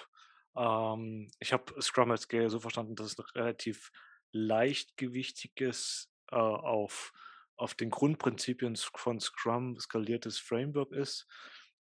Ähm, 0.55 1.29
ich 1.39 1.53
habe 1.53 1.81
Scrum 1.81 2.11
at 2.11 2.21
Scale 2.21 2.49
so 2.49 2.59
verstanden, 2.59 2.95
dass 2.95 3.07
es 3.07 3.19
ein 3.19 3.25
relativ 3.35 3.91
leichtgewichtiges 4.31 6.11
äh, 6.31 6.35
auf, 6.35 7.13
auf 7.55 7.75
den 7.75 7.89
Grundprinzipien 7.89 8.75
von 8.75 9.19
Scrum 9.19 9.79
skaliertes 9.79 10.39
Framework 10.39 10.91
ist. 10.91 11.27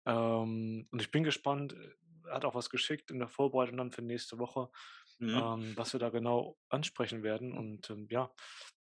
Ähm, 0.07 0.87
und 0.91 1.01
ich 1.01 1.11
bin 1.11 1.25
gespannt, 1.25 1.75
er 2.27 2.35
hat 2.35 2.45
auch 2.45 2.55
was 2.55 2.71
geschickt 2.71 3.11
in 3.11 3.19
der 3.19 3.29
Vorbereitung 3.29 3.77
dann 3.77 3.93
für 3.93 4.03
nächste 4.03 4.39
Woche 4.39 4.71
Mhm. 5.19 5.29
ähm, 5.29 5.73
was 5.77 5.93
wir 5.93 6.01
da 6.01 6.11
genau 6.11 6.57
ansprechen 6.69 7.23
werden. 7.23 7.57
Und 7.57 7.89
ähm, 7.91 8.07
ja, 8.11 8.31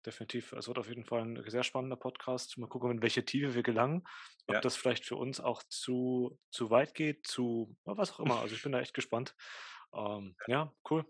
definitiv, 0.06 0.54
es 0.54 0.68
wird 0.68 0.78
auf 0.78 0.88
jeden 0.88 1.06
Fall 1.06 1.22
ein 1.22 1.44
sehr 1.50 1.64
spannender 1.64 1.98
Podcast. 1.98 2.58
Mal 2.58 2.68
gucken, 2.68 2.92
in 2.92 3.02
welche 3.02 3.26
Tiefe 3.26 3.56
wir 3.56 3.64
gelangen. 3.64 4.04
Ob 4.48 4.56
ja. 4.56 4.62
das 4.62 4.76
vielleicht 4.76 5.06
für 5.06 5.16
uns 5.16 5.40
auch 5.40 5.64
zu, 5.70 6.40
zu 6.52 6.70
weit 6.70 6.94
geht, 6.94 7.28
zu 7.28 7.76
was 7.84 8.12
auch 8.14 8.20
immer. 8.26 8.40
Also 8.40 8.56
ich 8.56 8.64
bin 8.64 8.72
da 8.72 8.80
echt 8.80 8.94
gespannt. 8.94 9.36
Ähm, 9.94 10.36
ja, 10.48 10.74
cool. 10.90 11.06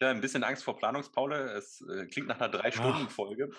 Ja, 0.00 0.10
ein 0.10 0.20
bisschen 0.20 0.44
Angst 0.44 0.64
vor 0.64 0.76
Planungspaule. 0.76 1.52
Es 1.52 1.80
äh, 1.80 2.06
klingt 2.06 2.28
nach 2.28 2.38
einer 2.38 2.50
Drei-Stunden-Folge. 2.50 3.50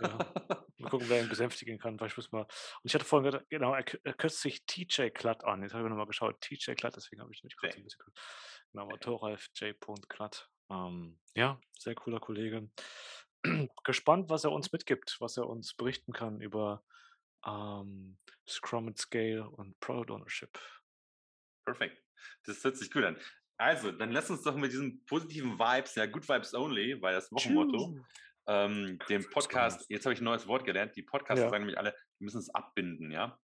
Ja. 0.00 0.18
Mal 0.78 0.90
gucken, 0.90 1.08
wer 1.08 1.22
ihn 1.22 1.28
besänftigen 1.28 1.78
kann. 1.78 1.98
Weil 1.98 2.08
ich 2.08 2.16
muss 2.16 2.30
mal. 2.30 2.42
Und 2.42 2.48
ich 2.84 2.94
hatte 2.94 3.04
vorhin 3.04 3.30
gedacht, 3.30 3.46
genau, 3.48 3.74
er, 3.74 3.84
er 4.04 4.12
kürzt 4.12 4.42
sich 4.42 4.64
TJ 4.66 5.08
Klatt 5.08 5.42
an. 5.44 5.62
Jetzt 5.62 5.72
habe 5.72 5.84
ich 5.84 5.88
nochmal 5.88 6.06
geschaut. 6.06 6.40
TJ 6.40 6.72
Klatt, 6.72 6.94
deswegen 6.96 7.22
habe 7.22 7.32
ich 7.32 7.42
mich 7.42 7.56
kurz 7.56 7.72
okay. 7.72 7.80
ein 7.80 7.84
bisschen. 7.84 8.04
Genau, 8.76 8.94
Thoralf 8.98 9.48
J. 9.54 9.74
Klatt. 10.10 10.50
Ähm, 10.70 11.18
ja, 11.34 11.58
sehr 11.78 11.94
cooler 11.94 12.20
Kollege. 12.20 12.68
Gespannt, 13.84 14.28
was 14.28 14.44
er 14.44 14.52
uns 14.52 14.70
mitgibt, 14.70 15.16
was 15.18 15.38
er 15.38 15.48
uns 15.48 15.72
berichten 15.72 16.12
kann 16.12 16.42
über 16.42 16.84
ähm, 17.46 18.18
Scrum 18.46 18.88
and 18.88 18.98
Scale 18.98 19.48
und 19.48 19.80
Product 19.80 20.12
Ownership. 20.12 20.60
Perfekt. 21.64 22.02
Das 22.44 22.62
hört 22.62 22.76
sich 22.76 22.90
gut 22.90 23.04
an. 23.04 23.16
Also, 23.56 23.92
dann 23.92 24.12
lass 24.12 24.28
uns 24.28 24.42
doch 24.42 24.54
mit 24.56 24.72
diesen 24.72 25.02
positiven 25.06 25.58
Vibes, 25.58 25.94
ja, 25.94 26.04
Good 26.04 26.28
Vibes 26.28 26.52
Only, 26.52 27.00
weil 27.00 27.14
das 27.14 27.32
Wochenmotto, 27.32 27.98
ähm, 28.46 28.98
dem 29.08 29.26
Podcast, 29.30 29.88
jetzt 29.88 30.04
habe 30.04 30.12
ich 30.12 30.20
ein 30.20 30.24
neues 30.24 30.46
Wort 30.46 30.66
gelernt, 30.66 30.94
die 30.96 31.02
Podcaster 31.02 31.44
Ja. 31.44 31.50
sagen 31.50 31.62
nämlich 31.62 31.78
alle, 31.78 31.92
wir 31.92 32.24
müssen 32.26 32.40
es 32.40 32.54
abbinden, 32.54 33.10
ja. 33.10 33.38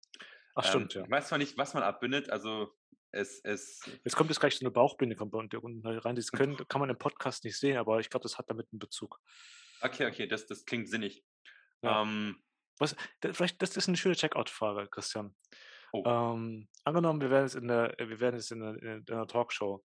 Ach, 0.55 0.65
stimmt, 0.65 0.95
ähm, 0.95 1.01
ja. 1.01 1.05
Ich 1.05 1.11
weiß 1.11 1.27
zwar 1.27 1.37
nicht, 1.37 1.55
was 1.55 1.75
man 1.75 1.83
abbindet, 1.83 2.31
also 2.31 2.75
es, 3.11 3.39
es, 3.43 3.81
Jetzt 4.03 4.15
kommt 4.15 4.29
jetzt 4.29 4.39
gleich 4.39 4.55
so 4.57 4.63
eine 4.65 4.71
Bauchbinde 4.71 5.15
kommt 5.15 5.31
bei 5.31 5.39
unten 5.57 5.85
rein. 5.85 6.15
Das 6.15 6.31
können, 6.31 6.55
kann 6.67 6.79
man 6.81 6.89
im 6.89 6.97
Podcast 6.97 7.43
nicht 7.43 7.57
sehen, 7.57 7.77
aber 7.77 7.99
ich 7.99 8.09
glaube, 8.09 8.23
das 8.23 8.37
hat 8.37 8.49
damit 8.49 8.67
einen 8.71 8.79
Bezug. 8.79 9.19
okay, 9.81 10.05
okay, 10.07 10.27
das, 10.27 10.45
das 10.45 10.65
klingt 10.65 10.89
sinnig. 10.89 11.23
Ja. 11.81 12.01
Ähm, 12.01 12.41
Was, 12.77 12.95
da- 13.21 13.33
vielleicht, 13.33 13.61
das 13.61 13.75
ist 13.77 13.87
eine 13.87 13.97
schöne 13.97 14.15
Checkout-Frage, 14.15 14.87
Christian. 14.89 15.35
oh, 15.93 16.03
Ähm, 16.05 16.67
angenommen, 16.83 17.21
wir 17.21 17.29
wären 17.29 17.43
jetzt 17.45 17.55
in 17.55 17.67
der, 17.67 17.95
wir 17.97 18.19
wären 18.19 18.35
jetzt 18.35 18.51
in 18.51 18.61
einer 18.63 19.27
Talkshow 19.27 19.83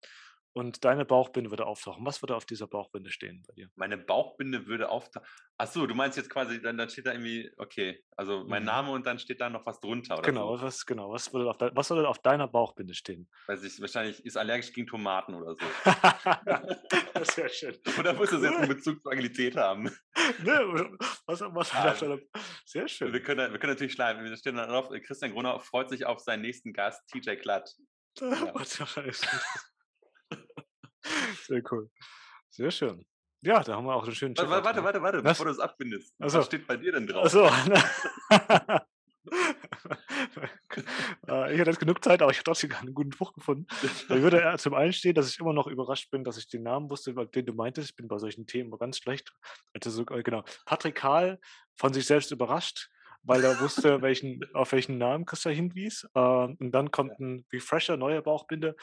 und 0.54 0.84
deine 0.84 1.04
Bauchbinde 1.04 1.50
würde 1.50 1.66
auftauchen. 1.66 2.06
Was 2.06 2.22
würde 2.22 2.34
auf 2.36 2.46
dieser 2.46 2.66
Bauchbinde 2.66 3.10
stehen 3.10 3.42
bei 3.46 3.52
dir? 3.54 3.68
meine 3.74 3.98
Bauchbinde 3.98 4.66
würde 4.66 4.88
auftauchen. 4.88 5.26
Achso, 5.58 5.86
du 5.86 5.94
meinst 5.94 6.16
jetzt 6.16 6.30
quasi, 6.30 6.60
dann, 6.62 6.78
dann 6.78 6.88
steht 6.88 7.06
da 7.06 7.12
irgendwie, 7.12 7.50
okay, 7.58 8.02
also 8.16 8.44
mein 8.46 8.62
Mhm. 8.62 8.66
Name 8.66 8.90
und 8.92 9.06
dann 9.06 9.18
steht 9.18 9.40
da 9.40 9.50
noch 9.50 9.66
was 9.66 9.78
drunter 9.80 10.14
oder 10.18 10.22
Genau, 10.26 10.56
so. 10.56 10.62
was, 10.64 10.86
genau, 10.86 11.10
was 11.12 11.32
würde 11.32 11.50
auf, 11.50 11.56
was 11.60 11.90
würde 11.90 12.08
auf 12.08 12.18
deiner 12.20 12.48
Bauchbinde 12.48 12.94
stehen? 12.94 13.28
Weiß 13.46 13.62
ich, 13.62 13.80
wahrscheinlich 13.80 14.24
ist 14.24 14.36
allergisch 14.36 14.72
gegen 14.72 14.86
Tomaten 14.86 15.34
oder 15.34 15.54
so. 15.54 15.66
das 17.14 17.28
ist 17.28 17.36
ja 17.38 17.48
schön. 17.48 17.78
Oder 17.98 18.14
muss 18.14 18.30
das 18.30 18.42
jetzt 18.42 18.56
einen 18.56 18.68
Bezug 18.68 19.02
zur 19.02 19.12
Agilität 19.12 19.56
haben? 19.56 19.90
Ne, 20.42 20.96
was, 21.26 21.40
was 21.40 21.74
Ah, 21.74 21.90
auf 21.90 21.98
deiner, 21.98 22.18
sehr 22.64 22.88
schön. 22.88 23.12
Wir 23.12 23.22
können, 23.22 23.52
wir 23.52 23.58
können 23.58 23.72
natürlich 23.74 23.92
schleifen. 23.92 24.24
Wir 24.24 24.36
stehen 24.36 24.56
dann 24.56 24.68
drauf, 24.70 24.88
Christian 25.06 25.32
Gruner 25.32 25.58
freut 25.60 25.90
sich 25.90 26.06
auf 26.06 26.20
seinen 26.20 26.42
nächsten 26.42 26.72
Gast, 26.72 27.02
TJ 27.10 27.36
Klatt. 27.36 27.70
Ja. 28.20 28.52
Sehr 31.46 31.62
cool. 31.70 31.90
Sehr 32.50 32.70
schön. 32.70 33.04
Ja, 33.42 33.62
da 33.62 33.76
haben 33.76 33.84
wir 33.84 33.94
auch 33.94 34.04
einen 34.04 34.14
schönen 34.14 34.36
Warte, 34.36 34.48
Checkout, 34.50 34.64
warte, 34.64 34.78
ne? 34.78 34.84
warte, 34.84 35.02
warte, 35.02 35.24
Was? 35.24 35.32
bevor 35.38 35.46
du 35.46 35.52
es 35.52 35.58
abbindest. 35.58 36.14
Ach 36.18 36.30
so. 36.30 36.38
Was 36.38 36.46
steht 36.46 36.66
bei 36.66 36.76
dir 36.76 36.92
denn 36.92 37.06
drauf? 37.06 37.26
Achso. 37.26 37.46
Äh, 37.46 38.30
ich 41.54 41.60
hatte 41.60 41.70
jetzt 41.70 41.80
genug 41.80 42.02
Zeit, 42.02 42.22
aber 42.22 42.30
ich 42.30 42.38
habe 42.38 42.44
trotzdem 42.44 42.70
keinen 42.70 42.94
guten 42.94 43.12
Spruch 43.12 43.34
gefunden. 43.34 43.66
Da 44.08 44.20
würde 44.22 44.40
er 44.40 44.58
zum 44.58 44.74
einen 44.74 44.92
stehen, 44.92 45.14
dass 45.14 45.28
ich 45.28 45.38
immer 45.38 45.52
noch 45.52 45.66
überrascht 45.66 46.10
bin, 46.10 46.24
dass 46.24 46.38
ich 46.38 46.48
den 46.48 46.62
Namen 46.62 46.90
wusste, 46.90 47.14
weil- 47.16 47.26
den 47.26 47.46
du 47.46 47.52
meintest. 47.52 47.90
Ich 47.90 47.96
bin 47.96 48.08
bei 48.08 48.18
solchen 48.18 48.46
Themen 48.46 48.70
ganz 48.78 48.98
schlecht. 48.98 49.32
Also 49.74 49.90
so, 49.90 50.06
äh, 50.06 50.22
genau. 50.22 50.44
Patrick 50.64 50.94
Kahl 50.94 51.38
von 51.76 51.92
sich 51.92 52.06
selbst 52.06 52.30
überrascht, 52.30 52.88
weil 53.24 53.44
er 53.44 53.60
wusste, 53.60 53.84
welchen, 54.02 54.40
auf 54.54 54.72
welchen 54.72 54.98
Namen 54.98 55.26
Christian 55.26 55.54
hinwies. 55.54 56.06
Ähm, 56.14 56.56
und 56.60 56.72
dann 56.72 56.90
kommt 56.90 57.18
ein 57.18 57.44
Refresher, 57.52 57.96
neue 57.96 58.22
Bauchbinde. 58.22 58.76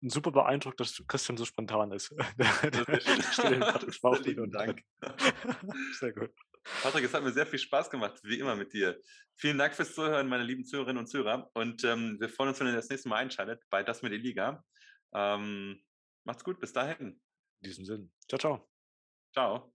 Und 0.00 0.12
super 0.12 0.30
beeindruckt, 0.30 0.78
dass 0.80 1.02
Christian 1.08 1.36
so 1.36 1.44
spontan 1.44 1.92
ist. 1.92 2.10
Und 4.38 4.52
Dank. 4.52 4.82
Sehr 5.98 6.12
gut. 6.12 6.30
Patrick, 6.82 7.04
es 7.04 7.14
hat 7.14 7.22
mir 7.22 7.32
sehr 7.32 7.46
viel 7.46 7.58
Spaß 7.58 7.90
gemacht, 7.90 8.20
wie 8.22 8.38
immer 8.38 8.54
mit 8.54 8.72
dir. 8.72 9.00
Vielen 9.36 9.58
Dank 9.58 9.74
fürs 9.74 9.94
Zuhören, 9.94 10.28
meine 10.28 10.44
lieben 10.44 10.64
Zuhörerinnen 10.64 11.00
und 11.00 11.06
Zuhörer. 11.06 11.50
Und 11.54 11.84
ähm, 11.84 12.16
wir 12.20 12.28
freuen 12.28 12.50
uns, 12.50 12.60
wenn 12.60 12.68
ihr 12.68 12.74
das 12.74 12.88
nächste 12.88 13.08
Mal 13.08 13.16
einschaltet 13.16 13.62
bei 13.70 13.82
Das 13.82 14.02
mit 14.02 14.12
der 14.12 14.18
Liga. 14.18 14.64
Ähm, 15.14 15.82
macht's 16.24 16.44
gut, 16.44 16.60
bis 16.60 16.72
dahin. 16.72 17.20
In 17.60 17.64
diesem 17.64 17.84
Sinn. 17.84 18.12
Ciao, 18.28 18.38
ciao. 18.38 18.68
Ciao. 19.32 19.72